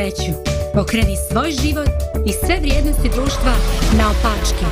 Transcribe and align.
sreću. 0.00 0.32
Pokreni 0.74 1.16
svoj 1.30 1.50
život 1.50 1.88
i 2.26 2.32
sve 2.32 2.56
vrijednosti 2.60 3.08
društva 3.14 3.52
na 3.98 4.10
opačke. 4.10 4.66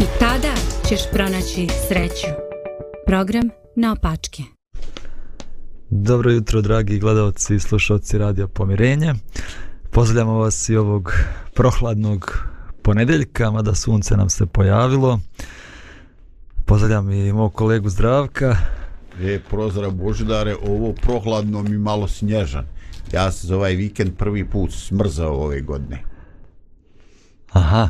I 0.00 0.04
tada 0.18 0.54
ćeš 0.88 1.00
pronaći 1.12 1.68
sreću. 1.88 2.26
Program 3.06 3.48
na 3.76 3.92
opačke. 3.92 4.42
Dobro 5.90 6.30
jutro, 6.30 6.60
dragi 6.60 6.98
gledalci 6.98 7.54
i 7.54 7.60
slušalci 7.60 8.18
Radija 8.18 8.46
Pomirenje. 8.46 9.14
Pozdravljamo 9.90 10.38
vas 10.38 10.68
i 10.68 10.76
ovog 10.76 11.12
prohladnog 11.54 12.44
ponedeljka, 12.82 13.50
mada 13.50 13.74
sunce 13.74 14.16
nam 14.16 14.30
se 14.30 14.46
pojavilo. 14.46 15.20
Pozdravljam 16.66 17.10
i 17.10 17.32
mog 17.32 17.54
kolegu 17.54 17.88
Zdravka. 17.88 18.56
E, 19.20 19.40
prozora 19.50 19.90
Božidare, 19.90 20.56
ovo 20.66 20.92
prohladno 20.92 21.62
mi 21.62 21.78
malo 21.78 22.08
snježan. 22.08 22.79
Ja 23.12 23.32
se 23.32 23.46
za 23.46 23.56
ovaj 23.56 23.74
vikend 23.74 24.16
prvi 24.16 24.44
put 24.44 24.72
smrzao 24.72 25.34
ove 25.34 25.60
godine. 25.60 26.02
Aha, 27.52 27.88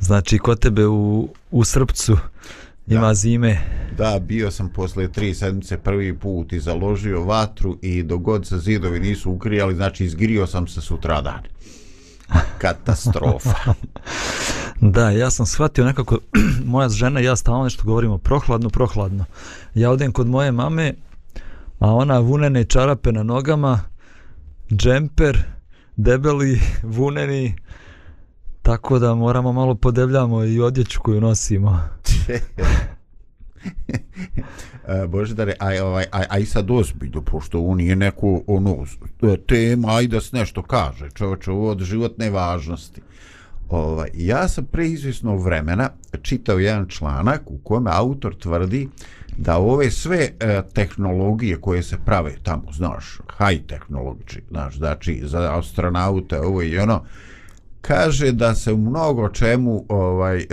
znači 0.00 0.38
kod 0.38 0.58
tebe 0.60 0.86
u, 0.86 1.28
u 1.50 1.64
Srpcu 1.64 2.16
ima 2.86 3.08
Da. 3.08 3.14
zime. 3.14 3.58
Da, 3.98 4.18
bio 4.18 4.50
sam 4.50 4.68
posle 4.68 5.12
tri 5.12 5.34
sedmice 5.34 5.76
prvi 5.78 6.18
put 6.18 6.52
i 6.52 6.60
založio 6.60 7.24
vatru 7.24 7.78
i 7.82 8.02
dogod 8.02 8.46
se 8.46 8.58
zidovi 8.58 9.00
nisu 9.00 9.30
ukrijali, 9.30 9.74
znači 9.74 10.04
izgrio 10.04 10.46
sam 10.46 10.66
se 10.68 10.80
sutradan. 10.80 11.40
Katastrofa. 12.58 13.54
Da, 14.80 15.10
ja 15.10 15.30
sam 15.30 15.46
shvatio 15.46 15.84
nekako, 15.84 16.18
moja 16.72 16.88
žena 16.88 17.20
i 17.20 17.24
ja 17.24 17.36
stalno 17.36 17.64
nešto 17.64 17.82
govorimo 17.84 18.18
prohladno, 18.18 18.70
prohladno. 18.70 19.24
Ja 19.74 19.90
odem 19.90 20.12
kod 20.12 20.26
moje 20.26 20.52
mame, 20.52 20.94
a 21.78 21.94
ona 21.94 22.18
vunene 22.18 22.64
čarape 22.64 23.12
na 23.12 23.22
nogama, 23.22 23.80
džemper, 24.72 25.38
debeli, 25.96 26.60
vuneni, 26.82 27.54
tako 28.62 28.98
da 28.98 29.14
moramo 29.14 29.52
malo 29.52 29.74
podebljamo 29.74 30.44
i 30.44 30.60
odjeću 30.60 31.00
koju 31.00 31.20
nosimo. 31.20 31.80
E, 34.88 35.06
Božidare, 35.06 35.54
aj, 35.58 35.80
ovaj, 35.80 36.04
aj, 36.12 36.24
aj 36.30 36.44
sad 36.44 36.70
ozbiljno, 36.70 37.22
pošto 37.22 37.58
ovo 37.58 37.74
nije 37.74 37.96
neko 37.96 38.42
ono, 38.46 38.84
e, 39.22 39.36
tema, 39.36 39.96
aj 39.96 40.06
da 40.06 40.20
se 40.20 40.36
nešto 40.36 40.62
kaže, 40.62 41.10
čovječe, 41.14 41.50
ovo 41.50 41.70
od 41.70 41.82
životne 41.82 42.30
važnosti. 42.30 43.00
Ovaj, 43.68 44.08
ja 44.14 44.48
sam 44.48 44.64
pre 44.64 44.88
izvjesnog 44.88 45.44
vremena 45.44 45.90
čitao 46.22 46.58
jedan 46.58 46.88
članak 46.88 47.42
u 47.46 47.58
kojem 47.58 47.86
autor 47.86 48.34
tvrdi 48.34 48.88
da 49.36 49.58
ove 49.58 49.90
sve 49.90 50.28
e, 50.40 50.62
tehnologije 50.74 51.60
koje 51.60 51.82
se 51.82 51.96
prave 52.04 52.34
tamo, 52.42 52.72
znaš, 52.72 53.18
high 53.38 53.62
technology, 53.66 54.40
znaš, 54.50 54.76
znači 54.76 55.22
za 55.24 55.58
astronaute, 55.58 56.40
ovo 56.40 56.62
i 56.62 56.78
ono, 56.78 57.04
kaže 57.80 58.32
da 58.32 58.54
se 58.54 58.72
u 58.72 58.76
mnogo 58.76 59.28
čemu 59.28 59.84
ovaj 59.88 60.46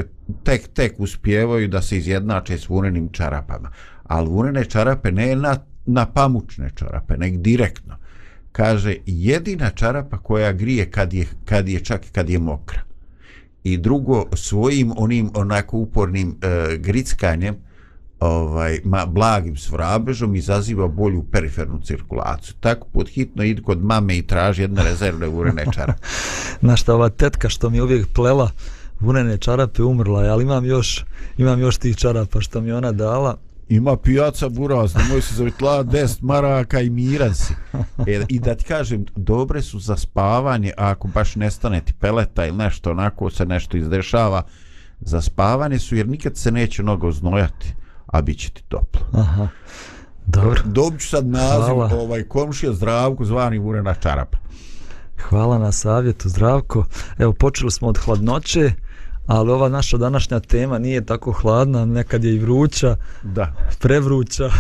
tek 0.44 0.68
tek 0.68 0.94
uspijevaju 0.98 1.68
da 1.68 1.82
se 1.82 1.98
izjednače 1.98 2.58
s 2.58 2.70
vunenim 2.70 3.10
čarapama. 3.12 3.72
Ali 4.04 4.30
vunene 4.30 4.66
čarape 4.66 5.12
ne 5.12 5.36
na, 5.36 5.58
na 5.86 6.06
pamučne 6.06 6.70
čarape, 6.76 7.18
nek 7.18 7.38
direktno. 7.38 7.98
Kaže, 8.52 8.96
jedina 9.06 9.70
čarapa 9.70 10.18
koja 10.18 10.52
grije 10.52 10.92
kad 10.92 11.14
je, 11.14 11.28
kad 11.46 11.70
je 11.70 11.80
čak 11.80 12.02
kad 12.12 12.30
je 12.30 12.40
mokra. 12.40 12.91
I 13.64 13.78
drugo, 13.78 14.26
svojim 14.34 14.94
onim 14.98 15.30
onako 15.34 15.78
upornim 15.78 16.36
e, 16.42 16.78
grickanjem, 16.78 17.56
ovaj, 18.20 18.80
ma, 18.84 19.06
blagim 19.06 19.58
svrabežom 19.58 20.36
izaziva 20.36 20.88
bolju 20.88 21.24
perifernu 21.32 21.82
cirkulaciju. 21.84 22.56
Tako 22.60 22.88
podhitno 22.88 23.44
id 23.44 23.62
kod 23.64 23.84
mame 23.84 24.18
i 24.18 24.28
traži 24.28 24.62
jedne 24.62 24.84
rezervne 24.84 25.28
urene 25.28 25.66
Na 26.62 26.76
šta, 26.76 26.94
ova 26.94 27.10
tetka 27.10 27.50
što 27.50 27.70
mi 27.70 27.82
uvijek 27.82 28.08
plela 28.14 28.52
vunene 29.00 29.38
čarape 29.38 29.84
umrla 29.84 30.24
je, 30.24 30.30
ali 30.30 30.44
imam 30.44 30.66
još, 30.66 31.06
imam 31.38 31.60
još 31.60 31.78
tih 31.78 31.96
čarapa 31.96 32.42
što 32.42 32.62
mi 32.62 32.72
ona 32.72 32.92
dala. 32.92 33.38
Ima 33.72 33.98
pijaca 33.98 34.50
buraz, 34.50 34.96
nemoj 34.96 35.22
se 35.22 35.36
zavitla 35.36 35.84
10 35.84 36.24
maraka 36.24 36.80
i 36.82 36.90
miran 36.90 37.36
si. 37.36 37.54
E, 38.08 38.26
I 38.30 38.40
da 38.40 38.56
ti 38.56 38.66
kažem, 38.66 39.06
dobre 39.16 39.62
su 39.62 39.80
za 39.80 39.98
spavanje, 39.98 40.74
a 40.78 40.90
ako 40.90 41.08
baš 41.08 41.36
nestane 41.36 41.82
ti 41.82 41.94
peleta 41.94 42.46
ili 42.46 42.58
nešto, 42.58 42.92
onako 42.92 43.30
se 43.30 43.46
nešto 43.46 43.78
izdešava, 43.78 44.44
za 45.00 45.22
spavanje 45.22 45.80
su, 45.80 45.96
jer 45.96 46.08
nikad 46.08 46.38
se 46.38 46.52
neće 46.52 46.84
mnogo 46.84 47.12
znojati, 47.12 47.74
a 48.06 48.22
bit 48.22 48.40
će 48.40 48.50
ti 48.50 48.64
toplo. 48.68 49.02
Aha, 49.14 49.48
dobro. 50.26 50.62
Dobit 50.66 51.02
ću 51.02 51.08
sad 51.08 51.28
naziv, 51.28 51.74
Hvala. 51.74 51.90
ovaj, 51.94 52.24
komšija 52.24 52.74
zdravku 52.74 53.26
zvani 53.26 53.58
Vurena 53.58 53.94
čarapa. 53.94 54.38
Hvala 55.30 55.58
na 55.58 55.72
savjetu, 55.72 56.30
Zdravko. 56.30 56.86
Evo, 57.18 57.34
počeli 57.34 57.72
smo 57.72 57.88
od 57.88 57.98
hladnoće, 57.98 58.72
ali 59.28 59.52
ova 59.52 59.70
naša 59.70 59.98
današnja 59.98 60.40
tema 60.40 60.80
nije 60.80 61.06
tako 61.06 61.32
hladna, 61.32 61.86
nekad 61.86 62.24
je 62.24 62.36
i 62.36 62.40
vruća, 62.40 62.96
Da. 63.24 63.54
prevruća. 63.80 64.50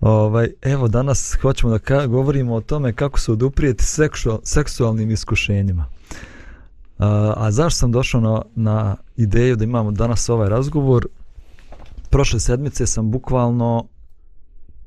Ovaj, 0.00 0.50
evo, 0.62 0.88
danas 0.88 1.36
hoćemo 1.42 1.72
da 1.72 1.78
ka 1.78 2.06
govorimo 2.06 2.54
o 2.54 2.60
tome 2.60 2.92
kako 2.92 3.20
se 3.20 3.32
oduprijeti 3.32 3.84
seksual, 3.84 4.38
seksualnim 4.42 5.10
iskušenjima. 5.10 5.86
A, 6.98 7.34
a 7.36 7.50
zašto 7.50 7.78
sam 7.78 7.92
došao 7.92 8.20
na, 8.20 8.42
na 8.54 8.96
ideju 9.16 9.56
da 9.56 9.64
imamo 9.64 9.90
danas 9.90 10.28
ovaj 10.28 10.48
razgovor? 10.48 11.06
Prošle 12.10 12.40
sedmice 12.40 12.86
sam 12.86 13.10
bukvalno 13.10 13.86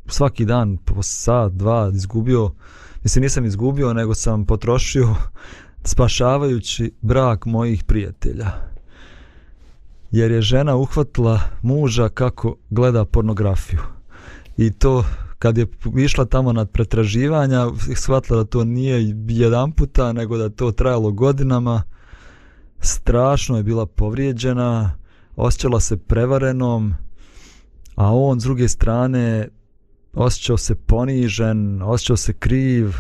svaki 0.08 0.46
dan 0.46 0.78
po 0.78 1.04
sat, 1.04 1.52
dva 1.54 1.92
izgubio, 1.94 2.52
mislim 3.04 3.24
nisam 3.24 3.46
izgubio, 3.46 3.94
nego 3.94 4.16
sam 4.16 4.46
potrošio 4.46 5.16
spašavajući 5.84 6.92
brak 7.02 7.46
mojih 7.46 7.84
prijatelja. 7.84 8.52
Jer 10.12 10.32
je 10.32 10.42
žena 10.42 10.76
uhvatila 10.76 11.40
muža 11.62 12.10
kako 12.10 12.56
gleda 12.70 13.06
pornografiju. 13.06 13.80
I 14.58 14.72
to 14.72 15.04
kad 15.40 15.58
je 15.58 15.68
išla 15.98 16.26
tamo 16.26 16.54
nad 16.54 16.72
pretraživanja, 16.72 17.68
shvatila 17.96 18.38
da 18.38 18.50
to 18.50 18.64
nije 18.64 19.16
jedan 19.28 19.72
puta, 19.72 20.14
nego 20.14 20.38
da 20.38 20.50
to 20.50 20.72
trajalo 20.72 21.12
godinama. 21.12 21.84
Strašno 22.80 23.58
je 23.58 23.64
bila 23.64 23.86
povrijeđena, 23.86 24.92
osjećala 25.36 25.80
se 25.80 25.98
prevarenom, 25.98 26.94
a 27.96 28.16
on 28.16 28.40
s 28.40 28.44
druge 28.44 28.68
strane 28.68 29.48
osjećao 30.14 30.58
se 30.58 30.76
ponižen, 30.76 31.82
osjećao 31.82 32.18
se 32.18 32.34
kriv. 32.34 32.94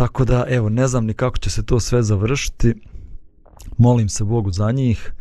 Tako 0.00 0.24
da, 0.24 0.44
evo, 0.48 0.68
ne 0.68 0.88
znam 0.88 1.06
ni 1.06 1.14
kako 1.14 1.38
će 1.38 1.50
se 1.50 1.66
to 1.66 1.80
sve 1.80 2.02
završiti. 2.02 2.74
Molim 3.78 4.08
se 4.08 4.24
Bogu 4.24 4.50
za 4.50 4.72
njih. 4.72 5.12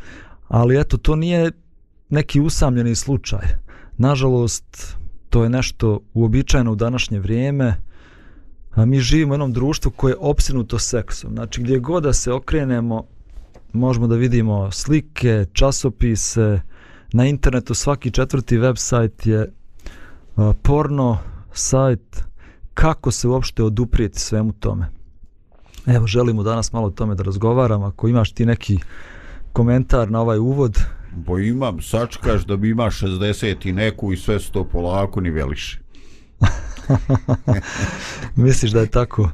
Ali 0.48 0.80
eto, 0.80 0.98
to 0.98 1.16
nije 1.16 1.52
neki 2.10 2.40
usamljeni 2.40 2.96
slučaj. 2.96 3.42
Nažalost, 3.98 4.98
to 5.30 5.44
je 5.44 5.50
nešto 5.50 6.00
uobičajeno 6.14 6.72
u 6.72 6.76
današnje 6.76 7.20
vrijeme. 7.20 7.76
A 8.72 8.86
mi 8.86 9.00
živimo 9.00 9.32
u 9.32 9.34
jednom 9.34 9.54
društvu 9.54 9.92
koje 9.92 10.12
je 10.12 10.18
opsinuto 10.20 10.80
seksom. 10.80 11.34
Znači, 11.34 11.62
gdje 11.62 11.80
god 11.80 12.04
da 12.04 12.14
se 12.14 12.32
okrenemo, 12.32 13.04
možemo 13.74 14.08
da 14.08 14.16
vidimo 14.16 14.72
slike, 14.72 15.46
časopise, 15.54 16.62
na 17.14 17.26
internetu 17.26 17.74
svaki 17.74 18.12
četvrti 18.12 18.58
website 18.58 19.30
je 19.30 19.52
a, 20.36 20.54
porno 20.62 21.18
sajt 21.54 22.29
kako 22.80 23.12
se 23.12 23.28
uopšte 23.28 23.64
oduprijeti 23.64 24.20
svemu 24.20 24.52
tome. 24.52 24.86
Evo, 25.88 26.08
želimo 26.08 26.44
danas 26.44 26.74
malo 26.74 26.88
o 26.88 26.92
tome 26.92 27.16
da 27.16 27.24
razgovaram. 27.24 27.84
Ako 27.84 28.08
imaš 28.08 28.32
ti 28.32 28.46
neki 28.46 28.78
komentar 29.54 30.12
na 30.12 30.22
ovaj 30.22 30.38
uvod, 30.38 30.80
Bo 31.16 31.40
imam, 31.40 31.82
sačkaš 31.82 32.46
da 32.46 32.58
bi 32.58 32.70
ima 32.70 32.84
60 32.84 33.70
i 33.70 33.74
neku 33.74 34.14
i 34.14 34.18
sve 34.18 34.40
su 34.40 34.52
to 34.52 34.64
polako 34.64 35.22
ni 35.22 35.30
veliše. 35.30 35.80
misliš 38.36 38.72
da 38.72 38.80
je 38.80 38.88
tako? 38.88 39.30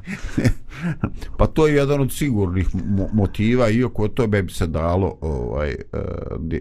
Pa 1.38 1.46
to 1.46 1.66
je 1.66 1.74
jedan 1.74 2.00
od 2.00 2.12
sigurnih 2.12 2.68
mo 2.74 3.08
motiva, 3.12 3.68
iako 3.70 4.02
o 4.04 4.08
tome 4.08 4.42
bi 4.42 4.52
se 4.52 4.66
dalo 4.66 5.18
ovaj, 5.20 5.70
e, 5.70 5.76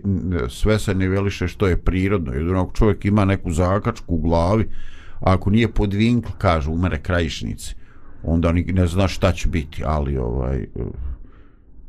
n- 0.03 0.39
sve 0.49 0.79
se 0.79 0.95
niveliše 0.95 1.47
što 1.47 1.67
je 1.67 1.77
prirodno. 1.77 2.61
Ako 2.61 2.73
čovjek 2.73 3.05
ima 3.05 3.25
neku 3.25 3.51
zakačku 3.51 4.15
u 4.15 4.21
glavi, 4.21 4.69
a 5.19 5.33
ako 5.33 5.49
nije 5.49 5.71
pod 5.71 5.93
vinkl, 5.93 6.29
kažu, 6.37 6.71
umere 6.71 7.01
krajišnici, 7.01 7.75
onda 8.23 8.51
ni, 8.51 8.63
ne 8.63 8.87
zna 8.87 9.07
šta 9.07 9.31
će 9.31 9.47
biti, 9.47 9.83
ali 9.85 10.17
ovaj, 10.17 10.65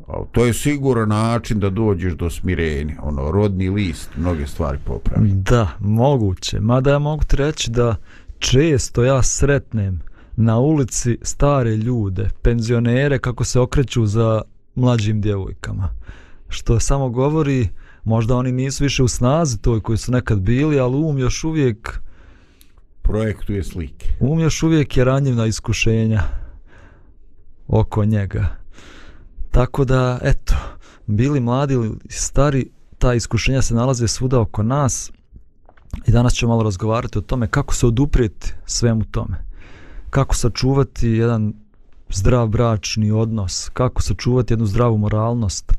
a 0.08 0.24
to 0.32 0.44
je 0.44 0.54
siguran 0.54 1.08
način 1.08 1.60
da 1.60 1.70
dođeš 1.70 2.14
do 2.14 2.30
smirenja. 2.30 2.94
Ono, 3.02 3.30
rodni 3.30 3.70
list, 3.70 4.10
mnoge 4.16 4.46
stvari 4.46 4.78
popravi. 4.84 5.28
Da, 5.28 5.68
moguće. 5.80 6.60
Mada 6.60 6.90
ja 6.90 6.98
mogu 6.98 7.24
ti 7.24 7.36
reći 7.36 7.70
da 7.70 7.96
često 8.38 9.04
ja 9.04 9.22
sretnem 9.22 10.00
na 10.36 10.58
ulici 10.58 11.18
stare 11.22 11.76
ljude, 11.76 12.28
penzionere 12.42 13.18
kako 13.18 13.44
se 13.44 13.60
okreću 13.60 14.06
za 14.06 14.42
mlađim 14.74 15.20
djevojkama. 15.20 15.88
Što 16.48 16.80
samo 16.80 17.08
govori, 17.08 17.68
možda 18.04 18.36
oni 18.36 18.52
nisu 18.52 18.84
više 18.84 19.02
u 19.02 19.08
snazi 19.08 19.58
toj 19.58 19.80
koji 19.80 19.98
su 19.98 20.12
nekad 20.12 20.40
bili, 20.40 20.80
ali 20.80 20.96
um 20.96 21.18
još 21.18 21.44
uvijek 21.44 22.00
Projektuje 23.06 23.64
slike. 23.64 24.06
um 24.20 24.40
još 24.40 24.62
uvijek 24.62 24.96
je 24.96 25.04
ranjiv 25.04 25.34
na 25.34 25.46
iskušenja. 25.46 26.22
oko 27.68 28.04
njega. 28.04 28.56
Tako 29.50 29.84
da, 29.84 30.18
eto, 30.22 30.54
bili 31.06 31.40
mladi 31.40 31.74
ili 31.74 31.98
stari, 32.08 32.70
ta 32.98 33.14
iskušenja 33.14 33.62
se 33.62 33.74
nalaze 33.74 34.08
svuda 34.08 34.40
oko 34.40 34.62
nas 34.62 35.12
i 36.06 36.10
danas 36.10 36.32
ćemo 36.32 36.52
malo 36.52 36.62
razgovarati 36.62 37.18
o 37.18 37.20
tome 37.20 37.46
kako 37.46 37.74
se 37.74 37.86
oduprijeti 37.86 38.54
svemu 38.66 39.04
tome. 39.04 39.44
Kako 40.10 40.34
sačuvati 40.34 41.08
jedan 41.08 41.54
zdrav 42.08 42.48
bračni 42.48 43.10
odnos, 43.10 43.68
kako 43.72 44.02
sačuvati 44.02 44.52
jednu 44.52 44.66
zdravu 44.66 44.98
moralnost, 44.98 45.72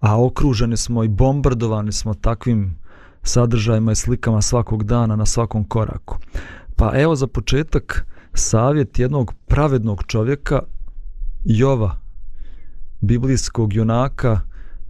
a 0.00 0.24
okruženi 0.24 0.76
smo 0.76 1.04
i 1.04 1.08
bombardovani 1.08 1.92
smo 1.92 2.14
takvim 2.14 2.78
sadržajima 3.22 3.92
i 3.92 3.94
slikama 3.94 4.42
svakog 4.42 4.84
dana 4.84 5.16
na 5.16 5.26
svakom 5.26 5.64
koraku. 5.64 6.16
Pa 6.76 6.92
evo 6.94 7.16
za 7.16 7.26
početak 7.26 8.06
savjet 8.34 8.98
jednog 8.98 9.34
pravednog 9.46 10.04
čovjeka, 10.06 10.62
Jova, 11.44 11.98
biblijskog 13.00 13.74
junaka, 13.74 14.40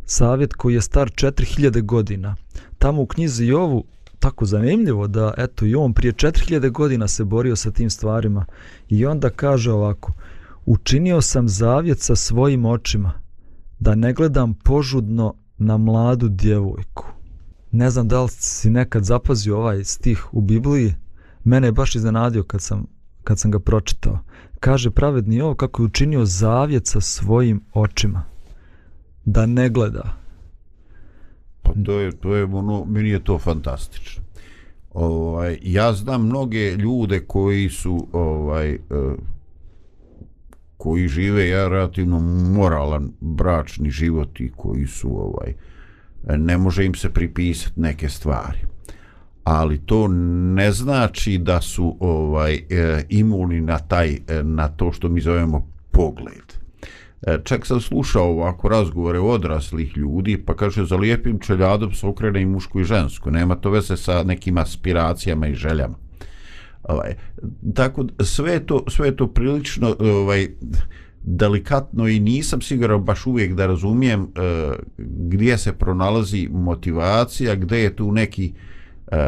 savjet 0.05 0.55
koji 0.55 0.75
je 0.75 0.81
star 0.81 1.11
4000 1.11 1.83
godina. 1.83 2.37
Tamo 2.79 3.03
u 3.03 3.07
knjizi 3.07 3.47
Jovu 3.47 3.85
tako 4.19 4.45
zanimljivo 4.45 5.07
da 5.07 5.35
eto 5.37 5.67
i 5.67 5.75
on 5.75 5.93
prije 5.93 6.13
4000 6.13 6.71
godina 6.71 7.09
se 7.09 7.25
borio 7.25 7.57
sa 7.57 7.71
tim 7.71 7.91
stvarima 7.91 8.45
i 8.89 9.07
onda 9.07 9.31
kaže 9.31 9.73
ovako 9.73 10.13
učinio 10.67 11.21
sam 11.21 11.49
zavjet 11.49 12.01
sa 12.01 12.17
svojim 12.17 12.65
očima 12.65 13.13
da 13.79 13.95
ne 13.95 14.13
gledam 14.13 14.55
požudno 14.55 15.35
na 15.59 15.77
mladu 15.77 16.29
djevojku 16.29 17.07
ne 17.73 17.91
znam 17.91 18.09
da 18.09 18.23
li 18.23 18.29
si 18.29 18.71
nekad 18.71 19.05
zapazio 19.05 19.59
ovaj 19.59 19.85
stih 19.85 20.35
u 20.35 20.41
Bibliji 20.41 20.95
mene 21.47 21.69
je 21.69 21.73
baš 21.73 21.95
iznenadio 21.95 22.43
kad 22.43 22.63
sam, 22.63 22.87
kad 23.25 23.39
sam 23.39 23.51
ga 23.51 23.59
pročitao. 23.59 24.19
Kaže 24.61 24.91
pravedni 24.91 25.41
ovo 25.41 25.55
kako 25.55 25.83
je 25.83 25.87
učinio 25.87 26.25
zavjet 26.25 26.87
sa 26.87 27.01
svojim 27.01 27.61
očima. 27.73 28.25
Da 29.25 29.47
ne 29.47 29.69
gleda. 29.69 30.17
Pa 31.63 31.73
to 31.85 32.01
je, 32.01 32.13
to 32.13 32.35
je 32.35 32.45
ono, 32.45 32.85
meni 32.85 33.09
je 33.09 33.25
to 33.25 33.39
fantastično. 33.39 34.23
Ovaj, 34.95 35.59
ja 35.63 35.93
znam 35.93 36.27
mnoge 36.27 36.77
ljude 36.77 37.21
koji 37.21 37.69
su 37.69 38.09
ovaj 38.13 38.73
eh, 38.73 38.79
koji 40.77 41.09
žive 41.09 41.49
ja 41.49 41.69
relativno 41.69 42.21
moralan 42.55 43.13
bračni 43.21 43.91
život 43.91 44.41
i 44.41 44.53
koji 44.57 44.87
su 44.87 45.09
ovaj 45.09 45.55
ne 46.37 46.59
može 46.59 46.85
im 46.85 46.95
se 46.95 47.11
pripisati 47.11 47.81
neke 47.81 48.09
stvari 48.09 48.59
ali 49.47 49.79
to 49.79 50.09
ne 50.55 50.73
znači 50.73 51.39
da 51.39 51.61
su 51.61 51.97
ovaj 52.01 52.55
e, 52.55 53.05
imuni 53.09 53.61
na 53.61 53.79
taj 53.79 54.11
e, 54.11 54.43
na 54.43 54.69
to 54.69 54.93
što 54.93 55.09
mi 55.09 55.21
zovemo 55.21 55.67
pogled 55.91 56.57
E, 57.23 57.39
čak 57.45 57.67
sam 57.67 57.81
slušao 57.81 58.25
ovako 58.25 58.69
razgovore 58.69 59.19
odraslih 59.19 59.97
ljudi, 59.97 60.43
pa 60.47 60.57
kaže 60.57 60.85
za 60.85 60.97
lijepim 60.97 61.39
čeljadom 61.39 61.93
se 61.93 62.07
okrene 62.07 62.43
i 62.43 62.47
muško 62.47 62.81
i 62.81 62.85
žensko. 62.85 63.31
Nema 63.31 63.55
to 63.55 63.71
veze 63.71 63.97
sa 63.97 64.23
nekim 64.23 64.59
aspiracijama 64.59 65.47
i 65.47 65.55
željama. 65.55 65.95
Ovaj, 66.83 67.15
tako 67.75 68.07
sve 68.21 68.67
to, 68.67 68.85
sve 68.89 69.17
to 69.17 69.27
prilično 69.27 69.97
ovaj, 69.99 70.49
delikatno 71.23 72.09
i 72.09 72.21
nisam 72.21 72.61
siguran 72.61 73.05
baš 73.05 73.27
uvijek 73.27 73.55
da 73.55 73.67
razumijem 73.67 74.21
uh, 74.21 74.29
gdje 74.99 75.59
se 75.59 75.73
pronalazi 75.73 76.49
motivacija, 76.53 77.55
gdje 77.55 77.77
je 77.77 77.97
tu 77.97 78.13
neki 78.13 78.53
uh, 79.13 79.19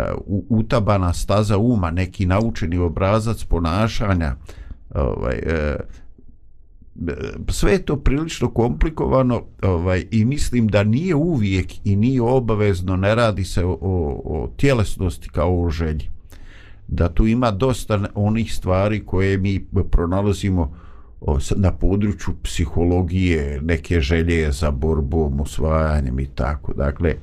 utabana 0.49 1.13
staza 1.13 1.59
uma, 1.59 1.91
neki 1.91 2.27
naučeni 2.27 2.79
obrazac 2.79 3.45
ponašanja, 3.45 4.37
ovaj, 4.95 5.39
uh, 5.47 5.81
sve 7.49 7.73
je 7.73 7.85
to 7.85 7.97
prilično 7.97 8.51
komplikovano 8.51 9.43
ovaj 9.63 10.05
i 10.11 10.25
mislim 10.25 10.69
da 10.69 10.85
nije 10.85 11.15
uvijek 11.15 11.87
i 11.87 11.97
nije 11.97 12.23
obavezno 12.23 12.97
ne 12.97 13.15
radi 13.15 13.45
se 13.45 13.65
o, 13.65 13.71
o, 13.71 14.23
o 14.25 14.51
tjelesnosti 14.57 15.29
kao 15.29 15.63
o 15.63 15.71
želji. 15.71 16.09
Da 16.89 17.09
tu 17.09 17.27
ima 17.27 17.51
dosta 17.51 18.09
onih 18.15 18.55
stvari 18.55 19.07
koje 19.07 19.39
mi 19.39 19.67
pronalazimo 19.91 20.73
na 21.57 21.73
području 21.73 22.35
psihologije 22.43 23.61
neke 23.63 24.01
želje 24.01 24.53
za 24.53 24.71
borbom 24.71 25.41
osvajanjem 25.41 26.21
i 26.21 26.27
tako. 26.27 26.73
Dakle 26.73 27.15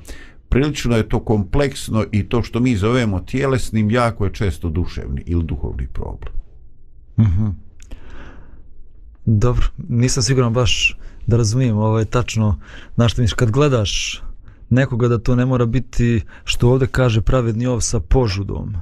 prilično 0.48 0.96
je 0.96 1.08
to 1.08 1.24
kompleksno 1.24 2.04
i 2.12 2.28
to 2.28 2.42
što 2.42 2.60
mi 2.60 2.76
zovemo 2.76 3.20
tjelesnim 3.20 3.90
jako 3.90 4.24
je 4.24 4.32
često 4.32 4.68
duševni 4.68 5.22
ili 5.26 5.44
duhovni 5.44 5.86
problem 5.86 6.34
mhm 7.18 7.44
mm 7.44 7.66
Dobro, 9.28 9.66
nisam 9.88 10.22
siguran 10.22 10.52
baš 10.52 10.98
da 11.26 11.36
razumijem 11.36 11.78
ovaj 11.78 12.04
tačno 12.04 12.60
na 12.96 13.08
što 13.08 13.22
misliš 13.22 13.34
kad 13.34 13.50
gledaš 13.50 14.22
nekoga 14.70 15.08
da 15.08 15.18
to 15.18 15.34
ne 15.34 15.46
mora 15.46 15.66
biti 15.66 16.20
što 16.44 16.70
ovdje 16.70 16.88
kaže 16.88 17.20
pravedni 17.20 17.66
ov 17.66 17.80
sa 17.80 18.00
požudom. 18.00 18.74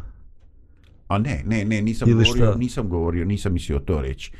A 1.08 1.18
ne, 1.18 1.42
ne, 1.46 1.64
ne, 1.64 1.82
nisam 1.82 2.08
Ili 2.08 2.24
govorio, 2.24 2.50
šta? 2.50 2.58
nisam 2.58 2.88
govorio, 2.88 3.24
nisam 3.24 3.52
mislio 3.52 3.78
to 3.78 4.00
reći. 4.00 4.32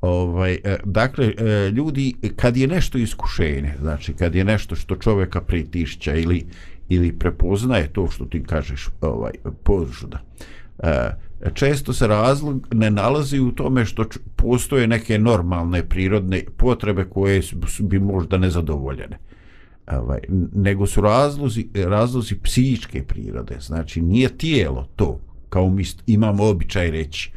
Ovaj, 0.00 0.58
e, 0.64 0.76
dakle, 0.84 1.26
e, 1.26 1.70
ljudi, 1.70 2.14
kad 2.36 2.56
je 2.56 2.66
nešto 2.66 2.98
iskušenje, 2.98 3.72
znači 3.80 4.14
kad 4.14 4.34
je 4.34 4.44
nešto 4.44 4.76
što 4.76 4.96
čovjeka 4.96 5.40
pritišća 5.40 6.14
ili, 6.14 6.46
ili 6.88 7.18
prepoznaje 7.18 7.92
to 7.92 8.08
što 8.10 8.24
ti 8.24 8.42
kažeš 8.42 8.88
ovaj, 9.00 9.32
požuda, 9.62 10.22
e, 10.78 11.10
često 11.54 11.92
se 11.92 12.06
razlog 12.06 12.68
ne 12.72 12.90
nalazi 12.90 13.40
u 13.40 13.52
tome 13.52 13.84
što 13.84 14.04
postoje 14.36 14.86
neke 14.86 15.18
normalne 15.18 15.88
prirodne 15.88 16.44
potrebe 16.56 17.04
koje 17.04 17.42
su 17.42 17.56
bi 17.80 17.98
možda 17.98 18.38
nezadovoljene. 18.38 19.18
Ovaj, 19.92 20.18
nego 20.54 20.86
su 20.86 21.00
razlozi, 21.00 21.68
razlozi 21.74 22.34
psihičke 22.42 23.02
prirode 23.02 23.56
znači 23.60 24.00
nije 24.00 24.28
tijelo 24.28 24.88
to 24.96 25.20
kao 25.48 25.70
mi 25.70 25.84
imamo 26.06 26.44
običaj 26.44 26.90
reći 26.90 27.32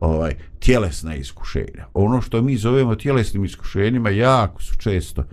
ovaj, 0.00 0.34
tjelesna 0.58 1.14
iskušenja 1.14 1.86
ono 1.94 2.20
što 2.20 2.42
mi 2.42 2.56
zovemo 2.56 2.94
tjelesnim 2.94 3.44
iskušenjima 3.44 4.10
jako 4.10 4.62
su 4.62 4.74
često 4.78 5.24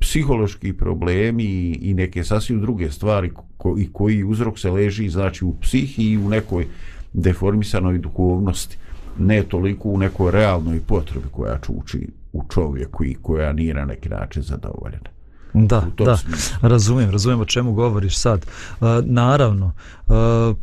psihološki 0.00 0.72
problemi 0.72 1.44
i, 1.80 1.94
neke 1.94 2.24
sasvim 2.24 2.60
druge 2.60 2.90
stvari 2.90 3.32
ko, 3.56 3.74
i 3.78 3.88
koji 3.92 4.24
uzrok 4.24 4.58
se 4.58 4.70
leži 4.70 5.08
znači 5.08 5.44
u 5.44 5.54
psihi 5.60 6.02
i 6.02 6.18
u 6.18 6.28
nekoj 6.28 6.66
deformisanoj 7.12 7.98
duhovnosti, 7.98 8.76
ne 9.18 9.42
toliko 9.42 9.88
u 9.88 9.98
nekoj 9.98 10.32
realnoj 10.32 10.80
potrebi 10.80 11.26
koja 11.30 11.58
čuči 11.58 12.08
u 12.32 12.42
čovjeku 12.48 13.04
i 13.04 13.16
koja 13.22 13.52
nije 13.52 13.74
na 13.74 13.84
neki 13.84 14.08
način 14.08 14.42
zadovoljena. 14.42 15.14
Da, 15.54 15.86
da, 15.98 16.16
smislu. 16.16 16.56
razumijem, 16.62 17.10
razumijem 17.10 17.40
o 17.40 17.44
čemu 17.44 17.72
govoriš 17.72 18.18
sad. 18.18 18.46
Uh, 18.80 18.86
naravno, 19.04 19.72
uh, 20.06 20.56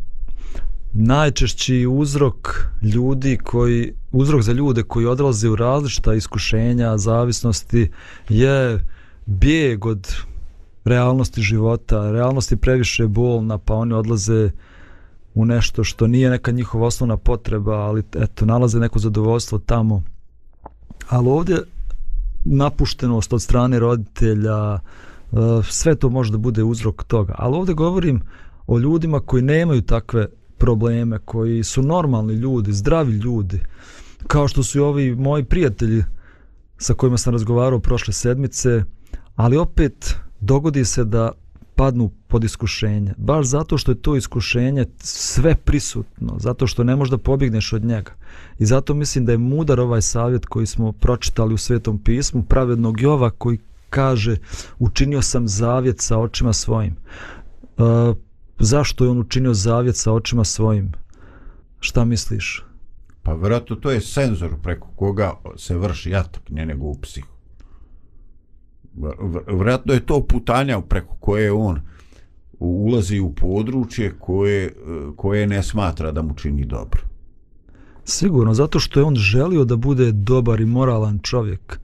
najčešći 0.93 1.87
uzrok 1.87 2.65
ljudi 2.81 3.37
koji, 3.43 3.93
uzrok 4.11 4.41
za 4.41 4.51
ljude 4.51 4.83
koji 4.83 5.05
odlaze 5.05 5.49
u 5.49 5.55
različita 5.55 6.13
iskušenja, 6.13 6.97
zavisnosti, 6.97 7.91
je 8.29 8.85
bijeg 9.25 9.85
od 9.85 10.15
realnosti 10.85 11.41
života. 11.41 12.11
Realnost 12.11 12.51
je 12.51 12.57
previše 12.57 13.07
bolna, 13.07 13.57
pa 13.57 13.73
oni 13.73 13.93
odlaze 13.93 14.51
u 15.33 15.45
nešto 15.45 15.83
što 15.83 16.07
nije 16.07 16.29
neka 16.29 16.51
njihova 16.51 16.87
osnovna 16.87 17.17
potreba, 17.17 17.75
ali 17.75 18.03
eto, 18.15 18.45
nalaze 18.45 18.79
neko 18.79 18.99
zadovoljstvo 18.99 19.59
tamo. 19.59 20.03
Ali 21.09 21.27
ovdje 21.27 21.57
napuštenost 22.45 23.33
od 23.33 23.41
strane 23.41 23.79
roditelja, 23.79 24.73
e, 24.73 24.79
sve 25.69 25.95
to 25.95 26.09
može 26.09 26.31
da 26.31 26.37
bude 26.37 26.63
uzrok 26.63 27.03
toga. 27.03 27.35
Ali 27.37 27.55
ovdje 27.55 27.75
govorim 27.75 28.21
o 28.67 28.79
ljudima 28.79 29.19
koji 29.19 29.43
nemaju 29.43 29.81
takve 29.81 30.27
probleme, 30.61 31.19
koji 31.19 31.63
su 31.63 31.81
normalni 31.81 32.33
ljudi, 32.33 32.73
zdravi 32.73 33.11
ljudi, 33.11 33.59
kao 34.27 34.47
što 34.47 34.63
su 34.63 34.77
i 34.77 34.81
ovi 34.81 35.15
moji 35.15 35.43
prijatelji 35.43 36.03
sa 36.77 36.93
kojima 36.93 37.17
sam 37.17 37.33
razgovarao 37.33 37.79
prošle 37.79 38.13
sedmice, 38.13 38.83
ali 39.35 39.57
opet 39.57 40.15
dogodi 40.39 40.85
se 40.85 41.03
da 41.03 41.31
padnu 41.75 42.11
pod 42.27 42.43
iskušenje. 42.43 43.13
Baš 43.17 43.45
zato 43.45 43.77
što 43.77 43.91
je 43.91 44.01
to 44.01 44.15
iskušenje 44.15 44.85
sve 44.99 45.55
prisutno, 45.55 46.35
zato 46.39 46.67
što 46.67 46.83
ne 46.83 46.95
možeš 46.95 47.11
da 47.11 47.17
pobjegneš 47.17 47.73
od 47.73 47.85
njega. 47.85 48.11
I 48.59 48.65
zato 48.65 48.93
mislim 48.93 49.25
da 49.25 49.31
je 49.31 49.37
mudar 49.37 49.79
ovaj 49.79 50.01
savjet 50.01 50.45
koji 50.45 50.65
smo 50.65 50.91
pročitali 50.91 51.53
u 51.53 51.57
Svetom 51.57 51.99
pismu, 51.99 52.43
pravednog 52.43 53.01
Jova 53.01 53.29
koji 53.29 53.59
kaže 53.89 54.35
učinio 54.79 55.21
sam 55.21 55.47
zavjet 55.47 56.01
sa 56.01 56.17
očima 56.17 56.53
svojim. 56.53 56.95
Uh, 57.77 58.15
zašto 58.61 59.03
je 59.03 59.09
on 59.09 59.19
učinio 59.19 59.53
zavjet 59.53 59.95
sa 59.95 60.11
očima 60.13 60.43
svojim? 60.43 60.91
Šta 61.79 62.05
misliš? 62.05 62.65
Pa 63.23 63.33
vjerojatno 63.33 63.75
to 63.75 63.91
je 63.91 64.01
senzor 64.01 64.51
preko 64.63 64.87
koga 64.95 65.33
se 65.57 65.77
vrši 65.77 66.15
atak, 66.15 66.49
ne 66.49 66.65
nego 66.65 66.85
u 66.85 66.95
psihu 67.01 67.31
vjerojatno 69.47 69.93
je 69.93 70.05
to 70.05 70.23
putanja 70.23 70.81
preko 70.81 71.15
koje 71.19 71.51
on 71.51 71.79
ulazi 72.59 73.19
u 73.19 73.33
područje 73.33 74.13
koje, 74.19 74.73
koje 75.15 75.47
ne 75.47 75.63
smatra 75.63 76.11
da 76.11 76.21
mu 76.21 76.33
čini 76.35 76.65
dobro. 76.65 77.01
Sigurno, 78.03 78.53
zato 78.53 78.79
što 78.79 78.99
je 78.99 79.03
on 79.03 79.15
želio 79.15 79.65
da 79.65 79.75
bude 79.75 80.11
dobar 80.11 80.61
i 80.61 80.65
moralan 80.65 81.19
čovjek. 81.19 81.79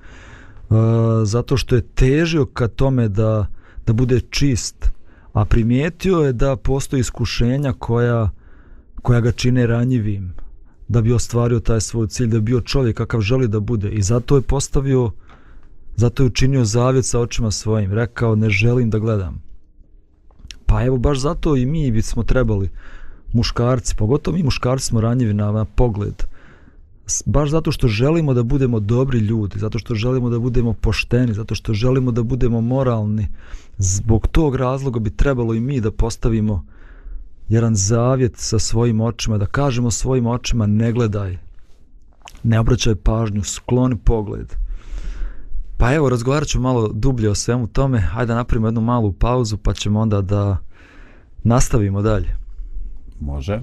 Uh, 0.69 0.77
zato 1.23 1.57
što 1.57 1.75
je 1.75 1.81
težio 1.81 2.45
ka 2.45 2.67
tome 2.67 3.07
da, 3.07 3.47
da 3.85 3.93
bude 3.93 4.19
čist. 4.19 4.89
A 5.37 5.45
primijetio 5.45 6.17
je 6.17 6.33
da 6.33 6.55
postoji 6.55 6.99
iskušenja 6.99 7.73
koja, 7.79 8.29
koja 9.01 9.19
ga 9.21 9.31
čine 9.31 9.67
ranjivim. 9.67 10.33
Da 10.87 11.01
bi 11.01 11.13
ostvario 11.13 11.59
taj 11.59 11.81
svoj 11.81 12.07
cilj, 12.07 12.27
da 12.27 12.39
bi 12.39 12.41
bio 12.41 12.61
čovjek 12.61 12.97
kakav 12.97 13.21
želi 13.21 13.47
da 13.47 13.59
bude. 13.59 13.89
I 13.89 14.01
zato 14.01 14.35
je 14.35 14.41
postavio, 14.41 15.11
zato 15.95 16.23
je 16.23 16.27
učinio 16.27 16.65
zavjet 16.65 17.05
sa 17.05 17.19
očima 17.19 17.51
svojim. 17.51 17.93
Rekao, 17.93 18.35
ne 18.35 18.49
želim 18.49 18.89
da 18.89 18.99
gledam. 18.99 19.41
Pa 20.65 20.85
evo, 20.85 20.97
baš 20.97 21.19
zato 21.19 21.55
i 21.55 21.65
mi 21.65 21.91
bismo 21.91 22.23
trebali 22.23 22.69
muškarci, 23.33 23.95
pogotovo 23.95 24.37
mi 24.37 24.43
muškarci 24.43 24.85
smo 24.85 25.01
ranjivi 25.01 25.33
na, 25.33 25.51
na 25.51 25.65
pogled. 25.65 26.23
Baš 27.25 27.49
zato 27.49 27.71
što 27.71 27.87
želimo 27.87 28.33
da 28.33 28.43
budemo 28.43 28.79
dobri 28.79 29.19
ljudi, 29.19 29.59
zato 29.59 29.79
što 29.79 29.95
želimo 29.95 30.29
da 30.29 30.39
budemo 30.39 30.73
pošteni, 30.73 31.33
zato 31.33 31.55
što 31.55 31.73
želimo 31.73 32.11
da 32.11 32.23
budemo 32.23 32.61
moralni. 32.61 33.27
Zbog 33.77 34.27
tog 34.27 34.55
razloga 34.55 34.99
bi 34.99 35.15
trebalo 35.15 35.53
i 35.53 35.59
mi 35.59 35.81
da 35.81 35.91
postavimo 35.91 36.65
jedan 37.49 37.75
zavjet 37.75 38.37
sa 38.37 38.59
svojim 38.59 39.01
očima, 39.01 39.37
da 39.37 39.45
kažemo 39.45 39.91
svojim 39.91 40.27
očima 40.27 40.65
ne 40.65 40.91
gledaj, 40.91 41.37
ne 42.43 42.59
obraćaj 42.59 42.95
pažnju, 42.95 43.43
skloni 43.43 43.97
pogled. 43.97 44.55
Pa 45.77 45.93
evo, 45.93 46.09
razgovarat 46.09 46.47
ću 46.47 46.59
malo 46.59 46.87
dublje 46.93 47.29
o 47.29 47.35
svemu 47.35 47.67
tome. 47.67 47.99
Hajde 47.99 48.27
da 48.27 48.35
napravimo 48.35 48.67
jednu 48.67 48.81
malu 48.81 49.13
pauzu 49.13 49.57
pa 49.57 49.73
ćemo 49.73 49.99
onda 49.99 50.21
da 50.21 50.57
nastavimo 51.43 52.01
dalje. 52.01 52.37
Može. 53.19 53.61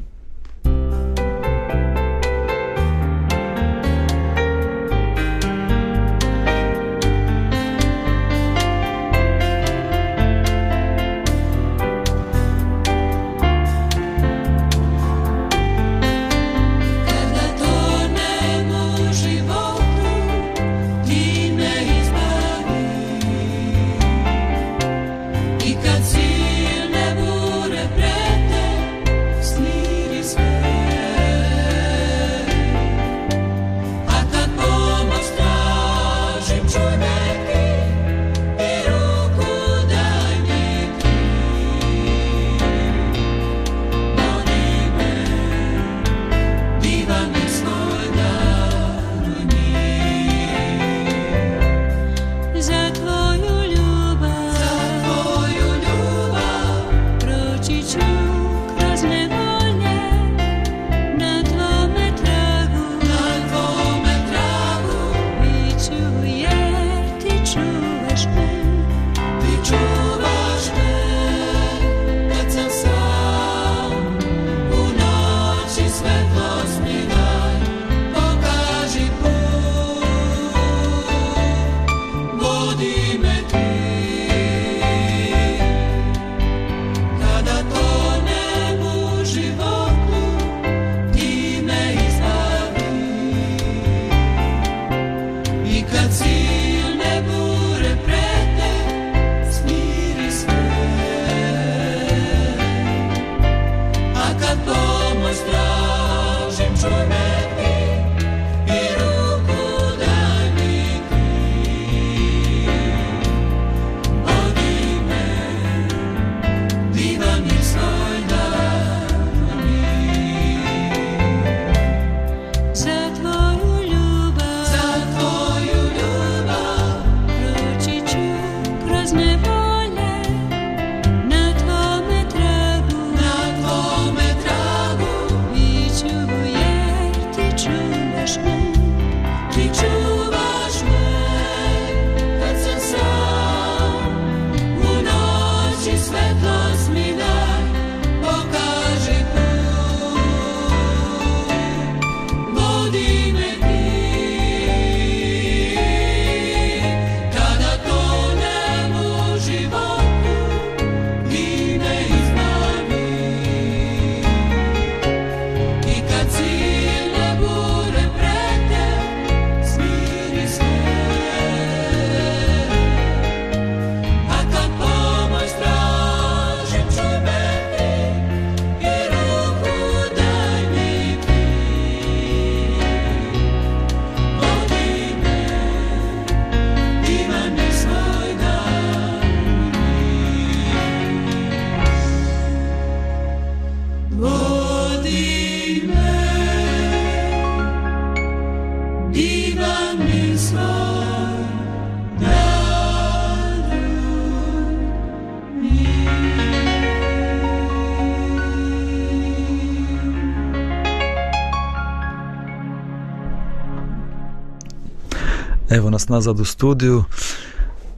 Nas 216.04 216.08
nazad 216.08 216.40
u 216.40 216.44
studiju. 216.44 217.04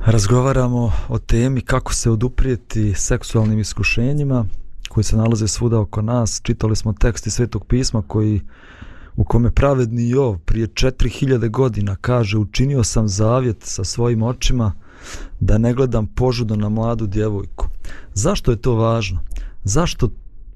Razgovaramo 0.01 0.93
o 1.09 1.19
temi 1.19 1.61
kako 1.61 1.95
se 1.95 2.11
oduprijeti 2.11 2.95
seksualnim 2.95 3.59
iskušenjima 3.59 4.45
koji 4.89 5.05
se 5.05 5.17
nalaze 5.17 5.49
svuda 5.49 5.81
oko 5.81 6.03
nas. 6.03 6.41
Čitali 6.43 6.77
smo 6.77 6.93
tekst 6.93 7.27
iz 7.27 7.35
Svetog 7.35 7.67
pisma 7.67 8.03
koji 8.07 8.41
u 9.17 9.25
kome 9.25 9.51
pravedni 9.51 10.09
Jov 10.09 10.39
prije 10.39 10.67
4000 10.67 11.51
godina 11.51 11.97
kaže 11.97 12.39
učinio 12.39 12.85
sam 12.85 13.09
zavjet 13.09 13.57
sa 13.61 13.85
svojim 13.85 14.23
očima 14.23 14.73
da 15.41 15.59
ne 15.59 15.75
gledam 15.75 16.07
požudo 16.07 16.57
na 16.57 16.69
mladu 16.69 17.07
djevojku. 17.07 17.67
Zašto 18.15 18.51
je 18.51 18.57
to 18.57 18.75
važno? 18.75 19.21
Zašto 19.65 20.09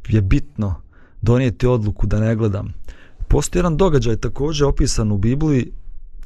je 0.08 0.20
bitno 0.20 0.74
donijeti 1.22 1.66
odluku 1.66 2.06
da 2.06 2.20
ne 2.20 2.36
gledam? 2.36 2.72
Postoji 3.28 3.58
jedan 3.58 3.76
događaj 3.76 4.16
također 4.16 4.66
opisan 4.66 5.12
u 5.12 5.18
Bibliji 5.18 5.72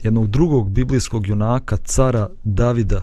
jednog 0.04 0.26
drugog 0.26 0.70
biblijskog 0.70 1.26
junaka, 1.26 1.76
cara 1.76 2.28
Davida. 2.44 3.02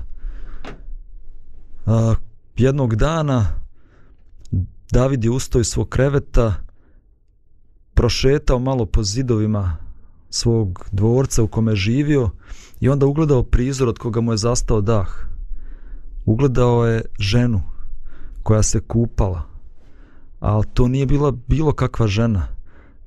A, 1.85 2.15
jednog 2.57 2.95
dana 2.95 3.45
David 4.91 5.23
je 5.23 5.31
ustao 5.31 5.61
iz 5.61 5.67
svog 5.67 5.89
kreveta, 5.89 6.53
prošetao 7.93 8.59
malo 8.59 8.85
po 8.85 9.03
zidovima 9.03 9.77
svog 10.29 10.85
dvorca 10.91 11.43
u 11.43 11.47
kome 11.47 11.71
je 11.71 11.75
živio 11.75 12.29
i 12.79 12.89
onda 12.89 13.05
ugledao 13.05 13.43
prizor 13.43 13.89
od 13.89 13.99
koga 13.99 14.21
mu 14.21 14.33
je 14.33 14.37
zastao 14.37 14.81
dah. 14.81 15.07
Ugledao 16.25 16.85
je 16.85 17.05
ženu 17.19 17.61
koja 18.43 18.63
se 18.63 18.79
kupala, 18.79 19.43
ali 20.39 20.65
to 20.73 20.87
nije 20.87 21.05
bila 21.05 21.31
bilo 21.47 21.71
kakva 21.71 22.07
žena. 22.07 22.47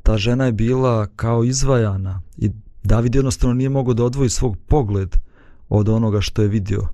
Ta 0.03 0.17
žena 0.17 0.45
je 0.45 0.53
bila 0.53 1.07
kao 1.07 1.45
izvajana 1.45 2.21
i 2.37 2.51
David 2.85 3.15
jednostavno 3.15 3.55
nije 3.55 3.69
mogao 3.69 3.95
da 3.95 4.05
odvoji 4.05 4.31
svog 4.31 4.57
pogled 4.67 5.17
od 5.69 5.89
onoga 5.89 6.21
što 6.21 6.43
je 6.43 6.49
vidio. 6.49 6.89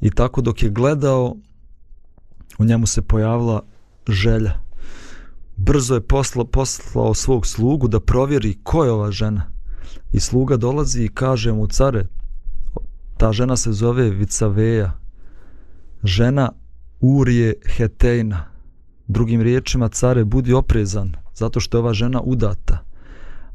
I 0.00 0.10
tako 0.10 0.40
dok 0.40 0.62
je 0.62 0.70
gledao, 0.70 1.36
u 2.58 2.64
njemu 2.64 2.86
se 2.86 3.02
pojavila 3.02 3.62
želja. 4.08 4.52
Brzo 5.56 5.94
je 5.94 6.00
posla, 6.00 6.44
poslao 6.44 7.14
svog 7.14 7.46
slugu 7.46 7.88
da 7.88 8.00
provjeri 8.00 8.58
ko 8.62 8.84
je 8.84 8.90
ova 8.90 9.10
žena. 9.10 9.42
I 10.12 10.20
sluga 10.20 10.56
dolazi 10.56 11.04
i 11.04 11.08
kaže 11.08 11.52
mu, 11.52 11.66
care, 11.66 12.06
ta 13.16 13.32
žena 13.32 13.56
se 13.56 13.72
zove 13.72 14.10
Vicaveja, 14.10 14.92
žena 16.04 16.52
Urije 17.00 17.54
Hetejna. 17.66 18.44
Drugim 19.06 19.42
riječima, 19.42 19.88
care, 19.88 20.24
budi 20.24 20.52
oprezan, 20.52 21.16
zato 21.34 21.60
što 21.60 21.76
je 21.76 21.80
ova 21.80 21.94
žena 21.94 22.20
udata. 22.20 22.87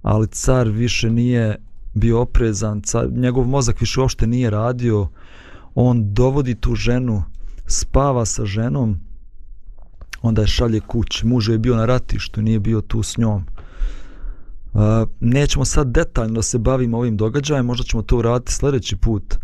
Ali 0.03 0.27
car 0.27 0.67
više 0.67 1.09
nije 1.09 1.55
bio 1.93 2.21
oprezan, 2.21 2.81
car, 2.81 3.11
njegov 3.11 3.47
mozak 3.47 3.81
više 3.81 3.99
uopšte 3.99 4.27
nije 4.27 4.49
radio, 4.49 5.07
on 5.75 6.13
dovodi 6.13 6.55
tu 6.55 6.75
ženu, 6.75 7.23
spava 7.67 8.25
sa 8.25 8.45
ženom, 8.45 8.99
onda 10.21 10.41
je 10.41 10.47
šalje 10.47 10.79
kući. 10.79 11.27
Muž 11.27 11.49
je 11.49 11.57
bio 11.57 11.75
na 11.75 11.85
ratištu, 11.85 12.41
nije 12.41 12.59
bio 12.59 12.81
tu 12.81 13.03
s 13.03 13.17
njom. 13.17 13.45
Uh, 14.73 14.81
nećemo 15.19 15.65
sad 15.65 15.87
detaljno 15.87 16.33
da 16.33 16.41
se 16.41 16.57
bavimo 16.57 16.97
ovim 16.97 17.17
događajem, 17.17 17.65
možda 17.65 17.83
ćemo 17.83 18.03
to 18.03 18.17
uraditi 18.17 18.53
sljedeći 18.53 18.95
put 18.95 19.35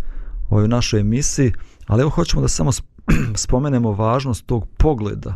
u 0.49 0.67
našoj 0.67 0.99
emisiji, 0.99 1.53
ali 1.87 2.01
evo 2.01 2.09
hoćemo 2.09 2.41
da 2.41 2.47
samo 2.47 2.71
spomenemo 3.35 3.91
važnost 3.91 4.45
tog 4.45 4.67
pogleda. 4.77 5.35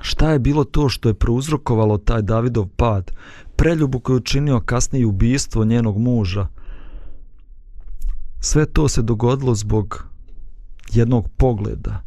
Šta 0.00 0.30
je 0.32 0.38
bilo 0.38 0.64
to 0.64 0.88
što 0.88 1.08
je 1.08 1.14
prouzrokovalo 1.14 1.98
taj 1.98 2.22
Davidov 2.22 2.66
pad? 2.66 3.10
Preljubu 3.56 4.00
koju 4.00 4.16
učinio 4.16 4.60
kasnije 4.60 5.06
ubijstvo 5.06 5.64
njenog 5.64 5.98
muža. 5.98 6.46
Sve 8.40 8.66
to 8.66 8.88
se 8.88 9.02
dogodilo 9.02 9.54
zbog 9.54 10.06
jednog 10.92 11.28
pogleda 11.36 12.06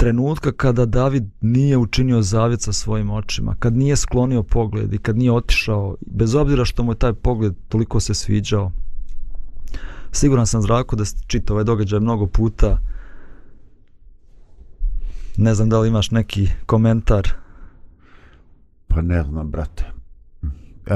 trenutka 0.00 0.52
kada 0.52 0.86
David 0.86 1.24
nije 1.40 1.76
učinio 1.76 2.22
zavjet 2.22 2.62
sa 2.62 2.72
svojim 2.72 3.10
očima, 3.10 3.54
kad 3.58 3.76
nije 3.76 3.96
sklonio 3.96 4.42
pogled 4.42 4.94
i 4.94 4.98
kad 4.98 5.16
nije 5.16 5.32
otišao, 5.32 5.96
bez 6.06 6.34
obzira 6.34 6.64
što 6.64 6.82
mu 6.82 6.92
je 6.92 6.98
taj 6.98 7.12
pogled 7.12 7.54
toliko 7.68 8.00
se 8.00 8.14
sviđao. 8.14 8.72
Siguran 10.12 10.46
sam 10.46 10.62
zrako 10.62 10.96
da 10.96 11.04
ste 11.04 11.20
čitao 11.26 11.54
ovaj 11.54 11.64
događaj 11.64 12.00
mnogo 12.00 12.26
puta. 12.26 12.78
Ne 15.36 15.54
znam 15.54 15.68
da 15.68 15.80
li 15.80 15.88
imaš 15.88 16.10
neki 16.10 16.48
komentar. 16.66 17.28
Pa 18.88 19.02
ne 19.02 19.22
znam, 19.22 19.50
brate. 19.50 19.99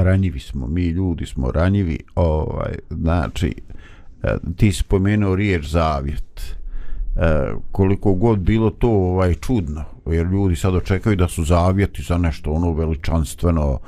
Ranjivi 0.03 0.39
smo, 0.39 0.67
mi 0.67 0.85
ljudi 0.85 1.25
smo 1.25 1.51
ranjivi. 1.51 1.99
Ovaj, 2.15 2.75
znači, 2.89 3.55
e, 4.23 4.35
ti 4.57 4.71
si 4.71 4.79
spomenuo 4.79 5.35
riječ 5.35 5.65
zavjet 5.65 6.55
e, 7.15 7.53
koliko 7.71 8.13
god 8.13 8.39
bilo 8.39 8.69
to 8.69 8.89
ovaj 8.89 9.33
čudno 9.33 9.83
jer 10.05 10.25
ljudi 10.25 10.55
sad 10.55 10.75
očekaju 10.75 11.15
da 11.15 11.27
su 11.27 11.43
zavjeti 11.43 12.03
za 12.03 12.17
nešto 12.17 12.51
ono 12.51 12.73
veličanstveno 12.73 13.79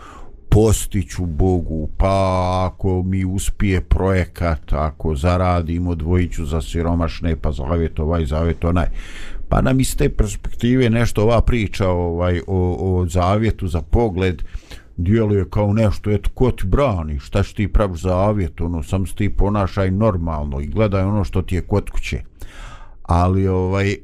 postiću 0.50 1.26
Bogu 1.26 1.90
pa 1.98 2.72
ako 2.72 3.04
mi 3.04 3.26
uspije 3.26 3.82
projekat 3.82 4.74
ako 4.74 5.16
zaradimo 5.16 5.96
dvojiću 5.96 6.46
za 6.46 6.62
siromašne 6.62 7.36
pa 7.36 7.52
zavjet 7.52 8.00
ovaj 8.00 8.26
zavjet 8.26 8.64
onaj 8.64 8.86
pa 9.50 9.62
nam 9.62 9.80
iz 9.80 9.98
te 9.98 10.10
perspektive 10.10 10.90
nešto 10.90 11.24
ova 11.24 11.42
priča 11.42 11.90
ovaj 11.90 12.42
o, 12.48 12.78
o 12.80 13.06
zavjetu 13.06 13.68
za 13.68 13.82
pogled 13.82 14.44
djeluje 14.98 15.50
kao 15.50 15.74
nešto, 15.74 16.12
eto, 16.12 16.30
ko 16.34 16.52
ti 16.52 16.68
brani, 16.68 17.20
šta 17.20 17.44
što 17.44 17.56
ti 17.56 17.68
praviš 17.68 18.06
avjet, 18.06 18.62
ono, 18.62 18.84
sam 18.84 19.06
ti 19.06 19.30
ponašaj 19.30 19.92
normalno 19.92 20.60
i 20.60 20.68
gledaj 20.68 21.04
ono 21.04 21.24
što 21.24 21.42
ti 21.42 21.56
je 21.56 21.62
kod 21.62 21.90
kuće 21.90 22.24
ali 23.08 23.48
ovaj 23.48 23.92
e, 23.92 23.98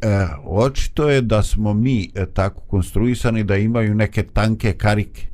očito 0.45 1.10
je 1.10 1.21
da 1.21 1.43
smo 1.43 1.73
mi 1.73 2.12
e, 2.15 2.25
tako 2.25 2.62
konstruisani 2.62 3.43
da 3.43 3.58
imaju 3.58 3.95
neke 3.95 4.23
tanke 4.23 4.73
karike 4.73 5.27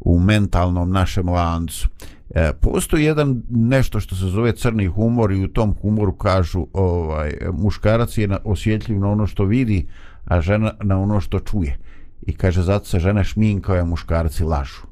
u 0.00 0.20
mentalnom 0.20 0.90
našem 0.90 1.28
lancu. 1.28 1.88
E, 2.30 2.52
postoji 2.60 3.04
jedan 3.04 3.42
nešto 3.50 4.00
što 4.00 4.16
se 4.16 4.26
zove 4.26 4.52
crni 4.56 4.86
humor 4.86 5.32
i 5.32 5.44
u 5.44 5.48
tom 5.48 5.74
humoru 5.82 6.12
kažu 6.12 6.66
ovaj 6.72 7.32
muškarac 7.52 8.18
je 8.18 8.28
osjetljiv 8.44 9.00
na 9.00 9.08
ono 9.08 9.26
što 9.26 9.44
vidi, 9.44 9.86
a 10.24 10.40
žena 10.40 10.72
na 10.82 11.00
ono 11.00 11.20
što 11.20 11.40
čuje. 11.40 11.78
I 12.22 12.36
kaže 12.36 12.62
zato 12.62 12.84
se 12.84 12.98
žene 12.98 13.24
šminkaju, 13.24 13.80
a 13.80 13.84
muškarci 13.84 14.44
lažu. 14.44 14.86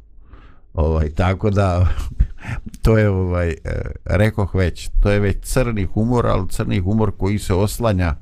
Ovaj 0.75 1.11
tako 1.11 1.51
da 1.51 1.89
to 2.83 2.99
je 2.99 3.09
ovaj 3.09 3.51
e, 3.51 3.55
rekoh 4.05 4.55
već 4.55 4.91
to 5.03 5.11
je 5.11 5.21
već 5.21 5.37
crni 5.43 5.85
humor 5.85 6.27
al 6.27 6.47
crni 6.47 6.81
humor 6.81 7.13
koji 7.19 7.39
se 7.39 7.55
oslanja 7.55 8.15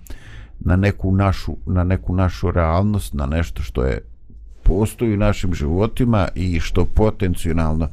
na 0.60 0.76
neku 0.76 1.12
našu 1.12 1.56
na 1.66 1.84
neku 1.84 2.14
našu 2.14 2.50
realnost 2.50 3.14
na 3.14 3.26
nešto 3.26 3.62
što 3.62 3.84
je 3.84 4.00
postoji 4.62 5.14
u 5.14 5.16
našim 5.16 5.54
životima 5.54 6.28
i 6.34 6.60
što 6.60 6.84
potencijalno 6.84 7.88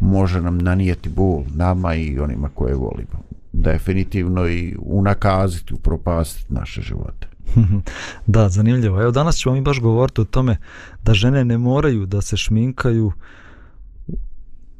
može 0.00 0.40
nam 0.40 0.58
nanijeti 0.58 1.08
bol 1.08 1.42
nama 1.54 1.94
i 1.94 2.18
onima 2.18 2.48
koje 2.54 2.74
volimo 2.74 3.22
definitivno 3.52 4.48
i 4.48 4.76
unakaziti 4.78 5.74
upropastiti 5.74 6.54
naše 6.54 6.82
živote 6.82 7.35
da, 8.26 8.48
zanimljivo. 8.48 9.02
Evo 9.02 9.10
danas 9.10 9.36
ćemo 9.36 9.54
mi 9.54 9.60
baš 9.60 9.80
govoriti 9.80 10.20
o 10.20 10.24
tome 10.24 10.56
da 11.02 11.14
žene 11.14 11.44
ne 11.44 11.58
moraju 11.58 12.06
da 12.06 12.20
se 12.20 12.36
šminkaju 12.36 13.12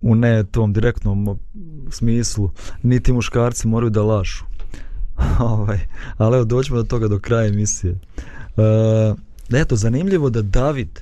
u 0.00 0.14
ne 0.14 0.44
tom 0.44 0.72
direktnom 0.72 1.38
smislu, 1.90 2.50
niti 2.82 3.12
muškarci 3.12 3.68
moraju 3.68 3.90
da 3.90 4.02
lažu. 4.02 4.44
ovaj, 5.38 5.78
ali 6.16 6.36
evo 6.36 6.44
doćemo 6.44 6.76
do 6.76 6.84
toga 6.84 7.08
do 7.08 7.18
kraja 7.18 7.46
emisije. 7.46 7.98
E, 8.56 9.14
eto, 9.60 9.76
zanimljivo 9.76 10.30
da 10.30 10.42
David, 10.42 11.00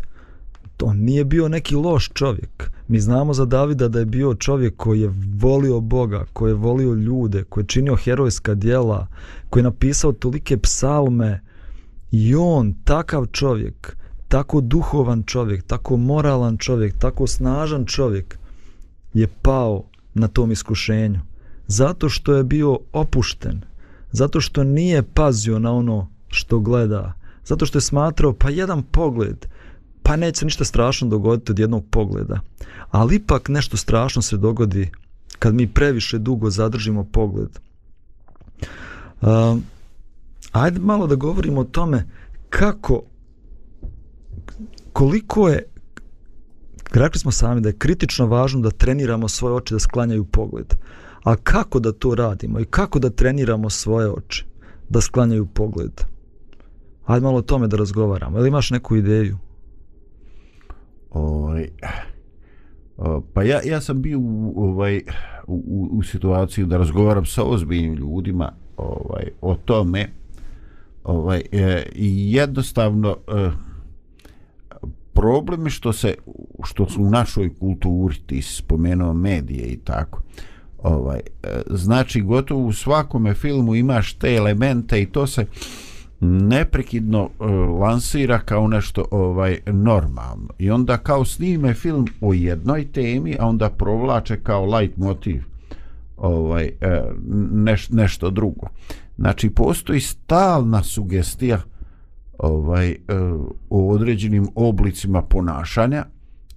to 0.76 0.92
nije 0.92 1.24
bio 1.24 1.48
neki 1.48 1.74
loš 1.74 2.10
čovjek. 2.14 2.70
Mi 2.88 3.00
znamo 3.00 3.34
za 3.34 3.44
Davida 3.44 3.88
da 3.88 3.98
je 3.98 4.04
bio 4.04 4.34
čovjek 4.34 4.76
koji 4.76 5.00
je 5.00 5.12
volio 5.38 5.80
Boga, 5.80 6.24
koji 6.32 6.50
je 6.50 6.54
volio 6.54 6.94
ljude, 6.94 7.44
koji 7.44 7.62
je 7.62 7.68
činio 7.68 7.96
herojska 7.96 8.54
dijela, 8.54 9.06
koji 9.50 9.60
je 9.60 9.64
napisao 9.64 10.12
tolike 10.12 10.56
psalme. 10.56 11.40
I 12.16 12.34
on, 12.34 12.74
takav 12.84 13.26
čovjek, 13.26 13.96
tako 14.28 14.60
duhovan 14.60 15.22
čovjek, 15.26 15.66
tako 15.66 15.96
moralan 15.96 16.56
čovjek, 16.58 16.94
tako 16.98 17.26
snažan 17.26 17.84
čovjek, 17.84 18.38
je 19.14 19.26
pao 19.26 19.84
na 20.14 20.28
tom 20.28 20.52
iskušenju. 20.52 21.20
Zato 21.66 22.08
što 22.08 22.34
je 22.34 22.44
bio 22.44 22.78
opušten 22.92 23.60
zato 24.14 24.40
što 24.40 24.64
nije 24.64 25.02
pazio 25.02 25.58
na 25.58 25.72
ono 25.72 26.08
što 26.28 26.58
gleda 26.58 27.12
zato 27.44 27.66
što 27.66 27.78
je 27.78 27.82
smatrao 27.82 28.32
pa 28.32 28.50
jedan 28.50 28.82
pogled 28.82 29.46
pa 30.02 30.16
neće 30.16 30.38
se 30.38 30.44
ništa 30.44 30.64
strašno 30.64 31.08
dogoditi 31.08 31.52
od 31.52 31.58
jednog 31.58 31.84
pogleda. 31.90 32.40
Ali 32.90 33.16
ipak 33.16 33.48
nešto 33.48 33.76
strašno 33.76 34.22
se 34.22 34.36
dogodi 34.36 34.90
kad 35.38 35.54
mi 35.54 35.66
previše 35.66 36.18
dugo 36.18 36.50
zadržimo 36.50 37.04
pogled. 37.04 37.48
Um, 39.20 39.64
ajde 40.54 40.80
malo 40.80 41.06
da 41.06 41.14
govorimo 41.14 41.60
o 41.60 41.64
tome 41.64 42.04
kako 42.50 43.02
koliko 44.92 45.48
je 45.48 45.74
Rekli 46.94 47.18
smo 47.18 47.30
sami 47.30 47.60
da 47.60 47.68
je 47.68 47.78
kritično 47.78 48.26
važno 48.26 48.60
da 48.60 48.70
treniramo 48.70 49.28
svoje 49.28 49.54
oči 49.54 49.74
da 49.74 49.78
sklanjaju 49.78 50.24
pogled. 50.24 50.74
A 51.24 51.36
kako 51.36 51.80
da 51.80 51.92
to 51.92 52.14
radimo 52.14 52.60
i 52.60 52.64
kako 52.64 52.98
da 52.98 53.10
treniramo 53.10 53.70
svoje 53.70 54.10
oči 54.10 54.44
da 54.88 55.00
sklanjaju 55.00 55.46
pogled? 55.46 56.00
Ajde 57.06 57.24
malo 57.24 57.38
o 57.38 57.42
tome 57.42 57.68
da 57.68 57.76
razgovaramo. 57.76 58.38
Ili 58.38 58.48
imaš 58.48 58.70
neku 58.70 58.96
ideju? 58.96 59.38
Ovaj, 61.10 61.68
pa 63.34 63.42
ja, 63.42 63.60
ja 63.64 63.80
sam 63.80 64.02
bio 64.02 64.18
u, 64.18 64.54
ovaj, 64.56 65.02
u, 65.46 65.88
u 65.92 66.02
situaciji 66.02 66.66
da 66.66 66.76
razgovaram 66.76 67.26
sa 67.26 67.42
ozbiljnim 67.44 67.94
ljudima 67.94 68.52
ovaj, 68.76 69.30
o 69.40 69.54
tome 69.54 70.08
ovaj, 71.04 71.42
e, 71.52 71.82
jednostavno 71.94 73.16
e, 73.28 73.50
problem 75.12 75.66
je 75.66 75.70
što 75.70 75.92
se 75.92 76.14
što 76.64 76.88
su 76.88 77.02
u 77.02 77.10
našoj 77.10 77.54
kulturi 77.54 78.16
ti 78.26 78.42
si 78.42 78.54
spomenuo 78.54 79.12
medije 79.12 79.66
i 79.66 79.76
tako 79.76 80.22
ovaj 80.82 81.20
e, 81.42 81.48
znači 81.70 82.20
gotovo 82.20 82.66
u 82.66 82.72
svakome 82.72 83.34
filmu 83.34 83.74
imaš 83.74 84.14
te 84.14 84.34
elemente 84.34 85.02
i 85.02 85.06
to 85.06 85.26
se 85.26 85.46
neprekidno 86.20 87.28
e, 87.40 87.44
lansira 87.80 88.38
kao 88.38 88.68
nešto 88.68 89.04
ovaj 89.10 89.58
normalno. 89.66 90.48
I 90.58 90.70
onda 90.70 90.96
kao 90.96 91.24
snime 91.24 91.74
film 91.74 92.06
o 92.20 92.32
jednoj 92.32 92.92
temi 92.92 93.36
a 93.40 93.46
onda 93.46 93.70
provlače 93.70 94.36
kao 94.36 94.64
light 94.64 94.96
motiv 94.96 95.42
ovaj 96.16 96.64
e, 96.80 97.02
neš, 97.52 97.88
nešto 97.90 98.30
drugo 98.30 98.66
znači 99.16 99.50
postoji 99.50 100.00
stalna 100.00 100.82
sugestija 100.82 101.60
ovaj 102.38 102.88
e, 102.90 102.96
o 103.70 103.90
određenim 103.90 104.48
oblicima 104.54 105.22
ponašanja 105.22 106.04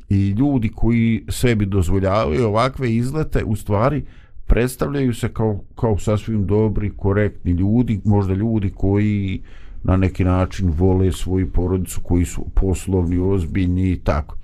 i 0.09 0.29
ljudi 0.29 0.69
koji 0.69 1.25
sebi 1.29 1.65
dozvoljavaju 1.65 2.47
ovakve 2.47 2.95
izlete 2.95 3.43
u 3.43 3.55
stvari 3.55 4.05
predstavljaju 4.47 5.13
se 5.13 5.33
kao, 5.33 5.59
kao 5.75 5.97
sasvim 5.97 6.45
dobri, 6.45 6.91
korektni 6.97 7.51
ljudi, 7.51 8.01
možda 8.05 8.33
ljudi 8.33 8.69
koji 8.75 9.41
na 9.83 9.97
neki 9.97 10.23
način 10.23 10.69
vole 10.69 11.11
svoju 11.11 11.51
porodicu, 11.51 12.01
koji 12.03 12.25
su 12.25 12.45
poslovni, 12.55 13.17
ozbiljni 13.17 13.91
i 13.91 13.99
tako. 13.99 14.37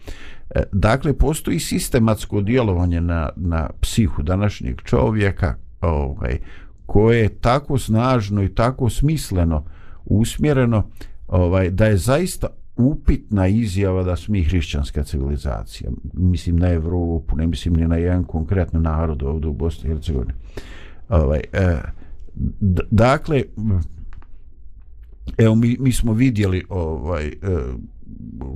E, 0.50 0.64
dakle, 0.72 1.14
postoji 1.14 1.60
sistematsko 1.60 2.42
djelovanje 2.42 3.02
na, 3.02 3.30
na 3.36 3.70
psihu 3.82 4.24
današnjeg 4.24 4.82
čovjeka 4.82 5.56
ovaj, 5.82 6.38
koje 6.86 7.20
je 7.20 7.30
tako 7.30 7.78
snažno 7.78 8.44
i 8.44 8.50
tako 8.50 8.90
smisleno 8.90 9.64
usmjereno 10.06 10.84
ovaj, 11.28 11.70
da 11.70 11.86
je 11.86 11.98
zaista 11.98 12.48
upitna 12.78 13.48
izjava 13.48 14.04
da 14.04 14.16
smo 14.16 14.32
mi 14.32 14.44
hrišćanska 14.44 15.04
civilizacija. 15.04 15.90
Mislim 16.14 16.56
na 16.56 16.70
Evropu, 16.70 17.36
ne 17.36 17.48
mislim 17.48 17.74
ni 17.74 17.88
na 17.88 17.96
jedan 17.96 18.24
konkretno 18.24 18.80
narod 18.80 19.24
ovdje 19.24 19.50
u 19.50 19.54
Bosni 19.54 19.90
i 19.90 19.94
Hercegovini. 19.94 20.34
Ovaj, 21.10 21.42
e, 21.54 21.78
dakle, 22.92 23.44
evo 25.38 25.56
mi, 25.56 25.78
mi 25.80 25.92
smo 25.92 26.14
vidjeli 26.14 26.64
ovaj, 26.70 27.28
e, 27.28 27.34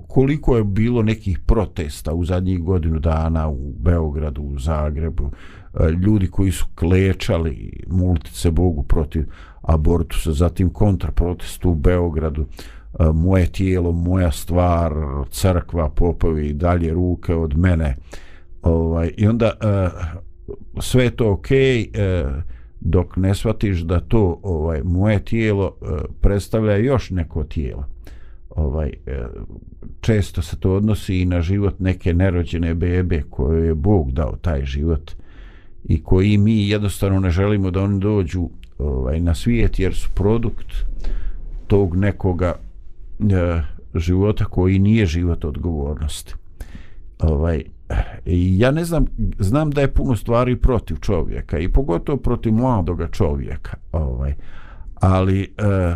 koliko 0.07 0.57
je 0.57 0.63
bilo 0.63 1.03
nekih 1.03 1.39
protesta 1.39 2.13
u 2.13 2.25
zadnjih 2.25 2.63
godinu 2.63 2.99
dana 2.99 3.49
u 3.49 3.73
Beogradu, 3.79 4.41
u 4.41 4.59
Zagrebu, 4.59 5.31
E, 5.79 5.91
ljudi 5.91 6.27
koji 6.27 6.51
su 6.51 6.65
klečali 6.75 7.83
multice 7.87 8.51
Bogu 8.51 8.83
protiv 8.83 9.25
abortusa, 9.61 10.31
zatim 10.31 10.69
kontraprotest 10.69 11.65
u 11.65 11.75
Beogradu, 11.75 12.45
e, 12.99 13.03
moje 13.13 13.45
tijelo, 13.45 13.91
moja 13.91 14.31
stvar, 14.31 14.93
crkva, 15.29 15.89
popovi 15.89 16.47
i 16.47 16.53
dalje 16.53 16.93
ruke 16.93 17.35
od 17.35 17.57
mene. 17.57 17.95
Ovaj, 18.61 19.11
I 19.17 19.27
onda 19.27 19.45
e, 19.45 19.89
sve 20.79 21.03
je 21.03 21.15
to 21.15 21.31
okej, 21.31 21.89
okay, 21.91 22.41
dok 22.79 23.15
ne 23.15 23.35
shvatiš 23.35 23.79
da 23.79 23.99
to 23.99 24.39
ovaj 24.43 24.81
moje 24.83 25.25
tijelo 25.25 25.75
predstavlja 26.21 26.75
još 26.75 27.09
neko 27.09 27.43
tijelo. 27.43 27.85
Ovaj 28.49 28.91
često 30.01 30.41
se 30.41 30.59
to 30.59 30.75
odnosi 30.75 31.15
i 31.15 31.25
na 31.25 31.41
život 31.41 31.79
neke 31.79 32.13
nerođene 32.13 32.73
bebe 32.73 33.21
koju 33.29 33.63
je 33.63 33.75
Bog 33.75 34.11
dao 34.11 34.35
taj 34.41 34.65
život 34.65 35.11
i 35.87 36.03
koji 36.03 36.37
mi 36.37 36.69
jednostavno 36.69 37.19
ne 37.19 37.29
želimo 37.29 37.71
da 37.71 37.81
oni 37.81 37.99
dođu 37.99 38.49
ovaj 38.77 39.19
na 39.19 39.35
svijet 39.35 39.79
jer 39.79 39.95
su 39.95 40.09
produkt 40.15 40.73
tog 41.67 41.95
nekoga 41.95 42.55
e, 43.19 43.61
života 43.95 44.45
koji 44.45 44.79
nije 44.79 45.05
život 45.05 45.45
odgovornosti. 45.45 46.33
Ovaj 47.19 47.63
ja 48.35 48.71
ne 48.71 48.85
znam 48.85 49.05
znam 49.39 49.71
da 49.71 49.81
je 49.81 49.93
puno 49.93 50.15
stvari 50.15 50.55
protiv 50.55 50.95
čovjeka 50.95 51.59
i 51.59 51.69
pogotovo 51.69 52.17
protiv 52.17 52.53
mladoga 52.53 53.07
čovjeka 53.07 53.77
ovaj 53.91 54.33
ali 54.95 55.41
e, 55.41 55.95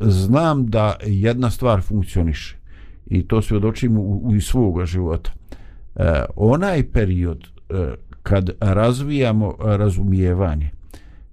znam 0.00 0.66
da 0.66 0.96
jedna 1.06 1.50
stvar 1.50 1.82
funkcioniše 1.82 2.56
i 3.06 3.28
to 3.28 3.42
svjedočim 3.42 3.96
u, 3.96 4.22
u 4.24 4.40
svoga 4.40 4.86
života. 4.86 5.30
E, 5.96 6.24
onaj 6.36 6.90
period 6.92 7.44
e, 7.70 7.94
kad 8.24 8.50
razvijamo 8.60 9.54
razumijevanje, 9.60 10.70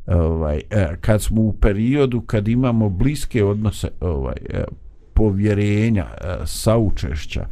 ovaj, 0.07 0.61
e, 0.69 0.95
kad 1.01 1.21
smo 1.21 1.41
u 1.41 1.53
periodu 1.53 2.21
kad 2.21 2.47
imamo 2.47 2.89
bliske 2.89 3.43
odnose 3.43 3.89
ovaj, 4.01 4.35
e, 4.49 4.63
povjerenja, 5.13 6.05
e, 6.05 6.35
saučešća, 6.45 7.45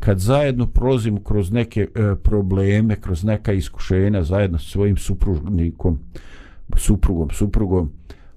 kad 0.00 0.18
zajedno 0.18 0.66
prolazimo 0.66 1.20
kroz 1.20 1.52
neke 1.52 1.88
probleme, 2.22 3.00
kroz 3.00 3.24
neka 3.24 3.52
iskušenja 3.52 4.22
zajedno 4.22 4.58
sa 4.58 4.70
svojim 4.70 4.96
supružnikom, 4.96 5.98
suprugom, 6.76 7.30
suprugom, 7.30 7.92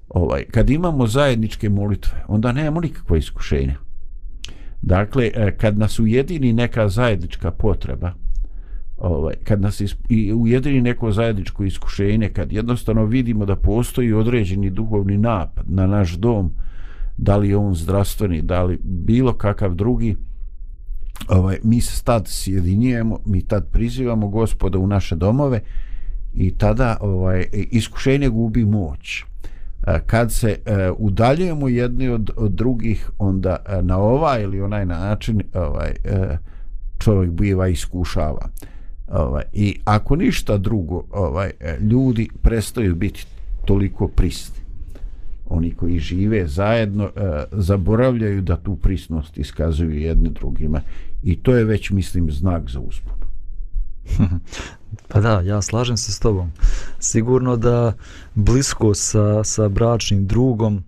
ovaj, 0.09 0.43
kad 0.43 0.69
imamo 0.69 1.07
zajedničke 1.07 1.69
molitve, 1.69 2.23
onda 2.27 2.51
nemamo 2.51 2.81
nikakva 2.81 3.17
iskušenja. 3.17 3.75
Dakle, 4.81 5.31
kad 5.57 5.77
nas 5.77 5.99
ujedini 5.99 6.53
neka 6.53 6.89
zajednička 6.89 7.51
potreba, 7.51 8.13
ovaj, 8.97 9.34
kad 9.43 9.62
nas 9.62 9.81
i 10.10 10.34
ujedini 10.34 10.81
neko 10.81 11.12
zajedničko 11.12 11.63
iskušenje, 11.63 12.29
kad 12.29 12.51
jednostavno 12.51 13.05
vidimo 13.05 13.45
da 13.45 13.55
postoji 13.55 14.13
određeni 14.13 14.69
duhovni 14.69 15.17
napad 15.17 15.65
na 15.67 15.88
naš 15.88 16.13
dom, 16.13 16.51
da 17.17 17.38
li 17.38 17.49
je 17.49 17.58
on 17.58 17.75
zdravstveni, 17.75 18.41
da 18.41 18.63
li 18.63 18.79
bilo 18.84 19.34
kakav 19.34 19.75
drugi, 19.75 20.15
ovaj, 21.27 21.58
mi 21.63 21.81
se 21.81 22.03
tad 22.03 22.27
sjedinjujemo, 22.27 23.19
mi 23.25 23.41
tad 23.41 23.71
prizivamo 23.71 24.27
gospoda 24.27 24.79
u 24.79 24.88
naše 24.88 25.15
domove 25.15 25.60
i 26.34 26.51
tada 26.58 26.97
ovaj, 27.01 27.45
iskušenje 27.53 28.29
gubi 28.29 28.65
moć. 28.65 29.23
E, 29.88 29.99
kad 30.05 30.31
se 30.31 30.49
e, 30.65 30.91
udaljujemo 30.97 31.67
jedni 31.67 32.10
od, 32.10 32.31
od 32.38 32.51
drugih 32.51 33.12
onda 33.17 33.58
e, 33.65 33.81
na 33.81 33.97
ovaj 33.97 34.43
ili 34.43 34.62
onaj 34.62 34.86
način 34.86 35.41
ovaj 35.53 35.93
čovjek 36.99 37.31
biva 37.31 37.67
iskušava 37.67 38.49
ovaj 39.07 39.43
i 39.53 39.79
ako 39.85 40.15
ništa 40.15 40.57
drugo 40.57 41.03
ovaj 41.11 41.51
e, 41.59 41.77
ljudi 41.79 42.29
prestaju 42.41 42.95
biti 42.95 43.25
toliko 43.65 44.07
prisni 44.07 44.55
oni 45.49 45.71
koji 45.71 45.99
žive 45.99 46.47
zajedno 46.47 47.03
e, 47.03 47.43
zaboravljaju 47.51 48.41
da 48.41 48.57
tu 48.57 48.75
prisnost 48.75 49.37
iskazuju 49.37 49.99
jedni 49.99 50.29
drugima 50.29 50.81
i 51.23 51.35
to 51.35 51.55
je 51.55 51.65
već 51.65 51.89
mislim 51.89 52.31
znak 52.31 52.69
za 52.69 52.79
uspon 52.79 53.15
Pa 55.07 55.21
da, 55.21 55.41
ja 55.41 55.61
slažem 55.61 55.97
se 55.97 56.11
s 56.11 56.19
tobom. 56.19 56.51
Sigurno 56.99 57.57
da 57.57 57.93
blisko 58.35 58.93
sa, 58.93 59.43
sa 59.43 59.69
bračnim 59.69 60.27
drugom 60.27 60.83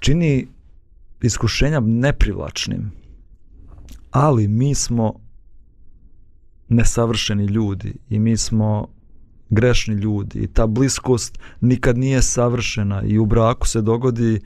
čini 0.00 0.46
iskušenja 1.22 1.80
neprivlačnim. 1.80 2.92
Ali 4.10 4.48
mi 4.48 4.74
smo 4.74 5.14
nesavršeni 6.68 7.44
ljudi 7.44 7.94
i 8.08 8.18
mi 8.18 8.36
smo 8.36 8.88
grešni 9.50 9.94
ljudi 9.94 10.38
i 10.38 10.46
ta 10.46 10.66
bliskost 10.66 11.38
nikad 11.60 11.98
nije 11.98 12.22
savršena 12.22 13.02
i 13.02 13.18
u 13.18 13.26
braku 13.26 13.68
se 13.68 13.82
dogodi 13.82 14.40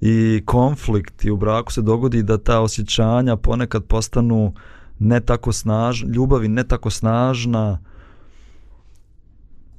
i 0.00 0.42
konflikt 0.46 1.24
i 1.24 1.30
u 1.30 1.36
braku 1.36 1.72
se 1.72 1.82
dogodi 1.82 2.22
da 2.22 2.38
ta 2.38 2.60
osjećanja 2.60 3.36
ponekad 3.36 3.84
postanu 3.84 4.52
ne 4.98 5.20
tako 5.20 5.52
snažna, 5.52 6.08
ljubavi 6.14 6.48
ne 6.48 6.64
tako 6.64 6.90
snažna. 6.90 7.78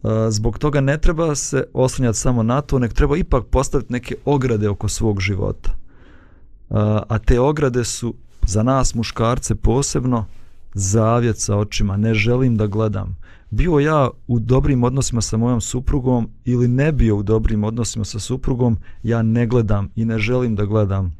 E, 0.04 0.08
zbog 0.30 0.58
toga 0.60 0.82
ne 0.82 0.98
treba 0.98 1.36
se 1.36 1.64
oslanjati 1.74 2.18
samo 2.18 2.44
na 2.44 2.62
to, 2.62 2.80
nek 2.80 2.94
treba 2.94 3.18
ipak 3.18 3.46
postaviti 3.46 3.94
neke 3.94 4.16
ograde 4.26 4.70
oko 4.70 4.88
svog 4.88 5.20
života. 5.20 5.72
E, 5.72 5.76
a 7.10 7.20
te 7.20 7.40
ograde 7.40 7.84
su 7.84 8.14
za 8.46 8.64
nas 8.64 8.96
muškarce 8.96 9.56
posebno 9.56 10.26
zavjet 10.74 11.40
sa 11.40 11.58
očima. 11.58 11.98
Ne 11.98 12.14
želim 12.14 12.58
da 12.58 12.68
gledam. 12.68 13.18
Bio 13.50 13.80
ja 13.80 14.10
u 14.28 14.40
dobrim 14.40 14.84
odnosima 14.84 15.22
sa 15.22 15.38
mojom 15.38 15.62
suprugom 15.62 16.30
ili 16.46 16.68
ne 16.68 16.92
bio 16.92 17.18
u 17.18 17.24
dobrim 17.24 17.64
odnosima 17.64 18.06
sa 18.06 18.20
suprugom, 18.20 18.78
ja 19.04 19.22
ne 19.22 19.48
gledam 19.48 19.90
i 19.96 20.06
ne 20.06 20.20
želim 20.20 20.56
da 20.56 20.66
gledam. 20.66 21.16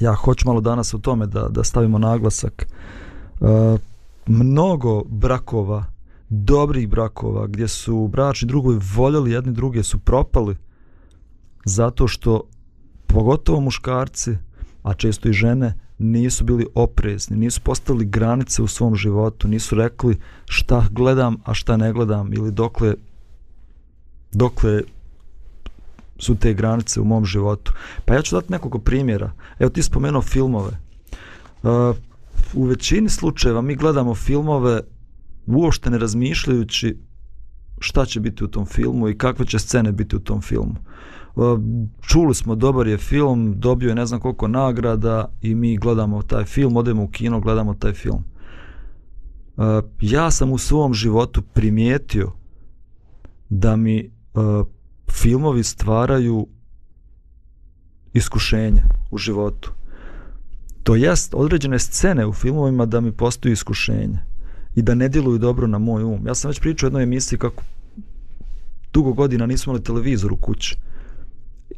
Ja 0.00 0.14
hoću 0.14 0.48
malo 0.48 0.60
danas 0.60 0.94
o 0.94 0.98
tome 0.98 1.26
da, 1.26 1.48
da 1.48 1.64
stavimo 1.64 1.98
naglasak. 1.98 2.66
E, 3.40 3.78
mnogo 4.26 5.04
brakova, 5.04 5.84
dobrih 6.28 6.88
brakova, 6.88 7.46
gdje 7.46 7.68
su 7.68 8.08
bračni 8.08 8.48
drugovi 8.48 8.78
voljeli 8.96 9.30
jedni 9.30 9.52
druge, 9.52 9.82
su 9.82 9.98
propali 9.98 10.56
zato 11.64 12.08
što 12.08 12.42
pogotovo 13.06 13.60
muškarci, 13.60 14.36
a 14.82 14.94
često 14.94 15.28
i 15.28 15.32
žene, 15.32 15.74
nisu 15.98 16.44
bili 16.44 16.66
oprezni, 16.74 17.36
nisu 17.36 17.60
postavili 17.60 18.04
granice 18.04 18.62
u 18.62 18.66
svom 18.66 18.96
životu, 18.96 19.48
nisu 19.48 19.74
rekli 19.74 20.18
šta 20.44 20.86
gledam, 20.90 21.36
a 21.44 21.54
šta 21.54 21.76
ne 21.76 21.92
gledam 21.92 22.32
ili 22.32 22.52
dokle 22.52 22.94
dokle 24.32 24.82
su 26.18 26.36
te 26.36 26.54
granice 26.54 27.00
u 27.00 27.04
mom 27.04 27.24
životu. 27.24 27.72
Pa 28.04 28.14
ja 28.14 28.22
ću 28.22 28.34
dati 28.34 28.52
nekoliko 28.52 28.78
primjera. 28.78 29.32
Evo 29.58 29.70
ti 29.70 29.82
spomenuo 29.82 30.22
filmove 30.22 30.90
Uh, 31.62 31.96
u 32.54 32.64
većini 32.64 33.08
slučajeva 33.08 33.60
mi 33.60 33.76
gledamo 33.76 34.14
filmove 34.14 34.80
uopšte 35.46 35.90
ne 35.90 35.98
razmišljajući 35.98 36.96
šta 37.78 38.04
će 38.04 38.20
biti 38.20 38.44
u 38.44 38.48
tom 38.48 38.66
filmu 38.66 39.08
i 39.08 39.18
kakve 39.18 39.46
će 39.46 39.58
scene 39.58 39.92
biti 39.92 40.16
u 40.16 40.20
tom 40.20 40.40
filmu. 40.40 40.74
Čuli 42.00 42.34
smo 42.34 42.54
dobar 42.54 42.86
je 42.86 42.98
film, 42.98 43.54
dobio 43.56 43.88
je 43.88 43.94
ne 43.94 44.06
znam 44.06 44.20
koliko 44.20 44.48
nagrada 44.48 45.32
i 45.42 45.54
mi 45.54 45.76
gledamo 45.76 46.22
taj 46.22 46.44
film, 46.44 46.76
odemo 46.76 47.02
u 47.02 47.08
kino, 47.08 47.40
gledamo 47.40 47.74
taj 47.74 47.92
film. 47.92 48.24
E, 49.58 49.62
ja 50.00 50.30
sam 50.30 50.52
u 50.52 50.58
svom 50.58 50.94
životu 50.94 51.42
primijetio 51.42 52.32
da 53.48 53.76
mi 53.76 53.98
e, 53.98 54.08
filmovi 55.10 55.62
stvaraju 55.62 56.46
iskušenja 58.12 58.82
u 59.10 59.18
životu. 59.18 59.72
To 60.82 60.94
jest 60.94 61.34
određene 61.34 61.78
scene 61.78 62.26
u 62.26 62.32
filmovima 62.32 62.86
da 62.86 63.00
mi 63.00 63.12
postoji 63.12 63.52
iskušenje 63.52 64.18
i 64.74 64.82
da 64.82 64.94
ne 64.94 65.08
djeluju 65.08 65.38
dobro 65.38 65.66
na 65.66 65.78
moj 65.78 66.04
um. 66.04 66.26
Ja 66.26 66.34
sam 66.34 66.48
već 66.48 66.60
pričao 66.60 66.86
u 66.86 66.88
jednoj 66.88 67.02
emisiji 67.02 67.38
kako 67.38 67.62
dugo 68.92 69.12
godina 69.12 69.46
nismo 69.46 69.70
imali 69.70 69.84
televizor 69.84 70.32
u 70.32 70.36
kući. 70.36 70.76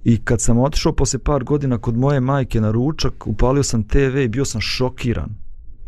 I 0.05 0.16
kad 0.16 0.40
sam 0.40 0.59
otišao 0.59 0.92
posle 0.92 1.18
par 1.18 1.44
godina 1.44 1.78
kod 1.78 1.96
moje 1.96 2.20
majke 2.20 2.61
na 2.61 2.70
ručak, 2.70 3.26
upalio 3.26 3.62
sam 3.62 3.88
TV 3.88 4.18
i 4.24 4.28
bio 4.28 4.44
sam 4.44 4.61
šokiran 4.61 5.42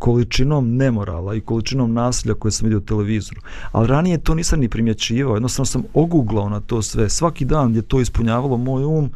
količinom 0.05 0.77
nemorala 0.77 1.35
i 1.35 1.41
količinom 1.41 1.93
nasilja 1.93 2.35
koje 2.35 2.53
sam 2.53 2.65
vidio 2.65 2.79
u 2.79 2.85
televizoru. 2.85 3.41
Ali 3.73 3.87
ranije 3.89 4.19
to 4.19 4.35
nisam 4.35 4.61
ni 4.61 4.69
primjećivao, 4.69 5.35
jednostavno 5.35 5.67
sam 5.67 5.83
oguglao 5.95 6.49
na 6.49 6.61
to 6.61 6.83
sve. 6.83 7.09
Svaki 7.09 7.45
dan 7.45 7.75
je 7.75 7.83
to 7.83 8.01
ispunjavalo 8.01 8.57
moj 8.57 8.85
um, 8.85 9.11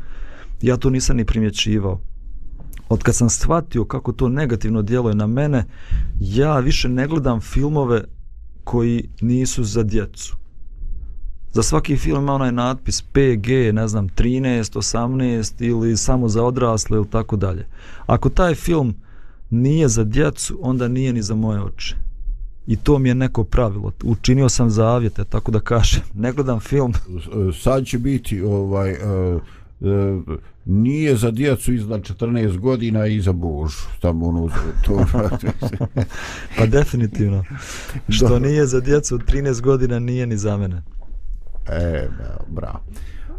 ja 0.63 0.77
to 0.77 0.91
nisam 0.91 1.17
ni 1.17 1.25
primjećivao. 1.25 2.01
Od 2.89 3.03
kad 3.03 3.15
sam 3.15 3.31
shvatio 3.31 3.85
kako 3.85 4.13
to 4.13 4.29
negativno 4.29 4.83
djeluje 4.83 5.15
na 5.15 5.27
mene, 5.27 5.65
ja 6.21 6.59
više 6.59 6.89
ne 6.89 7.07
gledam 7.07 7.41
filmove 7.41 8.05
koji 8.65 9.09
nisu 9.21 9.65
za 9.65 9.83
djecu. 9.83 10.37
Za 11.53 11.63
svaki 11.63 11.97
film 11.97 12.23
ima 12.23 12.35
onaj 12.35 12.53
natpis 12.53 13.03
PG, 13.03 13.49
ne 13.73 13.89
znam, 13.89 14.09
13, 14.09 14.77
18 14.77 15.67
ili 15.67 15.97
samo 15.97 16.29
za 16.29 16.45
odrasle 16.45 16.97
ili 16.97 17.11
tako 17.11 17.37
dalje. 17.37 17.67
Ako 18.07 18.29
taj 18.29 18.55
film 18.55 18.95
nije 19.51 19.89
za 19.89 20.05
djecu, 20.05 20.59
onda 20.63 20.89
nije 20.89 21.13
ni 21.13 21.23
za 21.23 21.35
moje 21.35 21.63
oči. 21.63 21.95
I 22.67 22.77
to 22.77 22.99
mi 22.99 23.09
je 23.09 23.15
neko 23.15 23.45
pravilo. 23.45 23.93
Učinio 24.05 24.49
sam 24.49 24.71
zavjete, 24.71 25.25
tako 25.25 25.51
da 25.51 25.61
kažem. 25.61 26.03
Ne 26.23 26.33
gledam 26.33 26.61
film. 26.61 26.93
Sad 27.63 27.87
će 27.87 27.99
biti 27.99 28.43
ovaj... 28.43 28.93
Uh, 28.93 29.43
uh, 29.81 30.39
nije 30.65 31.17
za 31.17 31.31
djecu 31.31 31.73
iznad 31.73 32.03
14 32.03 32.59
godina 32.59 33.07
i 33.07 33.21
za 33.21 33.33
Božu. 33.33 33.79
Tamo 34.01 34.29
ono, 34.29 34.49
to... 34.85 35.05
pa 36.59 36.67
definitivno. 36.67 37.45
Što 38.09 38.39
nije 38.39 38.67
za 38.67 38.81
djecu 38.81 39.15
od 39.15 39.25
13 39.25 39.61
godina, 39.61 39.99
nije 39.99 40.27
ni 40.27 40.37
za 40.37 40.57
mene. 40.57 40.83
E, 41.69 42.09
bravo. 42.49 42.81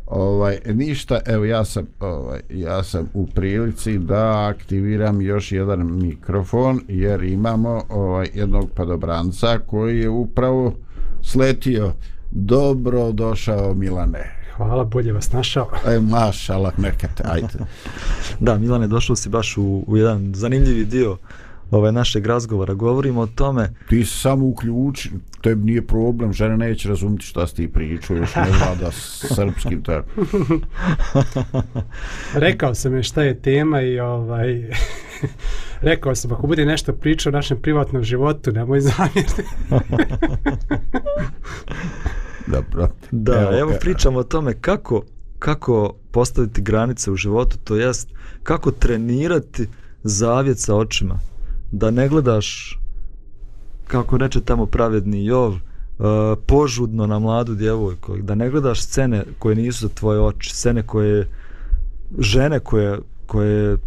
Ovaj 0.06 0.60
ništa, 0.66 1.20
evo 1.26 1.46
ja 1.46 1.66
sam 1.66 1.88
ovaj 2.00 2.40
ja 2.50 2.84
sam 2.84 3.10
u 3.14 3.28
prilici 3.28 3.98
da 3.98 4.48
aktiviram 4.48 5.22
još 5.22 5.52
jedan 5.52 5.98
mikrofon 5.98 6.82
jer 6.88 7.24
imamo 7.24 7.84
ovaj 7.90 8.28
jednog 8.34 8.70
padobranca 8.76 9.60
koji 9.68 10.00
je 10.00 10.10
upravo 10.10 10.74
sletio. 11.22 11.94
Dobro 12.32 13.12
došao 13.12 13.74
Milane. 13.74 14.36
Hvala, 14.58 14.84
bolje 14.84 15.14
vas 15.14 15.32
našao. 15.32 15.70
E, 15.88 16.00
mašala, 16.00 16.72
nekate, 16.78 17.24
ajde. 17.26 17.48
da, 18.40 18.58
Milane, 18.58 18.88
došao 18.88 19.16
si 19.16 19.30
baš 19.30 19.58
u, 19.58 19.84
u 19.88 19.98
jedan 19.98 20.32
zanimljivi 20.36 20.86
dio 20.86 21.18
ovaj 21.72 21.92
našeg 21.92 22.26
razgovora. 22.26 22.74
Govorimo 22.74 23.22
o 23.22 23.28
tome... 23.28 23.74
Ti 23.90 24.06
se 24.06 24.18
samo 24.18 24.46
uključi, 24.46 25.12
tebi 25.42 25.66
nije 25.66 25.88
problem, 25.88 26.34
žena 26.34 26.58
neće 26.58 26.90
razumiti 26.90 27.26
šta 27.26 27.48
si 27.48 27.56
ti 27.56 27.68
pričao, 27.68 28.18
još 28.18 28.36
ne 28.36 28.48
vlada 28.60 28.92
srpskim 29.36 29.84
tako. 29.84 30.10
Rekao 32.34 32.76
sam 32.76 32.96
je 32.96 33.04
šta 33.04 33.24
je 33.24 33.40
tema 33.40 33.82
i 33.82 34.00
ovaj... 34.00 34.70
Rekao 35.82 36.16
sam, 36.16 36.32
ako 36.32 36.48
bude 36.48 36.66
nešto 36.66 36.94
pričao 36.94 37.30
o 37.30 37.34
našem 37.34 37.62
privatnom 37.62 38.04
životu, 38.04 38.52
nemoj 38.52 38.82
zamjeriti. 38.82 39.44
Dobro. 42.48 42.90
Da, 43.12 43.42
evo, 43.42 43.60
evo 43.60 43.74
pričamo 43.82 44.20
o 44.20 44.24
tome 44.24 44.54
kako 44.54 45.04
kako 45.40 45.94
postaviti 46.12 46.62
granice 46.62 47.12
u 47.12 47.16
životu, 47.16 47.58
to 47.64 47.76
jest 47.76 48.10
kako 48.44 48.72
trenirati 48.72 49.68
zavjet 50.04 50.60
sa 50.60 50.76
očima. 50.76 51.20
Da 51.72 51.92
ne 51.92 52.10
gledaš, 52.10 52.80
kako 53.88 54.18
reče 54.18 54.42
tamo 54.42 54.66
pravedni 54.66 55.26
Jov, 55.26 55.54
uh, 55.54 55.58
požudno 56.46 57.08
na 57.08 57.20
mladu 57.20 57.56
djevojku. 57.56 58.18
Da 58.18 58.36
ne 58.36 58.50
gledaš 58.50 58.82
scene 58.82 59.24
koje 59.40 59.56
nisu 59.56 59.88
za 59.88 59.94
tvoje 59.94 60.20
oči, 60.22 60.56
scene 60.56 60.84
koje 60.84 61.28
žene 62.20 62.60
koje, 62.60 63.00
koje 63.26 63.78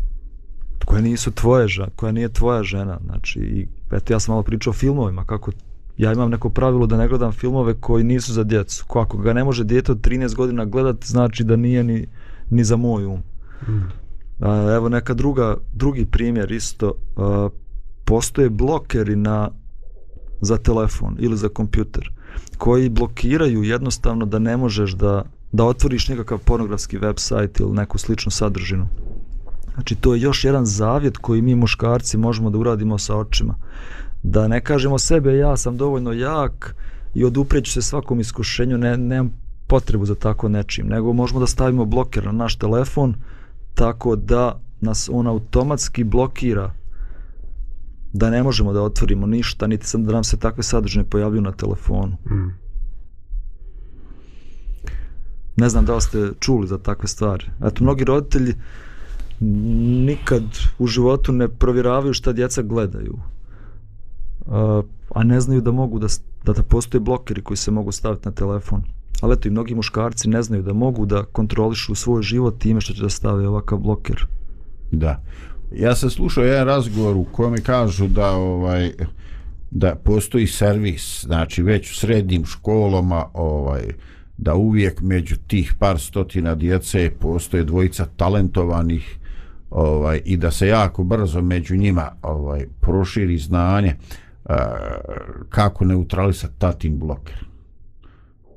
koje 0.85 1.03
nisu 1.03 1.31
tvoje 1.31 1.69
žena, 1.69 1.89
koja 1.97 2.13
nije 2.13 2.29
tvoja 2.29 2.63
žena. 2.63 2.99
Znači, 3.05 3.41
i, 3.41 3.67
eto, 3.93 4.13
ja 4.13 4.21
sam 4.21 4.33
malo 4.33 4.43
pričao 4.43 4.71
o 4.71 4.75
filmovima, 4.75 5.25
kako 5.25 5.51
ja 5.97 6.13
imam 6.13 6.31
neko 6.31 6.51
pravilo 6.51 6.87
da 6.87 6.97
ne 6.97 7.09
gledam 7.09 7.33
filmove 7.33 7.75
koji 7.81 8.05
nisu 8.05 8.33
za 8.33 8.45
djecu. 8.45 8.85
Ko 8.89 9.01
ako 9.01 9.19
ga 9.19 9.33
ne 9.33 9.45
može 9.45 9.65
dijete 9.65 9.93
od 9.93 10.01
13 10.01 10.35
godina 10.35 10.65
gledat, 10.65 11.05
znači 11.05 11.45
da 11.45 11.57
nije 11.57 11.85
ni, 11.85 12.07
ni 12.51 12.65
za 12.65 12.77
moj 12.77 13.05
um. 13.05 13.23
Mm. 13.69 13.93
A, 14.41 14.73
evo 14.77 14.89
neka 14.89 15.15
druga, 15.15 15.57
drugi 15.73 16.05
primjer 16.05 16.53
isto. 16.53 16.95
A, 17.17 17.49
postoje 18.13 18.51
blokeri 18.51 19.17
na, 19.17 19.51
za 20.41 20.57
telefon 20.57 21.17
ili 21.19 21.37
za 21.37 21.49
kompjuter 21.49 22.11
koji 22.59 22.89
blokiraju 22.89 23.63
jednostavno 23.63 24.27
da 24.27 24.39
ne 24.39 24.57
možeš 24.57 24.93
da, 24.93 25.25
da 25.53 25.65
otvoriš 25.65 26.09
nekakav 26.09 26.39
pornografski 26.39 26.99
website 26.99 27.61
ili 27.61 27.73
neku 27.73 27.99
sličnu 27.99 28.31
sadržinu. 28.31 28.89
Znači 29.75 29.95
to 29.95 30.15
je 30.15 30.21
još 30.21 30.45
jedan 30.45 30.67
zavjet 30.67 31.17
koji 31.19 31.43
mi 31.43 31.55
muškarci 31.55 32.17
možemo 32.17 32.51
da 32.51 32.59
uradimo 32.59 32.99
sa 32.99 33.17
očima 33.17 33.55
da 34.23 34.49
ne 34.49 34.61
kažemo 34.61 34.99
sebe 34.99 35.37
ja 35.37 35.57
sam 35.57 35.77
dovoljno 35.77 36.13
jak 36.13 36.75
i 37.15 37.25
odupreću 37.25 37.73
se 37.73 37.83
svakom 37.83 38.21
iskušenju, 38.21 38.79
ne, 38.79 38.97
nemam 38.97 39.33
potrebu 39.67 40.05
za 40.05 40.15
tako 40.15 40.49
nečim, 40.49 40.87
nego 40.87 41.13
možemo 41.13 41.41
da 41.41 41.47
stavimo 41.47 41.85
bloker 41.85 42.25
na 42.25 42.33
naš 42.33 42.57
telefon 42.57 43.15
tako 43.75 44.17
da 44.17 44.61
nas 44.81 45.11
on 45.13 45.27
automatski 45.27 46.05
blokira 46.05 46.82
da 48.13 48.31
ne 48.31 48.43
možemo 48.43 48.73
da 48.73 48.83
otvorimo 48.83 49.27
ništa, 49.27 49.67
niti 49.67 49.87
sam 49.87 50.05
da 50.05 50.13
nam 50.13 50.25
se 50.25 50.37
takve 50.37 50.63
sadržine 50.63 51.05
pojavljuju 51.05 51.43
na 51.43 51.53
telefonu. 51.53 52.17
Mm. 52.31 52.55
Ne 55.57 55.69
znam 55.69 55.85
da 55.85 55.95
li 55.95 56.01
ste 56.01 56.31
čuli 56.41 56.67
za 56.67 56.79
takve 56.79 57.09
stvari. 57.09 57.47
Eto, 57.65 57.85
mnogi 57.85 58.05
roditelji 58.05 58.55
nikad 60.05 60.43
u 60.79 60.87
životu 60.87 61.33
ne 61.33 61.49
provjeravaju 61.49 62.13
šta 62.13 62.33
djeca 62.33 62.63
gledaju 62.63 63.19
a 65.15 65.25
ne 65.25 65.41
znaju 65.41 65.61
da 65.61 65.73
mogu 65.73 65.99
da, 65.99 66.07
da, 66.45 66.53
da 66.53 66.63
postoje 66.63 67.01
blokeri 67.01 67.43
koji 67.43 67.57
se 67.57 67.71
mogu 67.71 67.93
staviti 67.93 68.29
na 68.29 68.33
telefon. 68.33 68.83
Ali 69.21 69.33
eto 69.33 69.49
i 69.49 69.51
mnogi 69.51 69.75
muškarci 69.75 70.29
ne 70.29 70.43
znaju 70.43 70.63
da 70.63 70.73
mogu 70.73 71.07
da 71.07 71.25
kontrolišu 71.25 71.95
svoj 71.95 72.23
život 72.23 72.59
time 72.59 72.81
što 72.81 72.95
će 72.95 73.03
da 73.03 73.09
stave 73.09 73.49
ovakav 73.49 73.79
bloker. 73.79 74.27
Da. 74.91 75.23
Ja 75.75 75.95
sam 75.95 76.11
slušao 76.11 76.45
jedan 76.45 76.67
razgovor 76.67 77.17
u 77.17 77.25
kojem 77.25 77.63
kažu 77.65 78.09
da 78.09 78.31
ovaj 78.31 78.93
da 79.71 79.95
postoji 79.95 80.47
servis, 80.47 81.25
znači 81.25 81.63
već 81.63 81.91
u 81.91 81.95
srednjim 81.95 82.45
školama 82.45 83.25
ovaj 83.35 83.83
da 84.37 84.55
uvijek 84.55 85.01
među 85.01 85.37
tih 85.47 85.75
par 85.79 86.01
stotina 86.01 86.55
djece 86.55 87.11
postoje 87.21 87.65
dvojica 87.65 88.07
talentovanih 88.17 89.19
ovaj 89.71 90.21
i 90.25 90.37
da 90.37 90.51
se 90.51 90.69
jako 90.69 91.05
brzo 91.05 91.43
među 91.43 91.77
njima 91.77 92.13
ovaj 92.23 92.67
proširi 92.81 93.39
znanje 93.39 93.97
eh, 94.49 94.55
kako 95.49 95.85
neutralisati 95.85 96.55
tatin 96.59 96.99
bloker. 96.99 97.45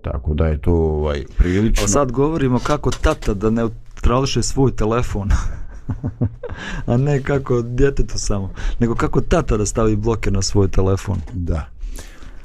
Tako 0.02 0.34
da 0.34 0.48
je 0.48 0.62
to 0.62 0.74
ovaj 0.74 1.24
prilično. 1.38 1.86
A 1.86 1.88
sad 1.88 2.12
govorimo 2.12 2.60
kako 2.60 2.92
tata 2.92 3.34
da 3.34 3.50
neutrališe 3.50 4.44
svoj 4.44 4.76
telefon. 4.76 5.30
A 6.86 6.98
ne 6.98 7.24
kako 7.24 7.62
djetetu 7.62 8.18
samo, 8.18 8.54
nego 8.80 8.96
kako 8.96 9.22
tata 9.22 9.58
da 9.58 9.66
stavi 9.66 9.96
bloker 9.96 10.34
na 10.34 10.42
svoj 10.42 10.68
telefon. 10.68 11.18
Da. 11.34 11.70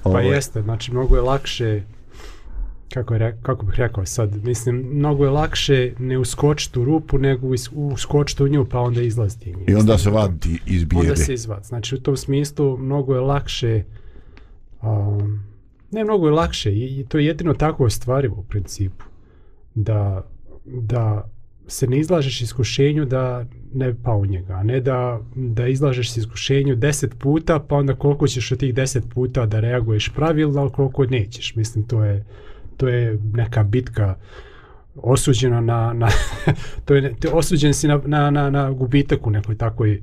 Pa 0.02 0.10
ovaj. 0.10 0.28
jeste, 0.28 0.62
znači 0.62 0.92
mnogo 0.92 1.16
je 1.16 1.22
lakše 1.22 1.82
kako, 2.94 3.14
je, 3.14 3.38
kako 3.42 3.66
bih 3.66 3.74
rekao 3.78 4.06
sad, 4.06 4.44
mislim, 4.44 4.76
mnogo 4.92 5.24
je 5.24 5.30
lakše 5.30 5.92
ne 5.98 6.18
uskočiti 6.18 6.78
u 6.80 6.84
rupu, 6.84 7.18
nego 7.18 7.46
uskočiti 7.72 8.42
u 8.42 8.48
nju, 8.48 8.66
pa 8.70 8.80
onda 8.80 9.02
izlaziti. 9.02 9.54
I 9.68 9.74
onda 9.74 9.98
se 9.98 10.10
vadi 10.10 10.60
iz 10.66 10.84
bijede. 10.84 11.08
Onda 11.08 11.16
se 11.16 11.34
izvadi. 11.34 11.66
Znači, 11.66 11.94
u 11.94 12.00
tom 12.00 12.16
smislu, 12.16 12.76
mnogo 12.76 13.14
je 13.14 13.20
lakše, 13.20 13.84
um, 14.82 15.42
ne, 15.90 16.04
mnogo 16.04 16.26
je 16.26 16.32
lakše, 16.32 16.72
i, 16.72 17.00
i 17.00 17.06
to 17.08 17.18
je 17.18 17.26
jedino 17.26 17.54
tako 17.54 17.84
ostvarivo 17.84 18.36
u 18.36 18.42
principu, 18.42 19.04
da, 19.74 20.24
da 20.64 21.30
se 21.70 21.86
ne 21.86 21.98
izlažeš 21.98 22.40
iskušenju 22.40 23.04
da 23.04 23.44
ne 23.74 23.92
bi 23.92 23.98
pao 24.02 24.18
u 24.18 24.26
njega, 24.26 24.54
a 24.54 24.62
ne 24.62 24.80
da, 24.80 25.20
da 25.34 25.66
izlažeš 25.66 26.12
se 26.12 26.20
iskušenju 26.20 26.76
10 26.76 27.14
puta, 27.18 27.58
pa 27.58 27.76
onda 27.76 27.94
koliko 27.94 28.26
ćeš 28.26 28.52
od 28.52 28.58
tih 28.58 28.74
10 28.74 29.00
puta 29.14 29.46
da 29.46 29.60
reaguješ 29.60 30.08
pravilno, 30.08 30.60
ali 30.60 30.70
koliko 30.70 31.04
nećeš. 31.04 31.54
Mislim, 31.54 31.84
to 31.84 32.04
je, 32.04 32.24
to 32.76 32.88
je 32.88 33.18
neka 33.32 33.62
bitka 33.62 34.14
osuđena 34.96 35.60
na, 35.60 35.92
na 35.92 36.08
to 36.84 36.94
je, 36.94 37.14
te 37.20 37.28
osuđen 37.28 37.74
si 37.74 37.88
na, 37.88 38.00
na, 38.06 38.30
na, 38.30 38.50
na 38.50 38.70
gubitak 38.70 39.26
u 39.26 39.30
nekoj 39.30 39.56
takoj, 39.56 40.02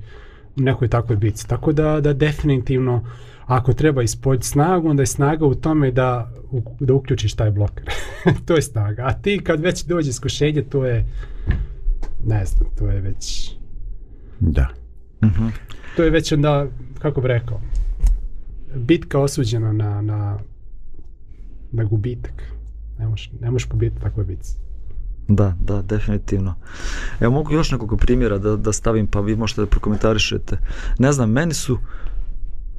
nekoj 0.56 0.88
takoj 0.88 1.16
bitci. 1.16 1.48
Tako 1.48 1.72
da, 1.72 2.00
da 2.00 2.12
definitivno 2.12 3.04
ako 3.46 3.72
treba 3.72 4.02
ispod 4.02 4.44
snagu, 4.44 4.88
onda 4.88 5.02
je 5.02 5.06
snaga 5.06 5.46
u 5.46 5.54
tome 5.54 5.90
da, 5.90 6.32
u- 6.50 6.62
da 6.80 6.94
uključiš 6.94 7.34
taj 7.34 7.50
bloker. 7.50 7.84
to 8.46 8.54
je 8.54 8.62
snaga. 8.62 9.02
A 9.02 9.12
ti 9.12 9.40
kad 9.44 9.60
već 9.60 9.84
dođe 9.84 10.10
iskušenje, 10.10 10.62
to 10.62 10.84
je 10.86 11.06
ne 12.24 12.44
znam, 12.44 12.70
to 12.78 12.90
je 12.90 13.00
već 13.00 13.54
Da. 14.40 14.68
to 15.96 16.02
je 16.02 16.10
već 16.10 16.32
onda, 16.32 16.66
kako 16.98 17.20
bi 17.20 17.28
rekao, 17.28 17.60
bitka 18.74 19.18
osuđena 19.18 19.72
na, 19.72 20.02
na, 20.02 20.38
na 21.72 21.84
gubitak. 21.84 22.42
Ne 22.98 23.08
možeš, 23.08 23.30
ne 23.40 23.50
možeš 23.50 23.68
pobiti 23.68 24.00
takve 24.00 24.24
bitci. 24.24 24.56
Da, 25.28 25.54
da, 25.60 25.82
definitivno. 25.82 26.54
Evo 27.20 27.32
mogu 27.32 27.52
još 27.52 27.70
nekoliko 27.70 27.96
primjera 27.96 28.38
da, 28.38 28.56
da 28.56 28.72
stavim 28.72 29.06
pa 29.06 29.20
vi 29.20 29.36
možete 29.36 29.60
da 29.60 29.66
prokomentarišete. 29.66 30.58
Ne 30.98 31.12
znam, 31.12 31.30
meni 31.30 31.54
su 31.54 31.78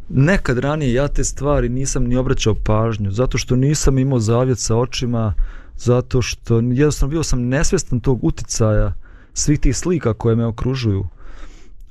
nekad 0.09 0.57
ranije 0.57 0.93
ja 0.93 1.07
te 1.07 1.23
stvari 1.23 1.69
nisam 1.69 2.03
ni 2.03 2.15
obraćao 2.15 2.55
pažnju, 2.55 3.11
zato 3.11 3.37
što 3.37 3.55
nisam 3.55 3.97
imao 3.97 4.19
zavjet 4.19 4.59
sa 4.59 4.75
očima, 4.75 5.33
zato 5.75 6.21
što 6.21 6.59
jednostavno 6.59 7.11
bio 7.11 7.23
sam 7.23 7.47
nesvjestan 7.47 7.99
tog 7.99 8.23
uticaja 8.23 8.93
svih 9.39 9.59
tih 9.59 9.77
slika 9.77 10.13
koje 10.13 10.35
me 10.35 10.45
okružuju. 10.45 11.07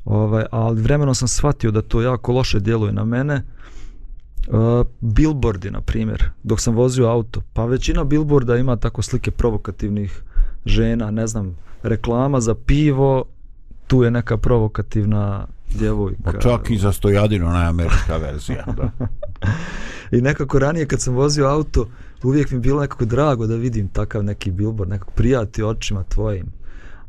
Ovaj, 0.04 0.44
ali 0.50 0.82
vremenom 0.82 1.14
sam 1.14 1.28
shvatio 1.28 1.70
da 1.70 1.82
to 1.82 2.02
jako 2.02 2.32
loše 2.32 2.60
djeluje 2.60 2.92
na 2.92 3.04
mene. 3.04 3.42
Uh, 4.48 4.86
billboardi, 5.00 5.70
na 5.70 5.80
primjer, 5.80 6.30
dok 6.42 6.60
sam 6.60 6.74
vozio 6.74 7.06
auto. 7.06 7.42
Pa 7.52 7.64
većina 7.64 8.04
billboarda 8.04 8.56
ima 8.56 8.76
tako 8.76 9.02
slike 9.02 9.30
provokativnih 9.30 10.22
žena, 10.66 11.10
ne 11.10 11.26
znam, 11.26 11.56
reklama 11.82 12.40
za 12.40 12.54
pivo, 12.54 13.24
tu 13.86 14.02
je 14.02 14.10
neka 14.10 14.36
provokativna 14.36 15.46
djevojka. 15.74 16.22
Pa 16.24 16.32
čak 16.32 16.70
i 16.70 16.78
za 16.78 16.92
stojadinu 16.92 17.48
na 17.48 17.68
američka 17.68 18.16
verzija. 18.16 18.64
Da. 18.76 18.90
I 20.16 20.20
nekako 20.20 20.58
ranije 20.58 20.86
kad 20.86 21.00
sam 21.00 21.14
vozio 21.14 21.46
auto, 21.46 21.88
uvijek 22.22 22.50
mi 22.50 22.58
bilo 22.58 22.80
nekako 22.80 23.04
drago 23.04 23.46
da 23.46 23.54
vidim 23.54 23.88
takav 23.88 24.24
neki 24.24 24.50
billboard, 24.50 24.90
nekako 24.90 25.10
prijati 25.10 25.62
očima 25.62 26.02
tvojim. 26.02 26.57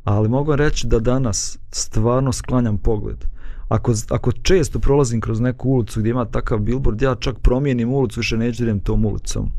Ali 0.09 0.29
mogu 0.29 0.55
reći 0.55 0.87
da 0.87 0.99
danas 0.99 1.59
stvarno 1.71 2.31
sklanjam 2.31 2.77
pogled. 2.77 3.25
Ako, 3.67 3.93
ako 4.09 4.31
često 4.31 4.79
prolazim 4.79 5.21
kroz 5.21 5.39
neku 5.39 5.69
ulicu 5.69 5.99
gdje 5.99 6.09
ima 6.09 6.25
takav 6.25 6.59
billboard, 6.59 7.01
ja 7.01 7.15
čak 7.15 7.39
promijenim 7.39 7.91
ulicu, 7.91 8.19
više 8.19 8.37
neću 8.37 8.63
idem 8.63 8.79
tom 8.79 9.05
ulicom. 9.05 9.51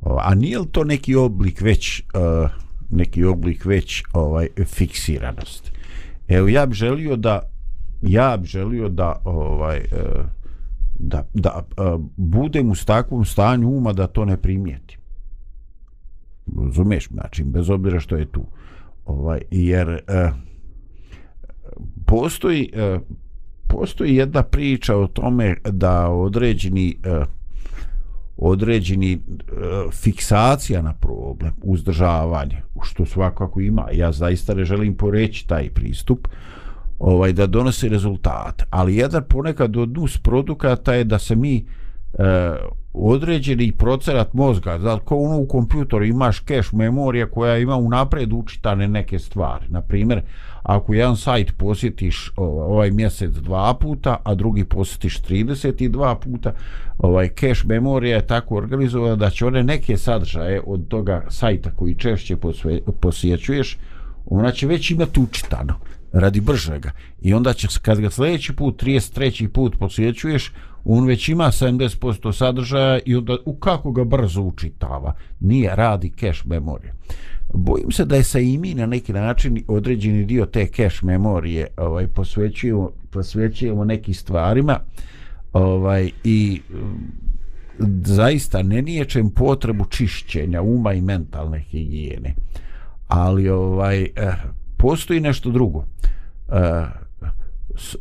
A 0.00 0.34
nije 0.34 0.58
li 0.58 0.66
to 0.72 0.84
neki 0.84 1.14
oblik 1.14 1.60
već 1.60 2.02
uh, 2.14 2.50
neki 2.90 3.24
oblik 3.24 3.64
već 3.64 4.02
ovaj 4.12 4.48
fiksiranosti? 4.64 5.70
Evo 6.28 6.48
ja 6.48 6.66
bih 6.66 6.76
želio 6.76 7.16
da 7.16 7.40
ja 8.02 8.36
bih 8.36 8.50
želio 8.50 8.88
da 8.88 9.20
ovaj 9.24 9.78
uh, 9.78 10.24
da, 10.98 11.26
da 11.34 11.62
uh, 11.76 12.00
budem 12.16 12.70
u 12.70 12.74
takvom 12.74 13.24
stanju 13.24 13.68
uma 13.68 13.92
da 13.92 14.06
to 14.06 14.24
ne 14.24 14.36
primijetim. 14.36 15.01
Razumeš, 16.66 17.08
znači 17.08 17.44
bez 17.44 17.70
obzira 17.70 18.00
što 18.00 18.16
je 18.16 18.26
tu. 18.26 18.44
Ovaj 19.04 19.40
jer 19.50 19.88
uh, 19.88 20.36
postoji 22.06 22.72
uh, 22.94 23.00
postoji 23.68 24.16
jedna 24.16 24.42
priča 24.42 24.96
o 24.96 25.06
tome 25.06 25.56
da 25.64 26.08
određeni 26.08 26.96
uh, 27.06 27.26
određeni 28.36 29.12
e, 29.12 29.18
fiksacija 29.92 30.82
na 30.82 30.92
problem, 30.92 31.52
uzdržavanje, 31.62 32.62
što 32.82 33.06
svakako 33.06 33.60
ima. 33.60 33.86
Ja 33.92 34.12
zaista 34.12 34.54
ne 34.54 34.64
želim 34.64 34.96
poreći 34.96 35.48
taj 35.48 35.70
pristup, 35.70 36.28
ovaj 36.98 37.32
da 37.32 37.46
donosi 37.46 37.88
rezultat. 37.88 38.62
Ali 38.70 38.96
jedan 38.96 39.24
ponekad 39.28 39.76
od 39.76 39.92
nus 39.92 40.18
produkata 40.18 40.94
je 40.94 41.04
da 41.04 41.18
se 41.18 41.36
mi 41.36 41.56
e, 41.56 41.62
Eh, 42.18 42.56
određeni 42.92 43.72
procenat 43.72 44.34
mozga, 44.34 44.78
da 44.78 44.98
ko 44.98 45.16
ono 45.16 45.38
u 45.38 45.46
kompjutoru 45.46 46.04
imaš 46.04 46.40
keš 46.40 46.72
memorija 46.72 47.26
koja 47.26 47.58
ima 47.58 47.76
unapred 47.76 48.32
učitane 48.32 48.88
neke 48.88 49.18
stvari. 49.18 49.64
Na 49.68 49.80
primjer, 49.80 50.22
ako 50.62 50.94
jedan 50.94 51.16
sajt 51.16 51.52
posjetiš 51.56 52.32
ovaj 52.36 52.90
mjesec 52.90 53.30
dva 53.30 53.74
puta, 53.80 54.16
a 54.24 54.34
drugi 54.34 54.64
posjetiš 54.64 55.22
32 55.22 56.14
puta, 56.14 56.52
ovaj 56.98 57.28
keš 57.28 57.64
memorija 57.64 58.16
je 58.16 58.26
tako 58.26 58.56
organizovana 58.56 59.16
da 59.16 59.30
će 59.30 59.46
one 59.46 59.62
neke 59.62 59.96
sadržaje 59.96 60.60
od 60.66 60.88
toga 60.88 61.26
sajta 61.28 61.70
koji 61.70 61.94
češće 61.94 62.36
posve, 62.36 62.80
posjećuješ, 63.00 63.78
ona 64.26 64.50
će 64.50 64.66
već 64.66 64.90
imati 64.90 65.20
učitano 65.20 65.74
radi 66.12 66.40
bržega. 66.40 66.90
I 67.20 67.34
onda 67.34 67.52
će, 67.52 67.68
kad 67.82 68.00
ga 68.00 68.10
sljedeći 68.10 68.52
put, 68.52 68.82
33. 68.82 69.48
put 69.48 69.78
posjećuješ, 69.78 70.52
on 70.84 71.06
već 71.06 71.28
ima 71.28 71.44
70% 71.44 72.32
sadržaja 72.32 72.98
i 73.06 73.16
onda 73.16 73.36
u 73.44 73.54
kako 73.56 73.92
ga 73.92 74.04
brzo 74.04 74.42
učitava. 74.42 75.14
Nije, 75.40 75.76
radi 75.76 76.12
cache 76.20 76.42
memorije. 76.44 76.92
Bojim 77.54 77.92
se 77.92 78.04
da 78.04 78.16
je 78.16 78.24
sa 78.24 78.38
i 78.38 78.58
mi 78.58 78.74
na 78.74 78.86
neki 78.86 79.12
način 79.12 79.64
određeni 79.68 80.24
dio 80.24 80.46
te 80.46 80.66
cache 80.66 81.06
memorije 81.06 81.66
ovaj, 81.76 82.06
posvećujemo, 82.06 82.90
posvećujemo 83.10 83.84
nekim 83.84 84.14
stvarima 84.14 84.80
ovaj, 85.52 86.10
i 86.24 86.60
mm, 86.70 86.84
zaista 88.04 88.62
ne 88.62 88.82
niječem 88.82 89.30
potrebu 89.30 89.84
čišćenja 89.84 90.62
uma 90.62 90.92
i 90.92 91.00
mentalne 91.00 91.60
higijene. 91.60 92.34
Ali 93.08 93.48
ovaj 93.48 94.02
eh, 94.02 94.32
postoji 94.76 95.20
nešto 95.20 95.50
drugo. 95.50 95.84
Eh, 96.48 96.86
s, 97.76 97.94
eh, 97.94 97.98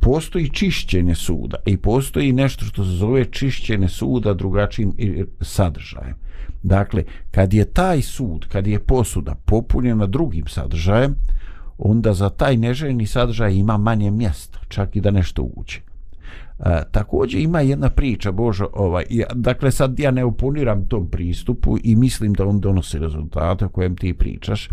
postoji 0.00 0.48
čišćenje 0.48 1.14
suda 1.14 1.56
i 1.66 1.76
postoji 1.76 2.32
nešto 2.32 2.64
što 2.64 2.84
se 2.84 2.90
zove 2.90 3.24
čišćenje 3.24 3.88
suda 3.88 4.34
drugačijim 4.34 4.92
sadržajem. 5.40 6.14
Dakle, 6.62 7.04
kad 7.30 7.54
je 7.54 7.64
taj 7.64 8.02
sud, 8.02 8.46
kad 8.48 8.66
je 8.66 8.78
posuda 8.78 9.34
popunjena 9.34 10.06
drugim 10.06 10.46
sadržajem, 10.46 11.14
onda 11.78 12.14
za 12.14 12.30
taj 12.30 12.56
neželjeni 12.56 13.06
sadržaj 13.06 13.54
ima 13.54 13.76
manje 13.76 14.10
mjesta, 14.10 14.58
čak 14.68 14.96
i 14.96 15.00
da 15.00 15.10
nešto 15.10 15.42
uđe. 15.42 15.78
E, 16.58 16.82
također 16.92 17.40
ima 17.40 17.60
jedna 17.60 17.90
priča, 17.90 18.32
Božo, 18.32 18.68
ovaj, 18.72 19.04
ja, 19.10 19.26
dakle 19.34 19.70
sad 19.70 20.00
ja 20.00 20.10
ne 20.10 20.24
oponiram 20.24 20.86
tom 20.86 21.10
pristupu 21.10 21.76
i 21.82 21.96
mislim 21.96 22.32
da 22.32 22.46
on 22.46 22.60
donosi 22.60 22.98
rezultate 22.98 23.64
o 23.64 23.68
kojem 23.68 23.96
ti 23.96 24.14
pričaš, 24.14 24.68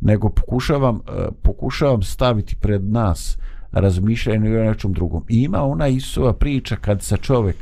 nego 0.00 0.28
pokušavam, 0.28 0.96
e, 0.96 1.28
pokušavam 1.42 2.02
staviti 2.02 2.56
pred 2.56 2.84
nas 2.84 3.38
razmišljanje 3.72 4.58
o 4.58 4.64
nečem 4.64 4.92
drugom. 4.92 5.24
I 5.28 5.42
ima 5.42 5.62
ona 5.62 5.88
Isova 5.88 6.32
priča 6.32 6.76
kad 6.76 7.02
se 7.02 7.16
čovjek 7.16 7.56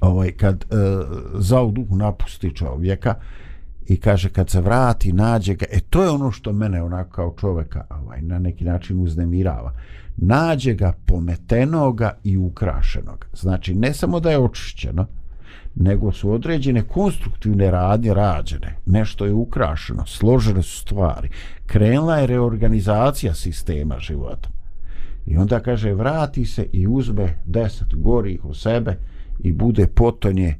ovaj 0.00 0.32
kad 0.32 0.64
e, 0.64 0.76
zao 1.38 1.70
duh 1.70 1.90
napusti 1.90 2.56
čovjeka 2.56 3.14
i 3.86 3.96
kaže 3.96 4.28
kad 4.28 4.50
se 4.50 4.60
vrati 4.60 5.12
nađe 5.12 5.54
ga 5.54 5.66
e 5.72 5.80
to 5.80 6.02
je 6.02 6.10
ono 6.10 6.30
što 6.30 6.52
mene 6.52 6.82
onako 6.82 7.10
kao 7.10 7.34
čovjeka 7.40 7.86
ovaj 7.90 8.22
na 8.22 8.38
neki 8.38 8.64
način 8.64 9.00
uznemirava. 9.00 9.72
Nađe 10.16 10.74
ga 10.74 10.92
pometenoga 11.06 12.18
i 12.24 12.36
ukrašenog 12.36 13.26
znači 13.32 13.74
ne 13.74 13.94
samo 13.94 14.20
da 14.20 14.30
je 14.30 14.38
očišćeno 14.38 15.06
nego 15.74 16.12
su 16.12 16.30
određene 16.30 16.82
konstruktivne 16.82 17.70
radnje 17.70 18.14
rađene. 18.14 18.76
Nešto 18.86 19.26
je 19.26 19.32
ukrašeno 19.32 20.06
složene 20.06 20.62
su 20.62 20.80
stvari. 20.80 21.28
Krenula 21.66 22.16
je 22.16 22.26
reorganizacija 22.26 23.34
sistema 23.34 23.98
života 23.98 24.53
i 25.26 25.36
onda 25.36 25.60
kaže 25.60 25.94
vrati 25.94 26.44
se 26.44 26.66
i 26.72 26.86
uzme 26.86 27.36
deset 27.44 27.94
gorih 27.94 28.44
u 28.44 28.54
sebe 28.54 28.96
i 29.38 29.52
bude 29.52 29.86
potonje 29.86 30.54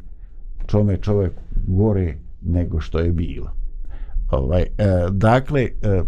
čome 0.66 0.96
čovjek 0.96 1.32
gore 1.66 2.16
nego 2.42 2.80
što 2.80 2.98
je 2.98 3.12
bilo. 3.12 3.50
Ovaj, 4.30 4.62
e, 4.62 4.66
dakle, 5.10 5.62
e, 5.62 6.02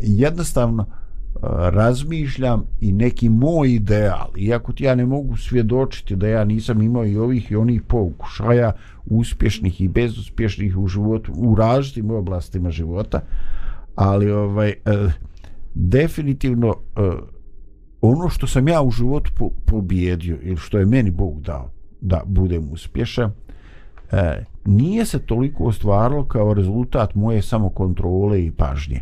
jednostavno 0.00 0.86
e, 0.86 1.38
razmišljam 1.70 2.64
i 2.80 2.92
neki 2.92 3.28
moj 3.28 3.72
ideal, 3.72 4.28
iako 4.36 4.72
ti 4.72 4.84
ja 4.84 4.94
ne 4.94 5.06
mogu 5.06 5.36
svjedočiti 5.36 6.16
da 6.16 6.28
ja 6.28 6.44
nisam 6.44 6.82
imao 6.82 7.06
i 7.06 7.16
ovih 7.16 7.50
i 7.52 7.56
onih 7.56 7.82
pokušaja 7.82 8.72
uspješnih 9.06 9.80
i 9.80 9.88
bezuspješnih 9.88 10.78
u 10.78 10.88
životu, 10.88 11.32
u 11.36 11.54
različitim 11.54 12.10
oblastima 12.10 12.70
života, 12.70 13.20
ali 13.94 14.30
ovaj 14.30 14.68
e, 14.70 14.74
definitivno 15.74 16.74
e, 16.96 17.00
ono 18.02 18.28
što 18.28 18.46
sam 18.46 18.68
ja 18.68 18.82
u 18.82 18.90
životu 18.90 19.30
po, 19.38 19.50
pobjedio 19.66 20.38
ili 20.42 20.56
što 20.56 20.78
je 20.78 20.86
meni 20.86 21.10
Bog 21.10 21.42
dao 21.42 21.70
da 22.00 22.22
budem 22.26 22.68
uspješan 22.72 23.30
e, 24.12 24.44
nije 24.64 25.04
se 25.04 25.18
toliko 25.18 25.64
ostvarilo 25.64 26.24
kao 26.24 26.54
rezultat 26.54 27.14
moje 27.14 27.42
samokontrole 27.42 28.44
i 28.44 28.50
pažnje. 28.50 29.00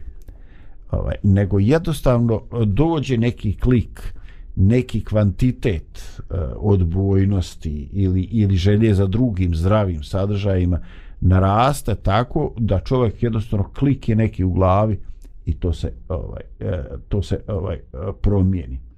Ovaj, 0.91 1.15
nego 1.23 1.59
jednostavno 1.59 2.35
e, 2.35 2.65
dođe 2.65 3.17
neki 3.17 3.53
klik, 3.53 4.15
neki 4.57 5.05
kvantitet 5.05 5.99
e, 6.19 6.35
odbojnosti 6.57 7.89
ili, 7.93 8.23
ili 8.23 8.57
želje 8.57 8.95
za 8.95 9.07
drugim 9.07 9.55
zdravim 9.55 10.03
sadržajima 10.03 10.81
naraste 11.21 11.95
tako 11.95 12.53
da 12.59 12.81
čovjek 12.81 13.23
jednostavno 13.23 13.71
klik 13.79 14.09
je 14.09 14.17
neki 14.17 14.45
u 14.45 14.53
glavi 14.53 15.01
i 15.47 15.55
to 15.55 15.73
se 15.73 15.93
ovaj 16.09 16.43
e, 16.61 16.83
to 17.09 17.23
se 17.23 17.41
ovaj 17.49 17.77
e, 17.77 17.81
promijeni 18.21 18.90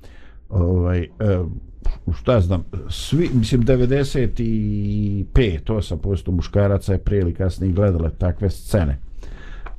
ovaj 0.53 1.01
e, 1.01 1.09
šta 2.15 2.41
znam 2.41 2.65
svi 2.91 3.31
mislim 3.35 3.63
95 3.63 5.25
8% 5.67 6.31
muškaraca 6.31 6.93
je 6.93 6.99
prije 6.99 7.21
ili 7.21 7.35
kasnije 7.35 7.73
gledale 7.73 8.11
takve 8.11 8.51
scene 8.51 8.99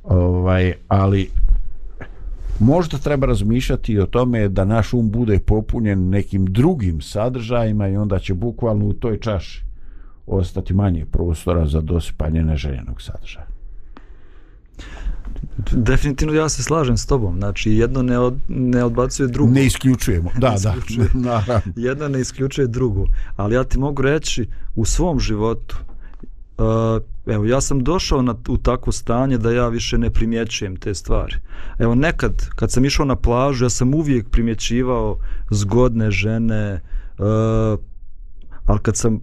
ovaj 0.04 0.72
ali 0.88 1.30
možda 2.60 2.98
treba 2.98 3.26
razmišljati 3.26 3.92
i 3.92 4.00
o 4.00 4.06
tome 4.06 4.48
da 4.48 4.64
naš 4.64 4.94
um 4.94 5.10
bude 5.10 5.38
popunjen 5.38 6.08
nekim 6.08 6.46
drugim 6.46 7.00
sadržajima 7.00 7.88
i 7.88 7.96
onda 7.96 8.18
će 8.18 8.34
bukvalno 8.34 8.86
u 8.86 8.92
toj 8.92 9.20
čaši 9.20 9.64
ostati 10.26 10.74
manje 10.74 11.04
prostora 11.04 11.66
za 11.66 11.80
dosipanje 11.80 12.42
neželjenog 12.42 13.02
sadržaja. 13.02 13.53
Definitivno 15.72 16.34
ja 16.34 16.48
se 16.48 16.62
slažem 16.62 16.96
s 16.96 17.06
tobom. 17.06 17.38
Znači, 17.38 17.72
jedno 17.72 18.02
ne, 18.02 18.18
od, 18.18 18.38
ne 18.48 18.84
odbacuje 18.84 19.28
drugo. 19.28 19.52
Ne 19.52 19.66
isključujemo, 19.66 20.30
da, 20.38 20.50
Ne 20.50 20.56
da, 20.62 20.74
isključuje. 20.74 21.08
naravno. 21.30 21.72
Jedno 21.76 22.08
ne 22.08 22.20
isključuje 22.20 22.66
drugo. 22.66 23.06
Ali 23.36 23.54
ja 23.54 23.64
ti 23.64 23.78
mogu 23.78 24.02
reći, 24.02 24.48
u 24.74 24.84
svom 24.84 25.20
životu, 25.20 25.76
uh, 26.58 27.02
evo, 27.26 27.44
ja 27.44 27.60
sam 27.60 27.84
došao 27.84 28.22
na, 28.22 28.34
u 28.48 28.56
takvo 28.56 28.92
stanje 28.92 29.38
da 29.38 29.52
ja 29.52 29.68
više 29.68 29.98
ne 29.98 30.10
primjećujem 30.10 30.76
te 30.76 30.94
stvari. 30.94 31.36
Evo, 31.78 31.94
nekad, 31.94 32.48
kad 32.54 32.72
sam 32.72 32.84
išao 32.84 33.06
na 33.06 33.16
plažu, 33.16 33.64
ja 33.64 33.70
sam 33.70 33.94
uvijek 33.94 34.28
primjećivao 34.28 35.18
zgodne 35.50 36.10
žene, 36.10 36.80
uh, 37.18 37.78
ali 38.64 38.78
kad 38.82 38.96
sam 38.96 39.20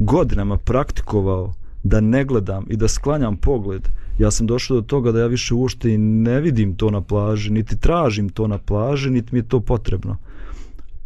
godinama 0.00 0.56
praktikovao 0.56 1.54
da 1.82 2.00
ne 2.00 2.24
gledam 2.24 2.64
i 2.68 2.76
da 2.76 2.88
sklanjam 2.88 3.36
pogled, 3.36 3.88
ja 4.18 4.30
sam 4.30 4.46
došao 4.46 4.76
do 4.76 4.82
toga 4.82 5.12
da 5.12 5.20
ja 5.20 5.26
više 5.26 5.54
uopšte 5.54 5.94
i 5.94 5.98
ne 5.98 6.40
vidim 6.40 6.76
to 6.76 6.90
na 6.90 7.00
plaži, 7.00 7.50
niti 7.50 7.76
tražim 7.76 8.28
to 8.28 8.46
na 8.46 8.58
plaži, 8.58 9.10
niti 9.10 9.28
mi 9.32 9.38
je 9.38 9.48
to 9.48 9.60
potrebno. 9.60 10.16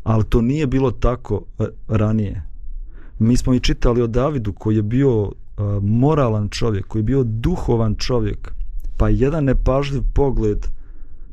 Ali 0.05 0.25
to 0.25 0.41
nije 0.43 0.67
bilo 0.67 0.91
tako 0.91 1.43
e, 1.59 1.65
ranije. 1.89 2.43
Mi 3.19 3.37
smo 3.37 3.55
i 3.55 3.61
čitali 3.61 4.03
o 4.03 4.07
Davidu 4.07 4.53
koji 4.53 4.77
je 4.77 4.83
bio 4.83 5.23
uh, 5.23 5.33
moralan 5.83 6.49
čovjek, 6.49 6.87
koji 6.87 7.01
je 7.01 7.05
bio 7.05 7.23
duhovan 7.25 7.95
čovjek, 7.95 8.53
pa 8.97 9.09
jedan 9.09 9.45
nepažljiv 9.45 10.03
pogled 10.15 10.67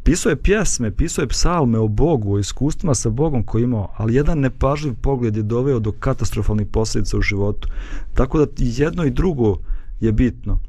Pisao 0.07 0.29
je 0.29 0.41
pjesme, 0.41 0.91
pisao 0.91 1.23
je 1.23 1.27
psalme 1.27 1.79
o 1.79 1.87
Bogu, 1.87 2.35
o 2.35 2.39
iskustvima 2.39 2.95
sa 2.95 3.09
Bogom 3.09 3.43
koji 3.43 3.63
imao, 3.63 3.93
ali 3.97 4.15
jedan 4.15 4.39
nepažljiv 4.39 4.93
pogled 5.01 5.37
je 5.37 5.43
doveo 5.43 5.79
do 5.79 5.91
katastrofalnih 5.91 6.67
posljedica 6.67 7.17
u 7.17 7.21
životu. 7.21 7.69
Tako 8.13 8.37
da 8.37 8.45
jedno 8.57 9.03
i 9.03 9.11
drugo 9.11 9.55
je 9.99 10.11
bitno. 10.11 10.59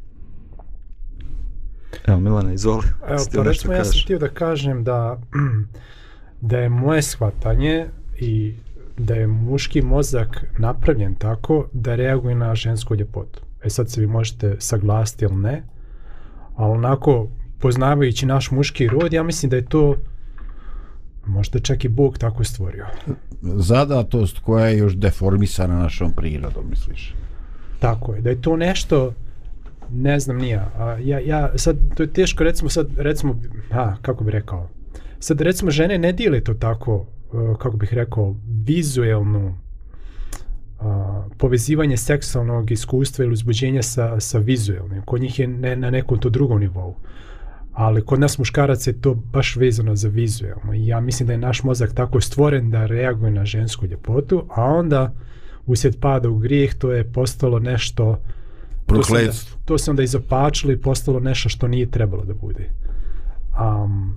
Evo, 2.07 2.21
Milana, 2.21 2.53
izvoli. 2.53 2.87
Evo, 3.09 3.19
htio 3.29 3.43
pa 3.43 3.49
nešto 3.49 3.69
recimo 3.69 3.73
ja 3.73 3.85
sam 3.85 4.01
htio 4.05 4.19
da 4.19 4.29
kažem 4.29 4.85
da, 4.85 5.21
da 6.51 6.59
je 6.59 6.69
moje 6.69 7.03
shvatanje 7.03 7.87
i 8.19 8.55
da 8.99 9.15
je 9.15 9.27
muški 9.27 9.83
mozak 9.83 10.45
napravljen 10.59 11.15
tako 11.15 11.69
da 11.73 11.95
reaguje 11.95 12.35
na 12.35 12.55
žensku 12.55 12.95
ljepotu. 12.95 13.41
E 13.65 13.71
sad 13.71 13.91
se 13.91 14.01
vi 14.01 14.07
možete 14.07 14.57
saglasiti 14.59 15.25
ili 15.25 15.37
ne, 15.37 15.63
ali 16.57 16.73
onako 16.73 17.29
poznavajući 17.59 18.27
naš 18.27 18.51
muški 18.51 18.89
rod, 18.89 19.13
ja 19.13 19.23
mislim 19.23 19.51
da 19.51 19.57
je 19.57 19.67
to 19.67 19.97
možda 21.27 21.59
čak 21.59 21.85
i 21.85 21.89
Bog 21.89 22.19
tako 22.19 22.45
stvorio. 22.45 22.87
Zadatost 23.43 24.39
koja 24.39 24.67
je 24.67 24.79
još 24.79 24.97
deformisana 24.97 25.79
našom 25.79 26.13
prirodom, 26.13 26.65
misliš? 26.71 27.15
Tako 27.79 28.15
je, 28.15 28.21
da 28.21 28.31
je 28.31 28.43
to 28.43 28.57
nešto 28.57 29.13
ne 29.93 30.21
znam 30.21 30.37
nija. 30.39 30.71
A, 30.79 30.97
ja, 31.01 31.19
ja, 31.19 31.59
sad, 31.59 31.77
to 31.95 32.03
je 32.03 32.13
teško, 32.13 32.45
recimo 32.45 32.71
sad, 32.71 32.89
recimo, 32.97 33.41
ha, 33.71 33.97
kako 34.03 34.25
bih 34.25 34.33
rekao, 34.33 34.69
sad 35.19 35.41
recimo 35.41 35.71
žene 35.71 35.99
ne 35.99 36.13
dijele 36.13 36.41
to 36.41 36.55
tako, 36.55 37.07
e, 37.33 37.55
kako 37.59 37.77
bih 37.77 37.95
rekao, 37.95 38.37
vizuelno, 38.65 39.59
a, 40.81 41.25
povezivanje 41.39 41.97
seksualnog 41.97 42.71
iskustva 42.71 43.25
ili 43.25 43.33
uzbuđenja 43.33 43.83
sa, 43.83 44.21
sa 44.21 44.39
vizuelnim. 44.39 45.03
Kod 45.03 45.21
njih 45.21 45.39
je 45.39 45.47
ne, 45.47 45.77
na 45.77 45.91
nekom 45.91 46.19
to 46.19 46.31
drugom 46.31 46.61
nivou. 46.61 46.97
Ali 47.73 48.05
kod 48.05 48.21
nas 48.21 48.39
muškaraca 48.39 48.91
je 48.91 49.01
to 49.01 49.15
baš 49.15 49.57
vezano 49.57 49.97
za 49.97 50.09
vizuelno. 50.09 50.75
I 50.75 50.87
ja 50.87 51.01
mislim 51.01 51.27
da 51.27 51.33
je 51.33 51.39
naš 51.39 51.63
mozak 51.63 51.95
tako 51.95 52.21
stvoren 52.21 52.71
da 52.71 52.87
reaguje 52.87 53.31
na 53.31 53.45
žensku 53.45 53.87
ljepotu, 53.87 54.45
a 54.55 54.65
onda 54.65 55.15
uslijed 55.67 56.01
pada 56.01 56.29
u 56.29 56.39
grijeh 56.39 56.75
to 56.75 56.93
je 56.93 57.13
postalo 57.13 57.59
nešto 57.59 58.09
uh, 58.09 58.17
Prokletstvo. 58.89 59.59
To 59.65 59.79
se 59.79 59.91
onda 59.91 60.03
izopačilo 60.03 60.73
i 60.73 60.81
postalo 60.81 61.21
nešto 61.21 61.49
što 61.49 61.69
nije 61.69 61.91
trebalo 61.91 62.25
da 62.25 62.35
bude. 62.35 62.71
Um, 63.61 64.15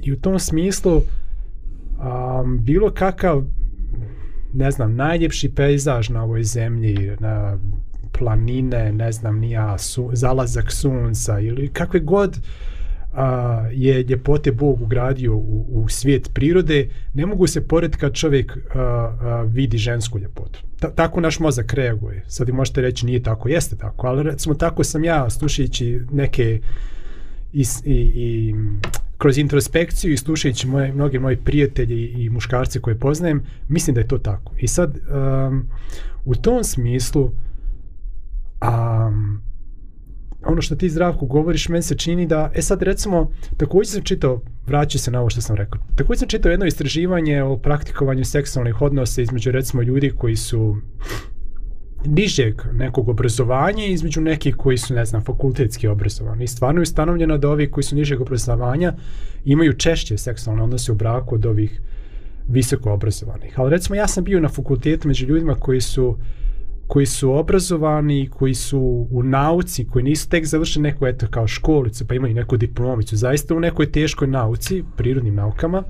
I 0.00 0.12
u 0.12 0.20
tom 0.20 0.38
smislu 0.38 0.96
um, 0.96 2.58
bilo 2.64 2.90
kakav 2.90 3.42
ne 4.52 4.70
znam, 4.70 4.94
najljepši 4.94 5.54
pejzaž 5.54 6.08
na 6.08 6.22
ovoj 6.22 6.42
zemlji, 6.42 7.16
na 7.20 7.58
planine, 8.18 8.92
ne 8.92 9.12
znam, 9.12 9.38
nija, 9.38 9.78
su, 9.78 10.10
zalazak 10.12 10.72
sunca 10.72 11.40
ili 11.40 11.68
kakve 11.68 12.00
god 12.00 12.38
a, 13.16 13.68
je 13.72 14.02
ljepote 14.02 14.52
Bog 14.52 14.82
ugradio 14.82 15.36
u, 15.36 15.66
u 15.68 15.88
svijet 15.88 16.30
prirode, 16.34 16.88
ne 17.14 17.26
mogu 17.26 17.46
se 17.46 17.68
pored 17.68 17.96
kad 17.96 18.14
čovjek 18.14 18.52
a, 18.56 18.80
a, 18.80 19.42
vidi 19.48 19.78
žensku 19.78 20.18
ljepotu. 20.18 20.60
Ta, 20.80 20.90
tako 20.90 21.20
naš 21.20 21.40
mozak 21.40 21.72
reaguje. 21.72 22.24
Sad 22.26 22.46
vi 22.46 22.52
možete 22.52 22.80
reći 22.80 23.06
nije 23.06 23.22
tako, 23.22 23.48
jeste 23.48 23.76
tako, 23.76 24.06
ali 24.06 24.22
recimo 24.22 24.54
tako 24.54 24.84
sam 24.84 25.04
ja 25.04 25.30
slušajući 25.30 26.00
neke 26.12 26.60
i, 27.52 27.64
i, 27.84 27.94
i 27.94 28.54
kroz 29.18 29.38
introspekciju 29.38 30.12
i 30.12 30.16
slušajući 30.16 30.66
moje, 30.66 30.92
mnoge 30.92 31.18
moji 31.18 31.36
prijatelji 31.36 32.06
i 32.06 32.30
muškarci 32.30 32.80
koje 32.80 32.98
poznajem, 32.98 33.42
mislim 33.68 33.94
da 33.94 34.00
je 34.00 34.08
to 34.08 34.18
tako. 34.18 34.52
I 34.58 34.68
sad, 34.68 34.98
um, 35.48 35.66
u 36.24 36.34
tom 36.34 36.64
smislu, 36.64 37.32
um, 38.62 39.40
ono 40.46 40.62
što 40.62 40.76
ti 40.76 40.90
zdravku 40.90 41.26
govoriš, 41.26 41.68
meni 41.68 41.82
se 41.82 41.94
čini 41.94 42.26
da, 42.26 42.50
e 42.54 42.62
sad 42.62 42.82
recimo, 42.82 43.30
također 43.56 43.92
sam 43.92 44.02
čitao, 44.02 44.40
vraću 44.66 44.98
se 44.98 45.10
na 45.10 45.20
ovo 45.20 45.30
što 45.30 45.40
sam 45.40 45.56
rekao, 45.56 45.80
također 45.94 46.18
sam 46.18 46.28
čitao 46.28 46.50
jedno 46.50 46.66
istraživanje 46.66 47.42
o 47.42 47.56
praktikovanju 47.56 48.24
seksualnih 48.24 48.82
odnosa 48.82 49.22
između 49.22 49.50
recimo 49.50 49.82
ljudi 49.82 50.12
koji 50.18 50.36
su 50.36 50.76
nižeg 52.04 52.62
nekog 52.72 53.08
obrazovanja 53.08 53.86
i 53.86 53.92
između 53.92 54.20
nekih 54.20 54.56
koji 54.56 54.78
su, 54.78 54.94
ne 54.94 55.04
znam, 55.04 55.24
fakultetski 55.24 55.88
obrazovani. 55.88 56.44
I 56.44 56.46
stvarno 56.46 56.80
je 56.80 56.82
ustanovljeno 56.82 57.38
da 57.38 57.50
ovi 57.50 57.70
koji 57.70 57.84
su 57.84 57.96
nižeg 57.96 58.20
obrazovanja 58.20 58.94
imaju 59.44 59.72
češće 59.72 60.18
seksualne 60.18 60.62
odnose 60.62 60.92
u 60.92 60.94
braku 60.94 61.34
od 61.34 61.46
ovih 61.46 61.80
visoko 62.48 62.92
obrazovanih. 62.92 63.60
Ali 63.60 63.70
recimo 63.70 63.96
ja 63.96 64.08
sam 64.08 64.24
bio 64.24 64.40
na 64.40 64.48
fakultetu 64.48 65.08
među 65.08 65.26
ljudima 65.26 65.54
koji 65.54 65.80
su 65.80 66.16
koji 66.86 67.06
su 67.06 67.32
obrazovani, 67.32 68.28
koji 68.30 68.54
su 68.54 69.08
u 69.10 69.22
nauci, 69.22 69.84
koji 69.84 70.02
nisu 70.02 70.28
tek 70.28 70.46
završili 70.46 70.82
neku 70.82 71.06
eto 71.06 71.26
kao 71.30 71.46
školicu, 71.48 72.06
pa 72.06 72.14
imaju 72.14 72.34
neku 72.34 72.56
diplomicu, 72.56 73.16
zaista 73.16 73.54
u 73.54 73.60
nekoj 73.60 73.92
teškoj 73.92 74.28
nauci, 74.28 74.84
prirodnim 74.96 75.34
naukama. 75.34 75.82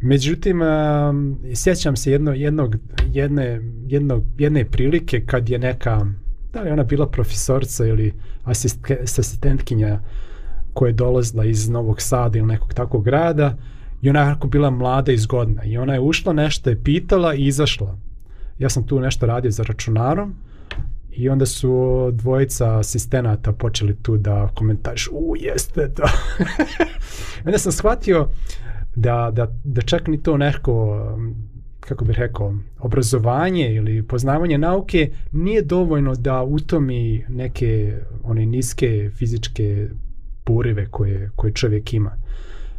Međutim, 0.00 0.62
um, 0.62 1.38
sjećam 1.54 1.96
se 1.96 2.12
jedno, 2.12 2.32
jednog, 2.32 2.76
jedne, 3.12 3.60
jednog, 3.86 4.24
jedne 4.38 4.64
prilike 4.64 5.24
kad 5.26 5.48
je 5.48 5.58
neka, 5.58 6.06
da 6.52 6.60
li 6.60 6.70
ona 6.70 6.84
bila 6.84 7.08
profesorca 7.08 7.86
ili 7.86 8.14
asistke, 8.44 8.98
asistentkinja 9.02 10.00
koja 10.74 10.88
je 10.88 10.92
dolazila 10.92 11.44
iz 11.44 11.68
Novog 11.68 12.00
Sada 12.00 12.38
ili 12.38 12.46
nekog 12.46 12.74
takvog 12.74 13.04
grada 13.04 13.56
i 14.02 14.10
ona 14.10 14.20
je 14.20 14.36
bila 14.50 14.70
mlada 14.70 15.12
i 15.12 15.18
zgodna 15.18 15.64
i 15.64 15.78
ona 15.78 15.94
je 15.94 16.00
ušla 16.00 16.32
nešto 16.32 16.70
je 16.70 16.82
pitala 16.82 17.34
i 17.34 17.46
izašla. 17.46 17.98
Ja 18.60 18.68
sam 18.68 18.86
tu 18.86 19.00
nešto 19.00 19.26
radio 19.26 19.50
za 19.50 19.62
računarom 19.62 20.34
i 21.10 21.28
onda 21.28 21.46
su 21.46 22.10
dvojica 22.12 22.78
asistenata 22.78 23.52
počeli 23.52 23.96
tu 24.02 24.16
da 24.16 24.48
komentariš, 24.54 25.08
u 25.12 25.34
jeste 25.36 25.88
to. 25.94 26.02
onda 27.46 27.58
sam 27.58 27.72
shvatio 27.72 28.28
da, 28.94 29.30
da, 29.32 29.54
da 29.64 29.82
čak 29.82 30.06
ni 30.06 30.22
to 30.22 30.36
neko 30.36 31.06
kako 31.80 32.04
bih 32.04 32.18
rekao, 32.18 32.54
obrazovanje 32.78 33.74
ili 33.74 34.02
poznavanje 34.02 34.58
nauke 34.58 35.10
nije 35.32 35.62
dovoljno 35.62 36.14
da 36.14 36.42
utomi 36.42 37.24
neke 37.28 37.98
one 38.22 38.46
niske 38.46 39.10
fizičke 39.14 39.88
porive 40.44 40.86
koje, 40.90 41.30
koje 41.36 41.52
čovjek 41.52 41.92
ima. 41.94 42.16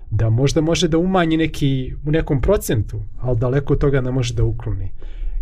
Da 0.09 0.29
možda 0.29 0.61
može 0.61 0.87
da 0.87 0.97
umanji 0.97 1.37
neki, 1.37 1.93
u 2.05 2.11
nekom 2.11 2.41
procentu, 2.41 3.01
ali 3.19 3.39
daleko 3.39 3.73
od 3.73 3.79
toga 3.79 4.01
ne 4.01 4.11
može 4.11 4.33
da 4.33 4.43
ukloni. 4.43 4.91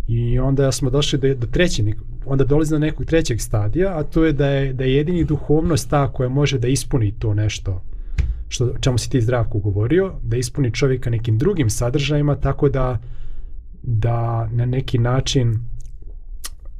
I 0.08 0.38
onda 0.38 0.72
smo 0.72 0.90
došli 0.90 1.18
do, 1.18 1.34
do 1.34 1.46
trećeg, 1.46 1.86
onda 2.26 2.44
dolazi 2.44 2.70
do 2.70 2.78
nekog 2.78 3.06
trećeg 3.06 3.40
stadija, 3.40 3.98
a 3.98 4.02
to 4.02 4.24
je 4.24 4.32
da 4.32 4.46
je, 4.46 4.72
da 4.72 4.84
je 4.84 4.94
jedini 4.94 5.24
duhovnost 5.24 5.90
ta 5.90 6.12
koja 6.12 6.28
može 6.28 6.58
da 6.58 6.68
ispuni 6.68 7.12
to 7.18 7.34
nešto 7.34 7.82
što, 8.48 8.72
čemu 8.80 8.98
si 8.98 9.10
ti 9.10 9.20
zdravku 9.20 9.58
govorio, 9.60 10.12
da 10.22 10.36
ispuni 10.36 10.72
čovjeka 10.72 11.10
nekim 11.10 11.38
drugim 11.38 11.70
sadržajima, 11.70 12.36
tako 12.36 12.68
da 12.68 12.98
da 13.82 14.48
na 14.52 14.66
neki 14.66 14.98
način 14.98 15.58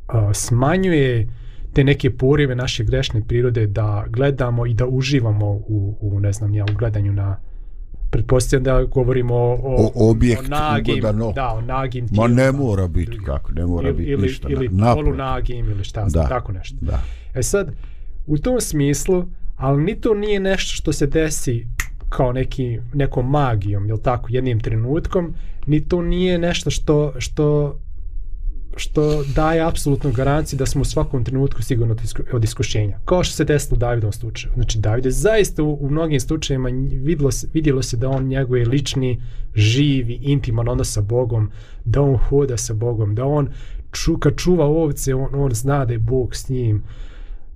a, 0.09 0.35
smanjuje 0.35 1.29
te 1.73 1.85
neke 1.85 2.11
porive 2.11 2.55
naše 2.55 2.85
grešne 2.85 3.23
prirode 3.29 3.67
da 3.67 4.05
gledamo 4.09 4.67
i 4.67 4.75
da 4.75 4.87
uživamo 4.87 5.47
u, 5.51 5.97
u 6.01 6.21
ne 6.21 6.33
znam 6.33 6.55
ja, 6.55 6.65
u 6.65 6.75
gledanju 6.79 7.13
na 7.13 7.37
pretpostavljam 8.11 8.65
da 8.65 8.85
govorimo 8.85 9.35
o, 9.35 9.57
o, 9.57 9.91
O 9.95 10.11
objektu, 10.11 10.45
o 10.47 10.49
nagim, 10.51 10.95
ugodano. 10.95 11.33
da, 11.33 11.49
o 11.49 11.61
nagim 11.61 12.07
Ma 12.11 12.29
ne 12.29 12.35
tijelima. 12.37 12.59
mora 12.59 12.89
biti 12.89 13.19
kako, 13.19 13.53
ne 13.53 13.67
mora 13.67 13.89
ili, 13.89 13.97
biti 13.97 14.11
ili, 14.11 14.23
ništa. 14.23 14.49
ili 14.49 14.69
naprotiv. 14.69 15.05
polunagim 15.05 15.67
ili 15.67 15.85
šta 15.85 16.05
Da. 16.05 16.29
tako 16.29 16.53
nešto. 16.53 16.77
Da. 16.81 17.01
E 17.35 17.43
sad, 17.43 17.71
u 18.27 18.39
tom 18.39 18.61
smislu, 18.61 19.25
ali 19.57 19.83
ni 19.83 19.97
to 19.97 20.15
nije 20.15 20.41
nešto 20.41 20.73
što 20.73 20.93
se 20.93 21.07
desi 21.07 21.67
kao 22.09 22.33
neki, 22.33 22.79
nekom 22.95 23.31
magijom, 23.31 23.87
jel 23.87 23.99
tako, 23.99 24.27
jednim 24.31 24.61
trenutkom, 24.61 25.35
ni 25.67 25.81
to 25.81 26.03
nije 26.03 26.39
nešto 26.39 26.71
što, 26.71 27.13
što 27.19 27.79
što 28.81 29.25
daje 29.35 29.61
apsolutnu 29.61 30.13
garanciju 30.13 30.59
da 30.59 30.67
smo 30.67 30.83
u 30.83 30.85
svakom 30.85 31.25
trenutku 31.25 31.63
sigurno 31.63 31.93
od 31.93 32.01
isku- 32.05 32.23
od 32.33 32.45
iskušenja. 32.45 32.99
Kao 33.05 33.25
što 33.25 33.35
se 33.35 33.45
desilo 33.45 33.77
u 33.77 33.79
Davidovom 33.79 34.13
slučaju. 34.13 34.53
Znači, 34.55 34.79
David 34.79 35.05
je 35.05 35.11
zaista 35.11 35.63
u, 35.63 35.79
u 35.81 35.91
mnogim 35.91 36.21
slučajima 36.21 36.69
vidilo 36.93 37.31
se, 37.31 37.49
vidjelo 37.55 37.83
se 37.83 37.97
da 37.97 38.09
on 38.09 38.25
njeguje 38.25 38.69
lični, 38.69 39.23
živi, 39.55 40.19
intiman 40.23 40.69
odnos 40.69 40.93
sa 40.93 41.01
Bogom, 41.01 41.51
da 41.85 42.01
on 42.01 42.17
hoda 42.17 42.57
sa 42.57 42.75
Bogom, 42.75 43.15
da 43.15 43.25
on 43.25 43.49
ču, 43.93 44.19
kad 44.19 44.37
čuva 44.37 44.65
ovce, 44.67 45.15
on, 45.15 45.29
on 45.35 45.55
zna 45.55 45.85
da 45.85 45.93
je 45.93 45.99
Bog 45.99 46.37
s 46.37 46.49
njim. 46.49 46.83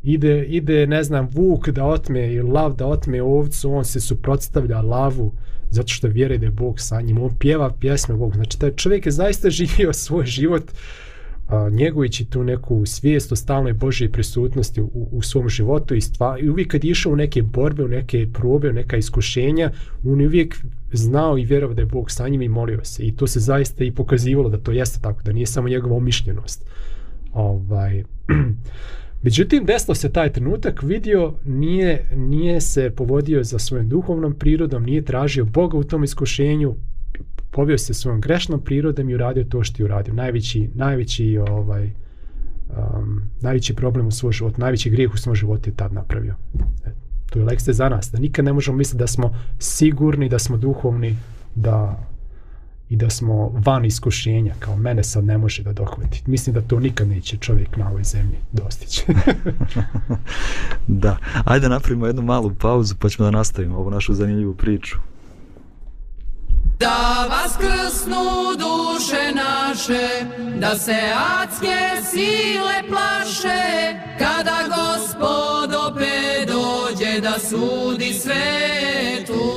Ide, 0.03 0.45
ide, 0.45 0.87
ne 0.87 1.03
znam, 1.03 1.29
vuk 1.33 1.69
da 1.69 1.85
otme 1.85 2.33
ili 2.33 2.51
lav 2.51 2.77
da 2.77 2.87
otme 2.87 3.23
ovcu, 3.23 3.73
on 3.73 3.85
se 3.85 4.01
suprotstavlja 4.01 4.81
lavu 4.81 5.33
zato 5.71 5.89
što 5.89 6.09
vjeruje 6.09 6.39
da 6.39 6.47
je 6.47 6.51
Bog 6.51 6.81
sa 6.81 7.01
njim. 7.01 7.23
On 7.23 7.31
pjeva 7.39 7.71
pjesme 7.81 8.15
Bogu. 8.15 8.35
Znači, 8.35 8.59
taj 8.59 8.71
čovjek 8.71 9.07
je 9.07 9.13
zaista 9.13 9.51
živio 9.59 9.93
svoj 9.93 10.27
život 10.27 10.63
a, 11.49 11.69
njegujući 11.69 12.25
tu 12.25 12.45
neku 12.45 12.87
svijest 12.87 13.33
o 13.33 13.37
stalnoj 13.37 13.73
Božoj 13.73 14.13
prisutnosti 14.13 14.81
u, 14.81 15.09
u 15.13 15.23
svom 15.23 15.49
životu 15.49 15.95
i, 15.95 16.01
stva, 16.01 16.39
i 16.39 16.49
uvijek 16.49 16.71
kad 16.71 16.85
je 16.85 16.91
išao 16.91 17.13
u 17.13 17.17
neke 17.17 17.43
borbe, 17.43 17.85
u 17.85 17.89
neke 17.89 18.27
probe, 18.33 18.71
u 18.71 18.73
neka 18.73 18.97
iskušenja, 18.97 19.71
on 20.05 20.21
je 20.21 20.27
uvijek 20.27 20.57
znao 20.93 21.39
i 21.39 21.45
vjerovao 21.45 21.75
da 21.75 21.83
je 21.83 21.87
Bog 21.87 22.11
sa 22.11 22.29
njim 22.29 22.43
i 22.43 22.49
molio 22.49 22.85
se. 22.85 23.07
I 23.07 23.17
to 23.17 23.27
se 23.27 23.41
zaista 23.41 23.85
i 23.85 23.93
pokazivalo 23.93 24.49
da 24.49 24.59
to 24.59 24.73
jeste 24.73 25.01
tako, 25.03 25.23
da 25.23 25.33
nije 25.33 25.47
samo 25.47 25.69
njegova 25.69 25.97
umišljenost. 25.97 26.65
Ovaj, 27.33 28.05
Međutim, 29.25 29.65
desilo 29.65 29.95
se 29.95 30.13
taj 30.13 30.33
trenutak, 30.33 30.83
vidio, 30.83 31.35
nije, 31.45 32.05
nije 32.17 32.61
se 32.61 32.91
povodio 32.91 33.45
za 33.45 33.59
svojom 33.59 33.89
duhovnom 33.89 34.35
prirodom, 34.35 34.83
nije 34.83 35.05
tražio 35.05 35.45
Boga 35.45 35.77
u 35.79 35.85
tom 35.85 36.05
iskušenju, 36.05 36.75
povio 37.55 37.79
se 37.79 37.95
svojom 37.95 38.21
grešnom 38.21 38.61
prirodom 38.61 39.11
i 39.11 39.15
uradio 39.15 39.45
to 39.45 39.65
što 39.65 39.83
je 39.83 39.85
uradio. 39.85 40.15
Najveći, 40.15 40.71
najveći, 40.75 41.39
ovaj, 41.49 41.91
um, 42.71 43.23
najveći 43.41 43.75
problem 43.75 44.07
u 44.07 44.11
svoj 44.11 44.33
život, 44.33 44.59
najveći 44.59 44.91
grijeh 44.91 45.15
u 45.15 45.17
svom 45.17 45.35
životu 45.35 45.71
je 45.71 45.75
tad 45.75 45.93
napravio. 45.93 46.35
E, 46.87 46.91
to 47.31 47.39
je 47.39 47.45
lekcija 47.45 47.75
za 47.75 47.89
nas, 47.89 48.11
da 48.13 48.19
nikad 48.19 48.45
ne 48.45 48.53
možemo 48.53 48.77
misliti 48.77 48.99
da 48.99 49.07
smo 49.07 49.39
sigurni, 49.59 50.29
da 50.29 50.39
smo 50.39 50.57
duhovni, 50.57 51.17
da 51.55 52.05
i 52.89 52.97
da 52.97 53.11
smo 53.11 53.49
van 53.49 53.85
iskušenja, 53.85 54.55
kao 54.59 54.77
mene 54.77 55.05
sad 55.05 55.25
ne 55.25 55.39
može 55.39 55.63
da 55.63 55.73
dohvati. 55.73 56.23
Mislim 56.27 56.55
da 56.55 56.61
to 56.61 56.81
nikad 56.81 57.09
neće 57.09 57.37
čovjek 57.37 57.77
na 57.77 57.91
ovoj 57.91 58.05
zemlji 58.05 58.37
dostići. 58.53 59.05
Da. 60.87 61.17
Ajde 61.45 61.69
napravimo 61.69 62.07
jednu 62.07 62.23
malu 62.23 62.55
pauzu 62.55 62.95
pa 62.99 63.09
ćemo 63.09 63.25
da 63.25 63.31
nastavimo 63.31 63.77
ovu 63.77 63.91
našu 63.91 64.15
zanimljivu 64.15 64.55
priču. 64.55 64.99
Da 66.85 67.27
vaskrsnu 67.31 68.55
duše 68.59 69.33
naše, 69.35 70.09
da 70.61 70.79
se 70.79 70.97
adske 71.41 72.03
sile 72.11 72.83
plaše, 72.89 73.95
kada 74.19 74.59
gospod 74.69 75.75
opet 75.75 76.49
dođe 76.49 77.21
da 77.21 77.33
sudi 77.39 78.13
svetu. 78.13 79.54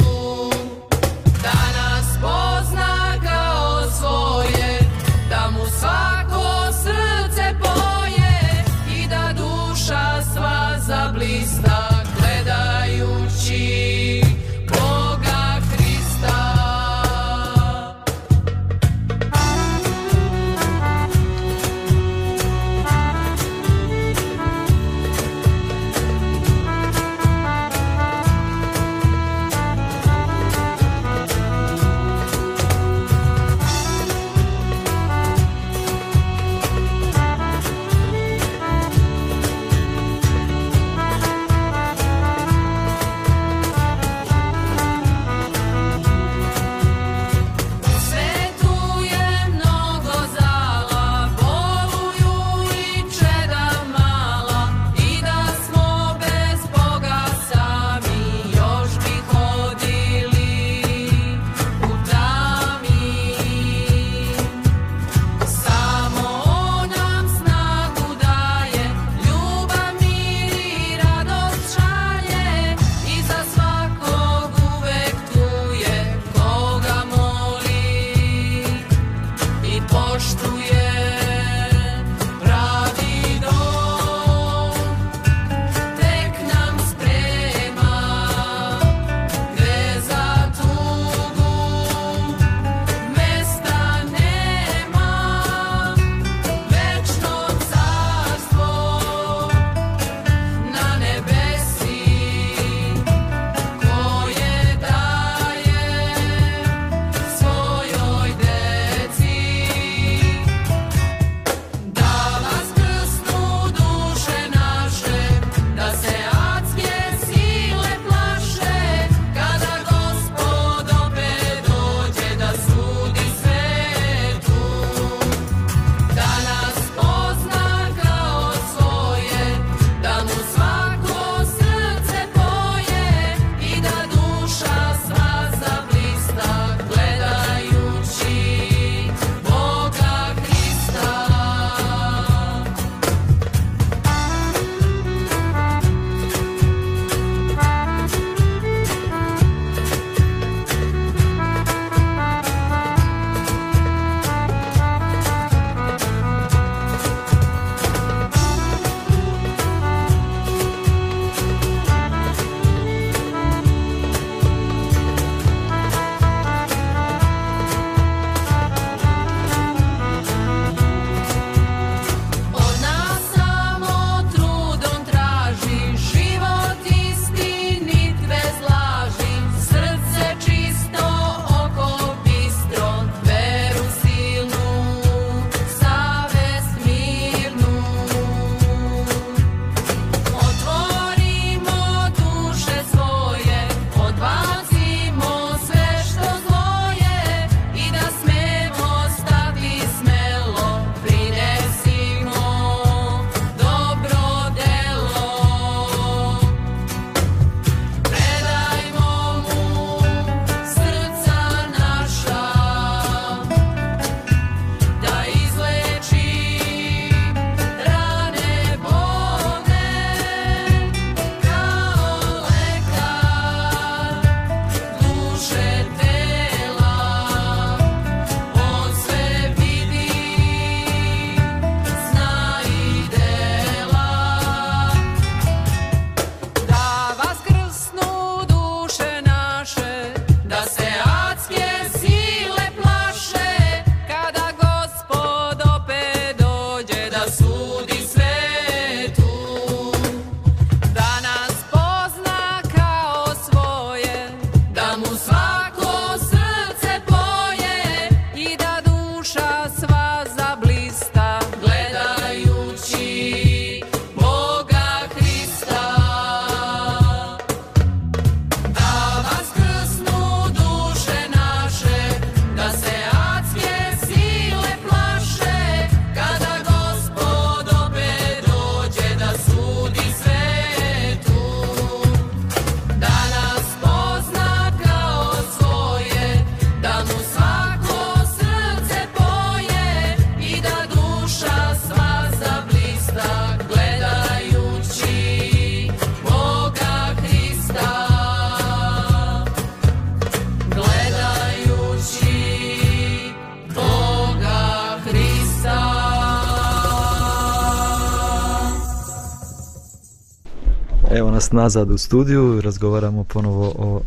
Nazad 311.57 311.91
u 311.91 311.97
studiju, 311.97 312.61
razgovaramo 312.61 313.23
ponovo 313.23 313.73
o 313.77 314.01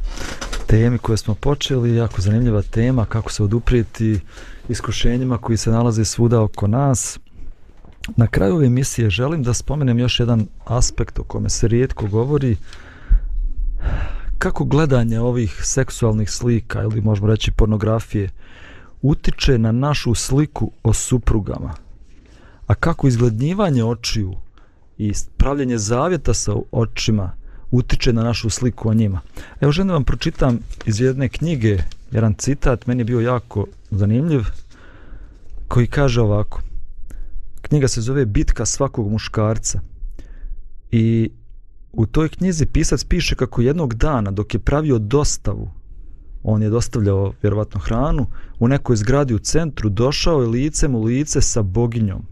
temi 0.66 0.98
koje 0.98 1.16
smo 1.16 1.34
počeli, 1.34 1.96
jako 1.96 2.20
zanimljiva 2.20 2.62
tema, 2.62 3.04
kako 3.04 3.32
se 3.32 3.42
oduprijeti 3.42 4.20
iskušenjima 4.68 5.38
koji 5.38 5.56
se 5.56 5.70
nalaze 5.70 6.04
svuda 6.04 6.42
oko 6.42 6.66
nas. 6.66 7.18
Na 8.16 8.26
kraju 8.26 8.54
ove 8.54 8.66
emisije 8.66 9.10
želim 9.10 9.42
da 9.42 9.54
spomenem 9.54 9.98
još 9.98 10.20
jedan 10.20 10.46
aspekt 10.64 11.18
o 11.18 11.22
kome 11.22 11.50
se 11.50 11.68
rijetko 11.68 12.06
govori, 12.06 12.56
kako 14.38 14.64
gledanje 14.64 15.20
ovih 15.20 15.60
seksualnih 15.64 16.30
slika 16.30 16.82
ili 16.82 17.00
možemo 17.00 17.28
reći 17.28 17.52
pornografije 17.52 18.30
utiče 19.02 19.58
na 19.58 19.72
našu 19.72 20.14
sliku 20.14 20.70
o 20.82 20.92
suprugama, 20.92 21.74
a 22.66 22.74
kako 22.74 23.08
izglednjivanje 23.08 23.84
očiju 23.84 24.34
i 24.98 25.12
pravljenje 25.36 25.78
zavjeta 25.78 26.34
sa 26.34 26.54
očima 26.72 27.39
utiče 27.70 28.12
na 28.12 28.22
našu 28.22 28.50
sliku 28.50 28.88
o 28.88 28.94
njima. 28.94 29.20
Evo 29.60 29.72
želim 29.72 29.88
da 29.88 29.94
vam 29.94 30.04
pročitam 30.04 30.58
iz 30.86 31.00
jedne 31.00 31.28
knjige, 31.28 31.78
jedan 32.12 32.34
citat, 32.34 32.86
meni 32.86 33.00
je 33.00 33.04
bio 33.04 33.20
jako 33.20 33.66
zanimljiv, 33.90 34.40
koji 35.68 35.86
kaže 35.86 36.20
ovako. 36.20 36.62
Knjiga 37.62 37.88
se 37.88 38.00
zove 38.00 38.26
Bitka 38.26 38.66
svakog 38.66 39.10
muškarca. 39.10 39.80
I 40.90 41.30
u 41.92 42.06
toj 42.06 42.28
knjizi 42.28 42.66
pisac 42.66 43.04
piše 43.04 43.34
kako 43.34 43.62
jednog 43.62 43.94
dana 43.94 44.30
dok 44.30 44.54
je 44.54 44.60
pravio 44.60 44.98
dostavu, 44.98 45.70
on 46.42 46.62
je 46.62 46.70
dostavljao 46.70 47.32
vjerovatno 47.42 47.80
hranu, 47.80 48.26
u 48.58 48.68
nekoj 48.68 48.96
zgradi 48.96 49.34
u 49.34 49.38
centru 49.38 49.88
došao 49.88 50.40
je 50.40 50.48
licem 50.48 50.94
u 50.94 51.02
lice 51.02 51.40
sa 51.40 51.62
boginjom 51.62 52.26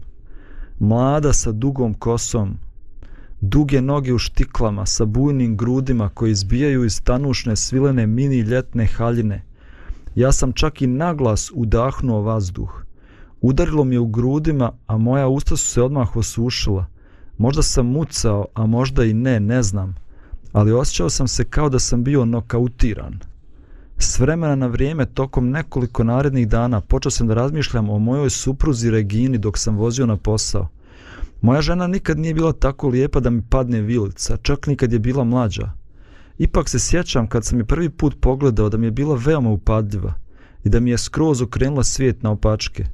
mlada 0.79 1.33
sa 1.33 1.51
dugom 1.51 1.93
kosom, 1.93 2.57
duge 3.41 3.81
noge 3.81 4.13
u 4.13 4.17
štiklama 4.17 4.85
sa 4.85 5.05
bujnim 5.05 5.57
grudima 5.57 6.09
koji 6.09 6.31
izbijaju 6.31 6.85
iz 6.85 7.01
tanušne 7.01 7.55
svilene 7.55 8.07
mini 8.07 8.39
ljetne 8.39 8.85
haljine. 8.85 9.43
Ja 10.15 10.31
sam 10.31 10.51
čak 10.51 10.81
i 10.81 10.87
naglas 10.87 11.51
udahnuo 11.53 12.21
vazduh. 12.21 12.83
Udarilo 13.41 13.83
mi 13.83 13.95
je 13.95 13.99
u 13.99 14.07
grudima, 14.07 14.71
a 14.87 14.97
moja 14.97 15.27
usta 15.27 15.57
su 15.57 15.65
se 15.65 15.81
odmah 15.81 16.15
osušila. 16.15 16.85
Možda 17.37 17.61
sam 17.61 17.85
mucao, 17.85 18.45
a 18.53 18.65
možda 18.65 19.05
i 19.05 19.13
ne, 19.13 19.39
ne 19.39 19.63
znam. 19.63 19.95
Ali 20.51 20.71
osjećao 20.71 21.09
sam 21.09 21.27
se 21.27 21.43
kao 21.43 21.69
da 21.69 21.79
sam 21.79 22.03
bio 22.03 22.25
nokautiran. 22.25 23.19
S 23.97 24.19
vremena 24.19 24.55
na 24.55 24.67
vrijeme, 24.67 25.05
tokom 25.05 25.49
nekoliko 25.49 26.03
narednih 26.03 26.47
dana, 26.47 26.81
počeo 26.81 27.11
sam 27.11 27.27
da 27.27 27.33
razmišljam 27.33 27.89
o 27.89 27.99
mojoj 27.99 28.29
supruzi 28.29 28.91
Regini 28.91 29.37
dok 29.37 29.57
sam 29.57 29.77
vozio 29.77 30.05
na 30.05 30.17
posao. 30.17 30.67
Moja 31.41 31.61
žena 31.61 31.87
nikad 31.87 32.19
nije 32.19 32.33
bila 32.33 32.53
tako 32.53 32.87
lijepa 32.87 33.19
da 33.19 33.29
mi 33.29 33.41
padne 33.49 33.81
vilica, 33.81 34.37
čak 34.37 34.67
nikad 34.67 34.93
je 34.93 34.99
bila 34.99 35.23
mlađa. 35.23 35.71
Ipak 36.37 36.69
se 36.69 36.79
sjećam 36.79 37.27
kad 37.27 37.45
sam 37.45 37.59
je 37.59 37.65
prvi 37.65 37.89
put 37.89 38.15
pogledao 38.21 38.69
da 38.69 38.77
mi 38.77 38.87
je 38.87 38.91
bila 38.91 39.15
veoma 39.25 39.49
upadljiva 39.49 40.13
i 40.63 40.69
da 40.69 40.79
mi 40.79 40.89
je 40.89 40.97
skroz 40.97 41.41
okrenula 41.41 41.83
svijet 41.83 42.23
na 42.23 42.31
opačke. 42.31 42.85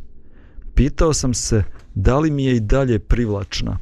Pitao 0.75 1.13
sam 1.13 1.33
se 1.33 1.63
da 1.95 2.19
li 2.19 2.31
mi 2.31 2.45
je 2.45 2.55
i 2.55 2.59
dalje 2.59 2.99
privlačna. 2.99 3.77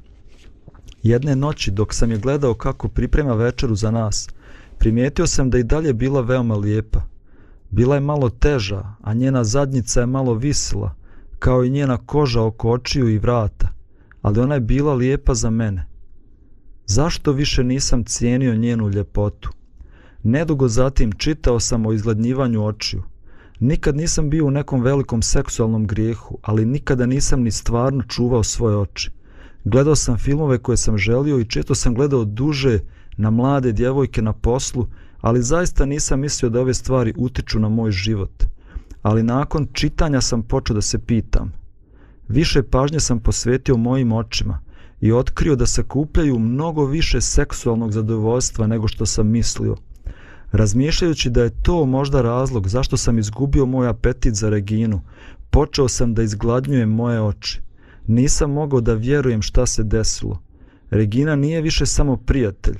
Jedne 1.04 1.36
noći 1.36 1.72
dok 1.72 1.94
sam 1.94 2.12
je 2.12 2.18
gledao 2.18 2.54
kako 2.54 2.88
priprema 2.88 3.34
večeru 3.34 3.76
za 3.76 3.92
nas, 3.92 4.30
primijetio 4.78 5.28
sam 5.28 5.50
da 5.50 5.58
i 5.58 5.64
dalje 5.64 5.94
bila 5.94 6.22
veoma 6.22 6.56
lijepa. 6.56 7.02
Bila 7.70 7.96
je 7.96 8.02
malo 8.02 8.30
teža, 8.30 8.96
a 9.02 9.14
njena 9.14 9.44
zadnjica 9.44 10.00
je 10.00 10.06
malo 10.06 10.34
visila, 10.34 10.96
kao 11.40 11.64
i 11.64 11.70
njena 11.70 11.98
koža 11.98 12.42
oko 12.42 12.72
očiju 12.72 13.10
i 13.10 13.18
vrata, 13.18 13.73
ali 14.24 14.40
ona 14.40 14.54
je 14.54 14.60
bila 14.60 14.94
lijepa 14.94 15.34
za 15.34 15.50
mene. 15.50 15.86
Zašto 16.86 17.32
više 17.32 17.64
nisam 17.64 18.04
cijenio 18.04 18.56
njenu 18.56 18.90
ljepotu? 18.90 19.50
Nedugo 20.24 20.68
zatim 20.68 21.12
čitao 21.12 21.60
sam 21.60 21.86
o 21.86 21.94
izgladnjivanju 21.94 22.66
očiju. 22.66 23.04
Nikad 23.60 23.96
nisam 23.96 24.30
bio 24.30 24.46
u 24.46 24.52
nekom 24.52 24.82
velikom 24.82 25.22
seksualnom 25.22 25.88
grijehu, 25.88 26.38
ali 26.42 26.66
nikada 26.66 27.06
nisam 27.06 27.42
ni 27.42 27.52
stvarno 27.52 28.04
čuvao 28.04 28.44
svoje 28.44 28.78
oči. 28.78 29.12
Gledao 29.64 29.96
sam 29.96 30.18
filmove 30.18 30.58
koje 30.58 30.78
sam 30.78 30.98
želio 30.98 31.40
i 31.40 31.46
često 31.46 31.76
sam 31.76 31.96
gledao 31.96 32.26
duže 32.26 32.80
na 33.18 33.30
mlade 33.30 33.72
djevojke 33.72 34.22
na 34.22 34.34
poslu, 34.34 34.88
ali 35.22 35.44
zaista 35.44 35.86
nisam 35.86 36.20
mislio 36.20 36.50
da 36.50 36.62
ove 36.62 36.74
stvari 36.74 37.14
utiču 37.18 37.60
na 37.60 37.70
moj 37.70 37.92
život. 37.92 38.44
Ali 39.02 39.24
nakon 39.24 39.68
čitanja 39.74 40.22
sam 40.22 40.42
počeo 40.42 40.74
da 40.74 40.82
se 40.82 41.00
pitam. 41.00 41.63
Više 42.28 42.64
pažnje 42.64 43.00
sam 43.00 43.20
posvetio 43.20 43.78
mojim 43.78 44.12
očima 44.12 44.60
i 45.02 45.12
otkrio 45.12 45.56
da 45.56 45.66
se 45.66 45.84
kupljaju 45.84 46.40
mnogo 46.40 46.86
više 46.86 47.22
seksualnog 47.22 47.92
zadovoljstva 47.92 48.68
nego 48.68 48.88
što 48.88 49.06
sam 49.06 49.28
mislio. 49.28 49.76
Razmišljajući 50.52 51.30
da 51.30 51.44
je 51.44 51.62
to 51.64 51.86
možda 51.86 52.22
razlog 52.22 52.68
zašto 52.68 52.98
sam 52.98 53.20
izgubio 53.20 53.66
moj 53.66 53.88
apetit 53.88 54.36
za 54.36 54.50
Reginu, 54.50 55.02
počeo 55.50 55.88
sam 55.88 56.14
da 56.14 56.24
izgladnjujem 56.24 56.90
moje 56.90 57.22
oči. 57.22 57.62
Nisam 58.08 58.52
mogao 58.52 58.82
da 58.82 58.94
vjerujem 58.94 59.42
šta 59.42 59.66
se 59.66 59.84
desilo. 59.84 60.42
Regina 60.90 61.36
nije 61.36 61.62
više 61.62 61.86
samo 61.86 62.18
prijatelj, 62.18 62.78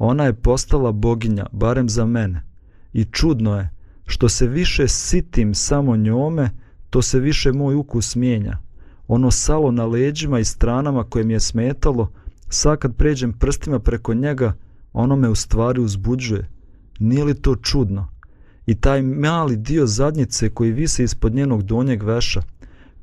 Ona 0.00 0.24
je 0.24 0.32
postala 0.32 0.92
boginja, 0.92 1.46
barem 1.52 1.88
za 1.88 2.06
mene. 2.06 2.42
I 2.92 3.04
čudno 3.04 3.56
je, 3.58 3.70
što 4.06 4.28
se 4.28 4.46
više 4.46 4.88
sitim 4.88 5.54
samo 5.54 5.96
njome, 5.96 6.50
to 6.90 7.02
se 7.02 7.20
više 7.20 7.52
moj 7.52 7.74
ukus 7.74 8.16
mijenja. 8.16 8.58
Ono 9.10 9.30
salo 9.30 9.70
na 9.70 9.86
leđima 9.86 10.38
i 10.38 10.44
stranama 10.44 11.04
koje 11.04 11.24
mi 11.24 11.32
je 11.32 11.40
smetalo, 11.40 12.10
sad 12.48 12.78
kad 12.78 12.96
pređem 12.96 13.32
prstima 13.32 13.78
preko 13.78 14.14
njega, 14.14 14.52
ono 14.92 15.16
me 15.16 15.28
u 15.28 15.34
stvari 15.34 15.80
uzbuđuje. 15.80 16.48
Nije 16.98 17.24
li 17.24 17.34
to 17.34 17.56
čudno? 17.56 18.08
I 18.66 18.74
taj 18.74 19.02
mali 19.02 19.56
dio 19.56 19.86
zadnjice 19.86 20.50
koji 20.50 20.72
vise 20.72 21.04
ispod 21.04 21.34
njenog 21.34 21.62
donjeg 21.62 22.02
veša, 22.02 22.42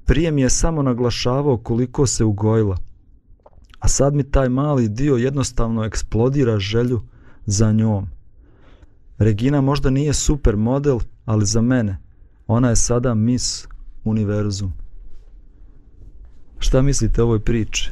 prije 0.06 0.32
mi 0.32 0.42
je 0.42 0.50
samo 0.50 0.82
naglašavao 0.82 1.58
koliko 1.58 2.08
se 2.08 2.24
ugojila 2.24 2.78
a 3.80 3.88
sad 3.88 4.14
mi 4.14 4.24
taj 4.24 4.50
mali 4.50 4.90
dio 4.90 5.16
jednostavno 5.16 5.84
eksplodira 5.84 6.60
želju 6.60 7.02
za 7.46 7.72
njom. 7.72 8.08
Regina 9.18 9.62
možda 9.62 9.90
nije 9.90 10.14
super 10.14 10.56
model, 10.56 11.00
ali 11.26 11.46
za 11.46 11.62
mene 11.62 11.98
ona 12.48 12.70
je 12.70 12.76
sada 12.76 13.14
Miss 13.14 13.68
Univerzum. 14.04 14.74
Šta 16.60 16.82
mislite 16.82 17.22
o 17.22 17.26
ovoj 17.26 17.40
priči? 17.40 17.92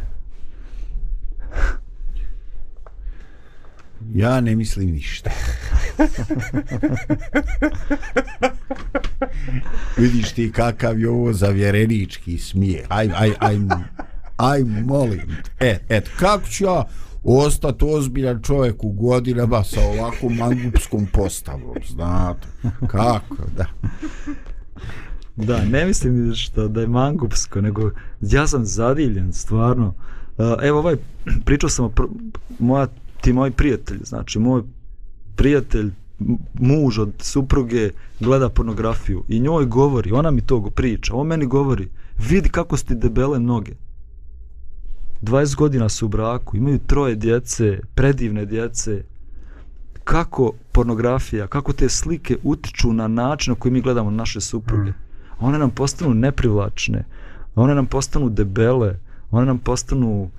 Ja 4.14 4.42
ne 4.42 4.56
mislim 4.56 4.92
ništa. 4.92 5.30
Vidiš 9.98 10.32
ti 10.32 10.52
kakav 10.52 11.00
je 11.00 11.10
ovo 11.10 11.34
zavjerenički 11.34 12.38
smije. 12.38 12.86
Aj, 12.90 13.10
aj, 13.16 13.32
aj, 13.40 13.58
aj 14.38 14.64
molim 14.64 15.38
e, 15.60 15.80
et, 15.90 16.10
kako 16.20 16.48
ću 16.48 16.64
ja 16.64 16.84
ostati 17.24 17.86
ozbiljan 17.86 18.42
čovjek 18.42 18.84
u 18.84 18.92
godinama 18.92 19.64
sa 19.64 19.82
ovakvom 19.82 20.36
mangupskom 20.36 21.08
postavom 21.14 21.76
znate, 21.88 22.48
kako 22.88 23.36
da 23.58 23.66
da, 25.36 25.66
ne 25.66 25.86
mislim 25.86 26.34
što 26.34 26.68
da 26.68 26.82
je 26.82 26.88
mangupsko 26.88 27.62
nego 27.62 27.92
ja 28.22 28.48
sam 28.48 28.66
zadivljen 28.66 29.34
stvarno 29.34 29.94
e, 30.38 30.68
evo 30.68 30.80
ovaj 30.80 30.96
pričao 31.46 31.70
sam 31.70 31.86
o 31.86 31.90
pr 31.90 32.04
moja, 32.60 32.88
ti 33.22 33.34
moj 33.34 33.52
prijatelj 33.52 34.00
znači 34.04 34.40
moj 34.40 34.62
prijatelj 35.36 35.92
muž 36.54 37.00
od 37.00 37.14
supruge 37.20 37.90
gleda 38.20 38.50
pornografiju 38.50 39.24
i 39.28 39.40
njoj 39.40 39.66
govori, 39.66 40.12
ona 40.12 40.32
mi 40.32 40.42
to 40.42 40.70
priča, 40.76 41.16
on 41.16 41.28
meni 41.28 41.46
govori, 41.46 41.90
vidi 42.30 42.50
kako 42.50 42.78
ste 42.78 42.96
debele 42.96 43.40
noge. 43.40 43.72
20 45.22 45.56
godina 45.56 45.90
su 45.90 46.06
u 46.06 46.10
braku, 46.10 46.58
imaju 46.58 46.80
troje 46.80 47.16
djece, 47.16 47.80
predivne 47.96 48.46
djece. 48.46 49.04
Kako 50.04 50.52
pornografija, 50.72 51.48
kako 51.48 51.74
te 51.74 51.90
slike 51.90 52.38
utiču 52.44 52.94
na 52.94 53.08
način 53.08 53.52
na 53.52 53.60
koji 53.60 53.72
mi 53.72 53.82
gledamo 53.82 54.12
naše 54.12 54.42
supruge. 54.42 54.92
One 55.40 55.58
nam 55.58 55.70
postanu 55.70 56.14
neprivlačne, 56.14 57.06
one 57.56 57.76
nam 57.76 57.86
postanu 57.86 58.30
debele, 58.30 59.00
one 59.32 59.46
nam 59.46 59.58
postanu 59.58 60.30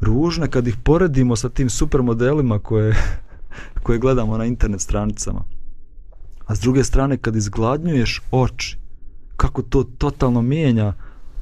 ružne 0.00 0.50
kad 0.50 0.66
ih 0.66 0.76
poredimo 0.76 1.36
sa 1.36 1.48
tim 1.48 1.70
supermodelima 1.70 2.58
koje, 2.58 2.94
koje 3.82 3.98
gledamo 3.98 4.38
na 4.38 4.44
internet 4.44 4.80
stranicama. 4.80 5.44
A 6.46 6.54
s 6.54 6.60
druge 6.60 6.84
strane, 6.84 7.16
kad 7.16 7.36
izgladnjuješ 7.36 8.22
oči, 8.30 8.78
kako 9.36 9.62
to 9.62 9.84
totalno 9.84 10.42
mijenja 10.42 10.92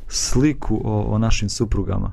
sliku 0.09 0.81
o, 0.85 1.03
o 1.03 1.19
našim 1.19 1.49
suprugama 1.49 2.13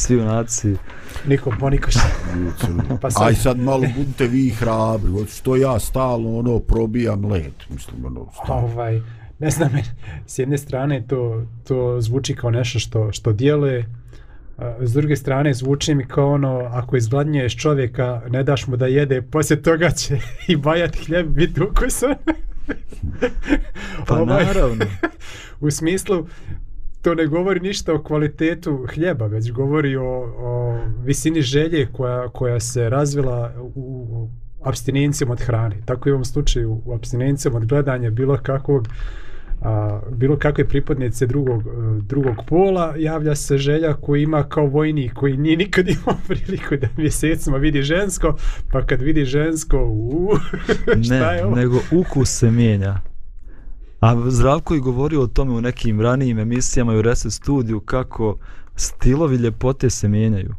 svi 0.00 0.20
u 0.20 0.24
naciji. 0.24 0.76
Niko 1.26 1.52
ponikoš. 1.60 1.94
pa 3.00 3.10
sad... 3.10 3.28
Aj 3.28 3.34
sad 3.34 3.58
malo 3.58 3.84
budite 3.96 4.26
vi 4.26 4.50
hrabri, 4.50 5.10
od 5.20 5.28
što 5.28 5.56
ja 5.56 5.78
stalno 5.78 6.38
ono 6.38 6.58
probijam 6.58 7.24
led. 7.24 7.52
Mislim, 7.68 8.04
ono, 8.04 8.26
ovaj, 8.48 9.00
ne 9.38 9.50
znam, 9.50 9.70
s 10.26 10.38
jedne 10.38 10.58
strane 10.58 11.04
to, 11.08 11.46
to 11.68 12.00
zvuči 12.00 12.34
kao 12.34 12.50
nešto 12.50 12.78
što, 12.78 13.12
što 13.12 13.32
dijele, 13.32 13.84
A, 14.60 14.76
s 14.80 14.92
druge 14.92 15.16
strane 15.16 15.54
zvuči 15.54 15.94
mi 15.94 16.04
kao 16.04 16.32
ono 16.32 16.58
ako 16.72 16.96
izgladnjuješ 16.96 17.56
čovjeka 17.56 18.22
ne 18.28 18.42
daš 18.42 18.66
mu 18.66 18.76
da 18.76 18.86
jede 18.86 19.22
poslije 19.22 19.62
toga 19.62 19.90
će 19.90 20.18
i 20.48 20.56
bajat 20.56 20.96
hljeb 21.06 21.26
biti 21.26 21.62
ukusan 21.62 22.14
Pa 24.06 24.14
Ovaj, 24.14 24.44
naravno. 24.44 24.84
u 25.60 25.70
smislu 25.70 26.26
to 27.02 27.14
ne 27.14 27.26
govori 27.26 27.60
ništa 27.60 27.94
o 27.94 28.02
kvalitetu 28.02 28.86
hljeba, 28.94 29.26
već 29.26 29.52
govori 29.52 29.96
o, 29.96 30.04
o 30.38 30.78
visini 31.04 31.42
želje 31.42 31.88
koja, 31.92 32.28
koja 32.28 32.60
se 32.60 32.88
razvila 32.88 33.52
u, 33.60 33.70
u 33.74 34.28
abstinencijom 34.62 35.30
od 35.30 35.40
hrane. 35.40 35.76
Tako 35.84 36.08
i 36.08 36.12
u 36.12 36.14
ovom 36.14 36.24
slučaju 36.24 36.82
u 36.84 36.94
abstinencijom 36.94 37.54
od 37.54 37.66
gledanja 37.66 38.10
bilo 38.10 38.38
kakvog 38.42 38.88
a, 39.62 40.00
bilo 40.10 40.36
kakve 40.38 40.68
pripadnice 40.68 41.26
drugog, 41.26 41.62
e, 41.62 42.00
drugog 42.02 42.36
pola, 42.48 42.94
javlja 42.96 43.34
se 43.34 43.58
želja 43.58 43.94
koji 43.94 44.22
ima 44.22 44.42
kao 44.48 44.66
vojnik 44.66 45.14
koji 45.14 45.36
nije 45.36 45.56
nikad 45.56 45.88
imao 45.88 46.16
priliku 46.28 46.76
da 46.76 46.88
mjesecima 46.96 47.56
vidi 47.56 47.82
žensko, 47.82 48.36
pa 48.72 48.86
kad 48.86 49.02
vidi 49.02 49.24
žensko, 49.24 49.84
u, 49.84 50.30
šta 51.04 51.32
je 51.32 51.36
Ne, 51.36 51.44
ovo? 51.44 51.56
nego 51.56 51.76
ukus 51.90 52.38
se 52.38 52.50
mijenja. 52.50 53.09
A 54.00 54.30
Zdravko 54.30 54.74
je 54.74 54.80
govorio 54.80 55.22
o 55.22 55.26
tome 55.26 55.52
u 55.52 55.60
nekim 55.60 56.00
ranijim 56.00 56.38
emisijama 56.38 56.94
i 56.94 56.98
u 56.98 57.02
Reset 57.02 57.32
studiju 57.32 57.80
kako 57.80 58.38
stilovi 58.76 59.36
ljepote 59.36 59.90
se 59.90 60.08
mijenjaju. 60.08 60.54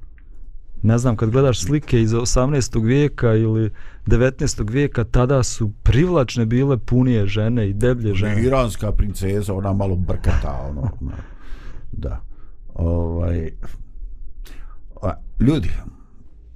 Ne 0.84 0.98
znam, 0.98 1.16
kad 1.16 1.30
gledaš 1.30 1.62
slike 1.62 2.02
iz 2.02 2.12
18. 2.12 2.86
vijeka 2.86 3.34
ili 3.34 3.72
19. 4.06 4.72
vijeka, 4.72 5.04
tada 5.04 5.44
su 5.44 5.72
privlačne 5.84 6.46
bile 6.46 6.78
punije 6.78 7.28
žene 7.28 7.70
i 7.70 7.74
deblje 7.74 8.14
žene. 8.14 8.44
Iranska 8.44 8.92
princeza, 8.92 9.54
ona 9.54 9.74
malo 9.74 9.96
brkata, 9.96 10.68
ono. 10.70 10.92
Da. 11.92 12.22
Ovaj, 12.74 13.52
a, 15.02 15.14
ljudi, 15.39 15.72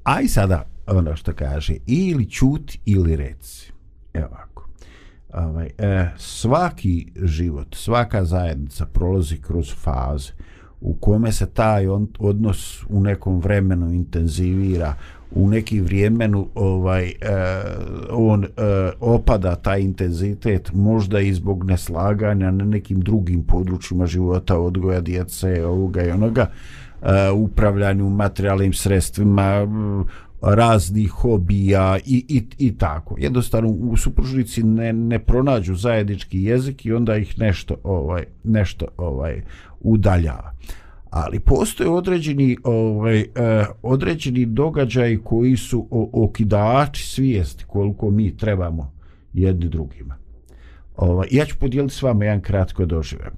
aj 0.04 0.28
sada 0.28 0.64
ono 0.88 1.16
što 1.16 1.34
kaže, 1.34 1.76
ili 1.86 2.30
čuti 2.30 2.80
ili 2.86 3.16
reci. 3.16 3.72
Evo. 4.14 4.38
Ovaj, 5.38 5.70
e, 5.78 6.10
svaki 6.18 7.12
život, 7.24 7.76
svaka 7.76 8.26
zajednica 8.26 8.86
prolazi 8.86 9.38
kroz 9.38 9.74
faze 9.76 10.32
u 10.82 10.94
kome 10.94 11.32
se 11.32 11.46
taj 11.46 11.88
on, 11.88 12.08
odnos 12.20 12.84
u 12.90 13.02
nekom 13.02 13.40
vremenu 13.40 13.94
intenzivira, 13.94 14.94
u 15.32 15.50
neki 15.50 15.82
vremenu 15.82 16.48
ovaj 16.56 17.08
e, 17.08 17.14
on 18.12 18.44
e, 18.44 18.48
opada 19.00 19.56
taj 19.56 19.82
intenzitet 19.82 20.72
možda 20.74 21.20
i 21.20 21.34
zbog 21.34 21.64
neslaganja 21.64 22.52
na 22.52 22.66
nekim 22.66 23.02
drugim 23.02 23.44
područjima 23.44 24.06
života 24.06 24.60
odgoja 24.60 25.02
djece 25.02 25.66
ovoga 25.66 26.04
i 26.04 26.12
onoga 26.12 26.50
e, 27.02 27.30
upravljanju 27.32 28.10
materijalnim 28.10 28.74
sredstvima 28.74 29.68
raznih 30.42 31.10
hobija 31.10 31.98
i, 32.06 32.26
i, 32.30 32.44
i 32.58 32.78
tako. 32.78 33.16
Jednostavno 33.20 33.70
u 33.70 33.98
supružnici 33.98 34.64
ne, 34.64 34.94
ne 34.94 35.20
pronađu 35.20 35.76
zajednički 35.76 36.44
jezik 36.44 36.86
i 36.86 36.94
onda 36.94 37.18
ih 37.18 37.40
nešto 37.40 37.76
ovaj 37.84 38.24
nešto 38.44 38.86
ovaj 38.98 39.42
udaljava. 39.80 40.56
Ali 41.10 41.40
postoje 41.40 41.90
određeni 41.90 42.58
ovaj 42.64 43.20
eh, 43.20 43.66
određeni 43.82 44.46
događaji 44.46 45.20
koji 45.24 45.58
su 45.58 45.88
o, 45.92 46.24
okidači 46.26 47.08
svijesti 47.08 47.66
koliko 47.68 48.10
mi 48.12 48.38
trebamo 48.38 48.94
jedni 49.34 49.70
drugima. 49.70 50.16
Ovaj 50.98 51.28
ja 51.32 51.46
ću 51.46 51.56
podijeliti 51.60 51.96
s 51.96 52.02
vama 52.02 52.26
jedan 52.26 52.42
kratko 52.42 52.86
doživljaj. 52.86 53.30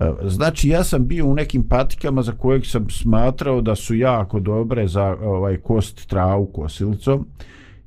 E, 0.00 0.12
znači 0.28 0.68
ja 0.68 0.84
sam 0.84 1.06
bio 1.06 1.26
u 1.26 1.34
nekim 1.34 1.62
patikama 1.62 2.22
za 2.22 2.32
kojeg 2.32 2.66
sam 2.66 2.90
smatrao 2.90 3.60
da 3.60 3.74
su 3.74 3.94
jako 3.94 4.40
dobre 4.40 4.88
za 4.88 5.16
ovaj 5.22 5.56
kost 5.56 6.08
travu 6.08 6.46
kosilicom 6.46 7.26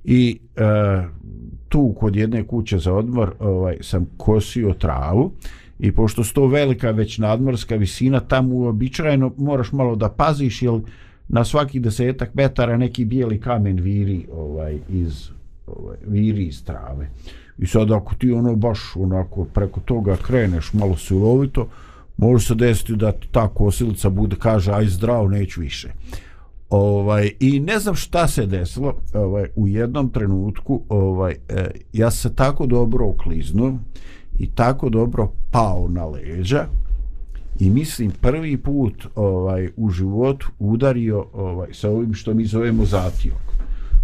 i 0.03 0.39
e, 0.55 0.61
tu 1.69 1.95
kod 1.99 2.15
jedne 2.15 2.43
kuće 2.43 2.77
za 2.77 2.93
odmor 2.93 3.33
ovaj 3.39 3.77
sam 3.81 4.05
kosio 4.17 4.73
travu 4.73 5.31
i 5.79 5.91
pošto 5.91 6.23
sto 6.23 6.47
velika 6.47 6.91
već 6.91 7.17
nadmorska 7.17 7.75
visina 7.75 8.19
tamo 8.19 8.55
uobičajeno 8.55 9.33
moraš 9.37 9.71
malo 9.71 9.95
da 9.95 10.09
paziš 10.09 10.61
jer 10.61 10.79
na 11.27 11.43
svaki 11.43 11.79
desetak 11.79 12.33
metara 12.33 12.77
neki 12.77 13.05
bijeli 13.05 13.41
kamen 13.41 13.79
viri 13.79 14.27
ovaj 14.33 14.77
iz 14.89 15.29
ovaj, 15.67 15.97
viri 16.07 16.45
iz 16.45 16.65
trave. 16.65 17.09
I 17.57 17.67
sad 17.67 17.91
ako 17.91 18.15
ti 18.15 18.31
ono 18.31 18.55
baš 18.55 18.79
onako 18.95 19.45
preko 19.45 19.79
toga 19.79 20.15
kreneš 20.15 20.73
malo 20.73 20.95
silovito 20.95 21.67
može 22.17 22.45
se 22.45 22.55
desiti 22.55 22.95
da 22.95 23.11
ta 23.31 23.47
kosilica 23.47 24.09
bude 24.09 24.35
kaže 24.39 24.71
aj 24.71 24.85
zdrav 24.85 25.29
neću 25.29 25.61
više. 25.61 25.89
Ovaj 26.69 27.31
i 27.39 27.59
ne 27.59 27.79
znam 27.79 27.95
šta 27.95 28.27
se 28.27 28.45
desilo 28.45 28.95
ovaj 29.13 29.47
u 29.55 29.67
jednom 29.67 30.09
trenutku 30.09 30.81
ovaj 30.89 31.35
eh, 31.49 31.67
ja 31.93 32.11
se 32.11 32.35
tako 32.35 32.65
dobro 32.65 33.07
okliznuo 33.07 33.73
i 34.39 34.49
tako 34.49 34.89
dobro 34.89 35.31
pao 35.51 35.87
na 35.89 36.05
leđa 36.05 36.65
i 37.59 37.69
mislim 37.69 38.11
prvi 38.21 38.57
put 38.57 39.07
ovaj 39.15 39.69
u 39.77 39.89
životu 39.89 40.47
udario 40.59 41.25
ovaj 41.33 41.73
sa 41.73 41.89
ovim 41.89 42.13
što 42.13 42.33
mi 42.33 42.45
zovemo 42.45 42.85
zatiok 42.85 43.41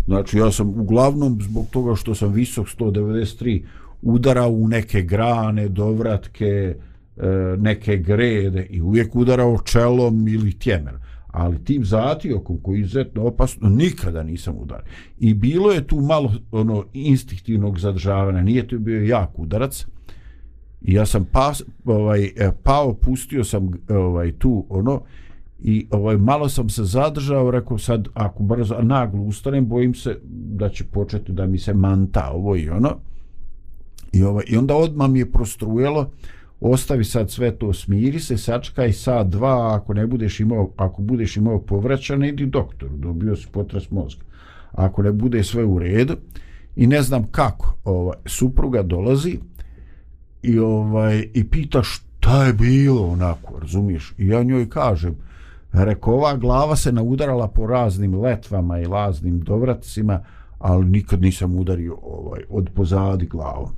znači 0.05 0.37
ja 0.37 0.51
sam 0.51 0.69
uglavnom 0.69 1.41
zbog 1.41 1.65
toga 1.71 1.95
što 1.95 2.15
sam 2.15 2.33
visok 2.33 2.67
193 2.79 3.63
udarao 4.01 4.49
u 4.49 4.67
neke 4.67 5.01
grane 5.01 5.67
dovratke 5.67 6.45
vratke 6.45 6.92
E, 7.17 7.27
neke 7.57 7.97
grede 7.97 8.65
i 8.69 8.81
uvijek 8.81 9.15
udarao 9.15 9.57
čelom 9.63 10.27
ili 10.27 10.59
tjemer 10.59 10.93
ali 11.33 11.63
tim 11.63 11.85
zatiokom 11.85 12.59
koji 12.61 12.77
je 12.77 12.81
izuzetno 12.81 13.23
opasno 13.23 13.69
nikada 13.69 14.23
nisam 14.23 14.55
udario. 14.57 14.85
I 15.19 15.33
bilo 15.33 15.71
je 15.71 15.87
tu 15.87 16.01
malo 16.01 16.33
ono 16.51 16.85
instinktivnog 16.93 17.79
zadržavanja. 17.79 18.41
Nije 18.41 18.67
to 18.67 18.77
bio 18.77 19.03
jak 19.03 19.39
udarac. 19.39 19.85
I 20.81 20.93
ja 20.93 21.05
sam 21.05 21.25
pas, 21.25 21.63
ovaj 21.85 22.23
e, 22.23 22.51
pao, 22.63 22.93
pustio 22.93 23.43
sam 23.43 23.71
ovaj 23.89 24.31
tu 24.31 24.65
ono 24.69 25.01
i 25.59 25.87
ovaj 25.91 26.17
malo 26.17 26.49
sam 26.49 26.69
se 26.69 26.83
zadržao, 26.83 27.51
rekao 27.51 27.77
sad 27.77 28.07
ako 28.13 28.43
brzo 28.43 28.81
naglo 28.81 29.21
ustanem, 29.21 29.67
bojim 29.67 29.93
se 29.95 30.19
da 30.31 30.69
će 30.69 30.83
početi 30.83 31.31
da 31.31 31.45
mi 31.45 31.57
se 31.57 31.73
manta 31.73 32.31
ovo 32.33 32.55
i 32.55 32.69
ono. 32.69 32.97
I 34.11 34.23
ovaj 34.23 34.43
i 34.47 34.57
onda 34.57 34.75
odmah 34.75 35.09
mi 35.09 35.19
je 35.19 35.31
prostrujelo 35.31 36.11
ostavi 36.63 37.03
sad 37.03 37.31
sve 37.31 37.51
to, 37.51 37.73
smiri 37.73 38.19
se, 38.19 38.37
sačekaj 38.37 38.93
sad 38.93 39.29
dva, 39.29 39.75
ako 39.75 39.93
ne 39.93 40.07
budeš 40.07 40.39
imao, 40.39 40.69
ako 40.77 41.01
budeš 41.01 41.37
imao 41.37 41.59
povraćanje, 41.59 42.29
idi 42.29 42.45
doktoru, 42.45 42.97
dobio 42.97 43.35
si 43.35 43.47
potres 43.51 43.91
mozga. 43.91 44.21
Ako 44.71 45.01
ne 45.03 45.11
bude 45.11 45.43
sve 45.43 45.63
u 45.63 45.79
redu, 45.79 46.15
i 46.75 46.87
ne 46.87 47.01
znam 47.01 47.23
kako, 47.31 47.75
ovaj, 47.83 48.17
supruga 48.25 48.81
dolazi, 48.83 49.39
i 50.43 50.59
ovaj 50.59 51.27
i 51.33 51.49
pita 51.49 51.83
šta 51.83 52.45
je 52.45 52.53
bilo 52.53 53.07
onako, 53.07 53.59
razumiješ? 53.59 54.13
I 54.17 54.27
ja 54.27 54.43
njoj 54.43 54.69
kažem, 54.69 55.15
reko, 55.73 56.11
ova 56.11 56.35
glava 56.37 56.75
se 56.75 56.91
naudarala 56.91 57.47
po 57.47 57.67
raznim 57.67 58.21
letvama 58.21 58.79
i 58.79 58.85
laznim 58.85 59.39
dovratcima, 59.39 60.23
ali 60.59 60.85
nikad 60.85 61.21
nisam 61.21 61.59
udario 61.59 61.97
ovaj 62.03 62.41
od 62.49 62.69
pozadi 62.75 63.25
glavom. 63.25 63.69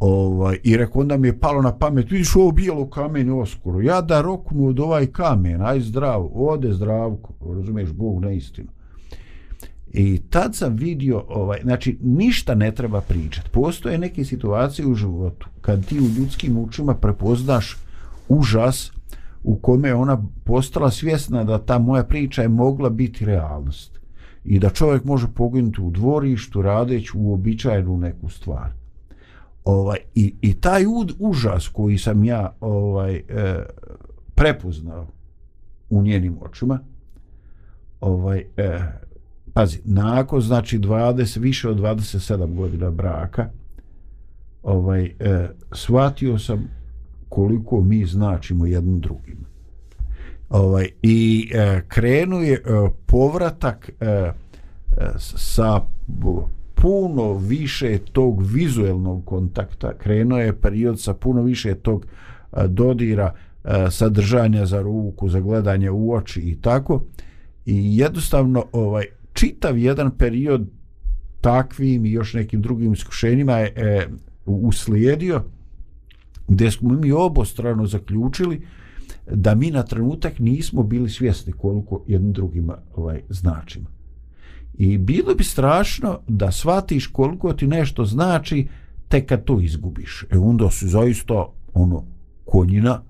Ovaj, 0.00 0.58
I 0.62 0.76
rekao, 0.76 1.00
onda 1.00 1.16
mi 1.16 1.28
je 1.28 1.40
palo 1.40 1.62
na 1.62 1.78
pamet, 1.78 2.10
vidiš 2.10 2.36
ovo 2.36 2.52
bijelo 2.52 2.90
kamen 2.90 3.30
oskoro, 3.30 3.80
ja 3.80 4.00
da 4.00 4.20
roknu 4.20 4.66
od 4.66 4.80
ovaj 4.80 5.06
kamen, 5.06 5.62
aj 5.62 5.80
zdrav, 5.80 6.28
ode 6.34 6.72
zdravko, 6.72 7.32
razumiješ, 7.54 7.92
Bog 7.92 8.20
na 8.22 8.32
istinu. 8.32 8.68
I 9.92 10.18
tad 10.30 10.54
sam 10.54 10.76
vidio, 10.76 11.24
ovaj, 11.28 11.60
znači, 11.62 11.98
ništa 12.02 12.54
ne 12.54 12.74
treba 12.74 13.00
pričati. 13.00 13.50
Postoje 13.50 13.98
neke 13.98 14.24
situacije 14.24 14.86
u 14.86 14.94
životu, 14.94 15.48
kad 15.60 15.86
ti 15.86 16.00
u 16.00 16.08
ljudskim 16.18 16.58
učima 16.58 16.94
prepoznaš 16.94 17.76
užas 18.28 18.92
u 19.42 19.56
kome 19.56 19.88
je 19.88 19.94
ona 19.94 20.22
postala 20.44 20.90
svjesna 20.90 21.44
da 21.44 21.58
ta 21.58 21.78
moja 21.78 22.04
priča 22.04 22.42
je 22.42 22.48
mogla 22.48 22.90
biti 22.90 23.24
realnost. 23.24 23.98
I 24.44 24.58
da 24.58 24.70
čovjek 24.70 25.04
može 25.04 25.26
poginuti 25.34 25.80
u 25.80 25.90
dvorištu, 25.90 26.62
radeći 26.62 27.12
u 27.14 27.34
običajnu 27.34 27.96
neku 27.96 28.28
stvar. 28.28 28.77
Ovaj, 29.68 29.98
i, 30.14 30.34
I 30.40 30.54
taj 30.54 30.86
ud, 30.86 31.12
užas 31.18 31.68
koji 31.68 31.98
sam 31.98 32.24
ja 32.24 32.52
ovaj 32.60 33.14
e, 33.16 33.22
prepoznao 34.34 35.06
u 35.90 36.02
njenim 36.02 36.36
očima, 36.40 36.78
ovaj, 38.00 38.44
e, 38.56 38.78
pazi, 39.52 39.80
nakon 39.84 40.40
znači 40.40 40.78
20, 40.78 41.40
više 41.40 41.68
od 41.68 41.76
27 41.76 42.54
godina 42.54 42.90
braka, 42.90 43.50
ovaj, 44.62 45.04
e, 45.04 45.48
shvatio 45.72 46.38
sam 46.38 46.68
koliko 47.28 47.80
mi 47.80 48.06
značimo 48.06 48.66
jednom 48.66 49.00
drugim. 49.00 49.38
Ovaj, 50.48 50.88
I 51.02 51.50
e, 51.54 51.82
krenuje 51.88 52.54
e, 52.54 52.60
povratak 53.06 53.90
e, 54.00 54.06
e, 54.06 54.32
sa 55.18 55.80
puno 56.82 57.32
više 57.32 57.98
tog 58.12 58.42
vizuelnog 58.42 59.24
kontakta, 59.24 59.98
krenuo 59.98 60.38
je 60.38 60.60
period 60.60 61.00
sa 61.00 61.14
puno 61.14 61.42
više 61.42 61.74
tog 61.74 62.06
e, 62.52 62.68
dodira, 62.68 63.34
e, 63.64 63.90
sadržanja 63.90 64.66
za 64.66 64.82
ruku, 64.82 65.28
za 65.28 65.40
gledanje 65.40 65.90
u 65.90 66.12
oči 66.12 66.40
i 66.40 66.60
tako. 66.60 67.02
I 67.66 67.98
jednostavno 67.98 68.64
ovaj 68.72 69.04
čitav 69.32 69.78
jedan 69.78 70.10
period 70.10 70.66
takvim 71.40 72.06
i 72.06 72.12
još 72.12 72.34
nekim 72.34 72.62
drugim 72.62 72.92
iskušenjima 72.92 73.52
je 73.52 73.72
e, 73.76 74.06
uslijedio 74.46 75.42
gdje 76.48 76.70
smo 76.70 76.88
mi 76.90 77.12
obostrano 77.12 77.86
zaključili 77.86 78.66
da 79.32 79.54
mi 79.54 79.70
na 79.70 79.82
trenutak 79.82 80.38
nismo 80.38 80.82
bili 80.82 81.10
svjesni 81.10 81.52
koliko 81.52 82.04
jednim 82.06 82.32
drugima 82.32 82.78
ovaj, 82.94 83.20
značimo. 83.28 83.97
I 84.78 84.98
bilo 84.98 85.34
bi 85.34 85.44
strašno 85.44 86.20
da 86.28 86.52
shvatiš 86.52 87.06
koliko 87.06 87.52
ti 87.52 87.66
nešto 87.66 88.04
znači 88.04 88.68
tek 89.08 89.28
kad 89.28 89.44
to 89.44 89.60
izgubiš. 89.60 90.24
E 90.30 90.38
onda 90.38 90.70
si 90.70 90.88
zaista 90.88 91.46
ono 91.74 92.04
konjina 92.44 93.02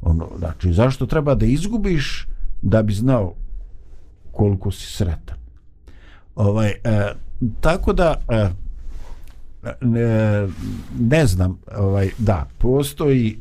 ono, 0.00 0.28
znači 0.38 0.72
zašto 0.72 1.06
treba 1.06 1.34
da 1.34 1.46
izgubiš 1.46 2.26
da 2.62 2.82
bi 2.82 2.92
znao 2.92 3.34
koliko 4.32 4.70
si 4.70 4.86
sretan. 4.86 5.36
Ovaj, 6.34 6.68
e, 6.68 7.12
tako 7.60 7.92
da 7.92 8.14
e, 8.28 8.48
ne, 9.80 10.48
ne 11.00 11.26
znam 11.26 11.58
ovaj 11.76 12.10
da 12.18 12.46
postoji 12.58 13.38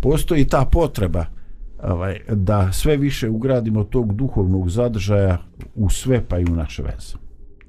postoji 0.00 0.44
ta 0.44 0.64
potreba 0.64 1.24
ovaj 1.82 2.20
da 2.28 2.72
sve 2.72 2.96
više 2.96 3.28
ugradimo 3.28 3.84
tog 3.84 4.14
duhovnog 4.14 4.70
zadržaja 4.70 5.38
u 5.74 5.90
sve 5.90 6.24
pa 6.28 6.38
i 6.38 6.44
u 6.44 6.56
naše 6.56 6.82
veze. 6.82 7.28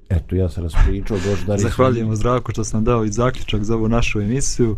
Eto, 0.09 0.35
ja 0.35 0.49
sam 0.49 0.63
raspričao, 0.63 1.17
Boždari. 1.29 1.61
Zahvaljujemo 1.69 2.15
Zdravko 2.15 2.51
što 2.51 2.63
sam 2.63 2.83
dao 2.83 3.05
i 3.05 3.11
zaključak 3.11 3.63
za 3.63 3.75
ovu 3.75 3.89
našu 3.89 4.21
emisiju. 4.21 4.77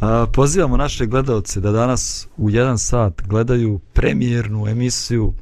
A, 0.00 0.26
pozivamo 0.32 0.76
naše 0.76 1.06
gledalce 1.06 1.60
da 1.60 1.72
danas 1.72 2.28
u 2.36 2.50
jedan 2.50 2.78
sat 2.78 3.22
gledaju 3.26 3.80
premijernu 3.92 4.68
emisiju 4.68 5.32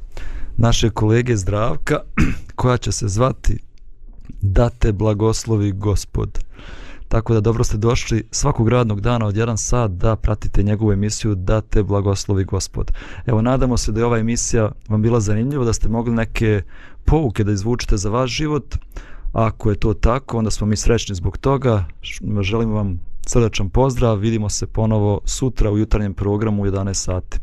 naše 0.56 0.90
kolege 0.90 1.36
Zdravka, 1.36 2.00
koja 2.56 2.76
će 2.76 2.92
se 2.92 3.08
zvati 3.08 3.58
Da 4.42 4.70
te 4.70 4.92
blagoslovi 4.92 5.72
gospod. 5.72 6.38
Tako 7.08 7.34
da 7.34 7.40
dobro 7.40 7.64
ste 7.64 7.76
došli 7.76 8.28
svakog 8.30 8.68
radnog 8.68 9.00
dana 9.00 9.26
od 9.26 9.34
1 9.34 9.56
sat 9.56 9.90
da 9.90 10.16
pratite 10.16 10.62
njegovu 10.62 10.92
emisiju 10.92 11.34
Da 11.34 11.60
te 11.60 11.82
blagoslovi 11.82 12.44
gospod. 12.44 12.92
Evo, 13.26 13.42
nadamo 13.42 13.76
se 13.76 13.92
da 13.92 14.00
je 14.00 14.06
ova 14.06 14.18
emisija 14.18 14.72
vam 14.88 15.02
bila 15.02 15.20
zanimljiva, 15.20 15.64
da 15.64 15.72
ste 15.72 15.88
mogli 15.88 16.14
neke 16.14 16.62
pouke 17.04 17.44
da 17.44 17.52
izvučete 17.52 17.96
za 17.96 18.10
vaš 18.10 18.30
život. 18.30 18.76
Ako 19.32 19.70
je 19.70 19.76
to 19.76 19.94
tako, 19.94 20.38
onda 20.38 20.50
smo 20.50 20.66
mi 20.66 20.76
srećni 20.76 21.14
zbog 21.14 21.38
toga. 21.38 21.84
Želim 22.40 22.70
vam 22.70 23.00
srdačan 23.26 23.70
pozdrav. 23.70 24.16
Vidimo 24.16 24.48
se 24.48 24.66
ponovo 24.66 25.20
sutra 25.24 25.70
u 25.70 25.78
jutarnjem 25.78 26.14
programu 26.14 26.62
u 26.62 26.66
11 26.66 26.94
sati. 26.94 27.38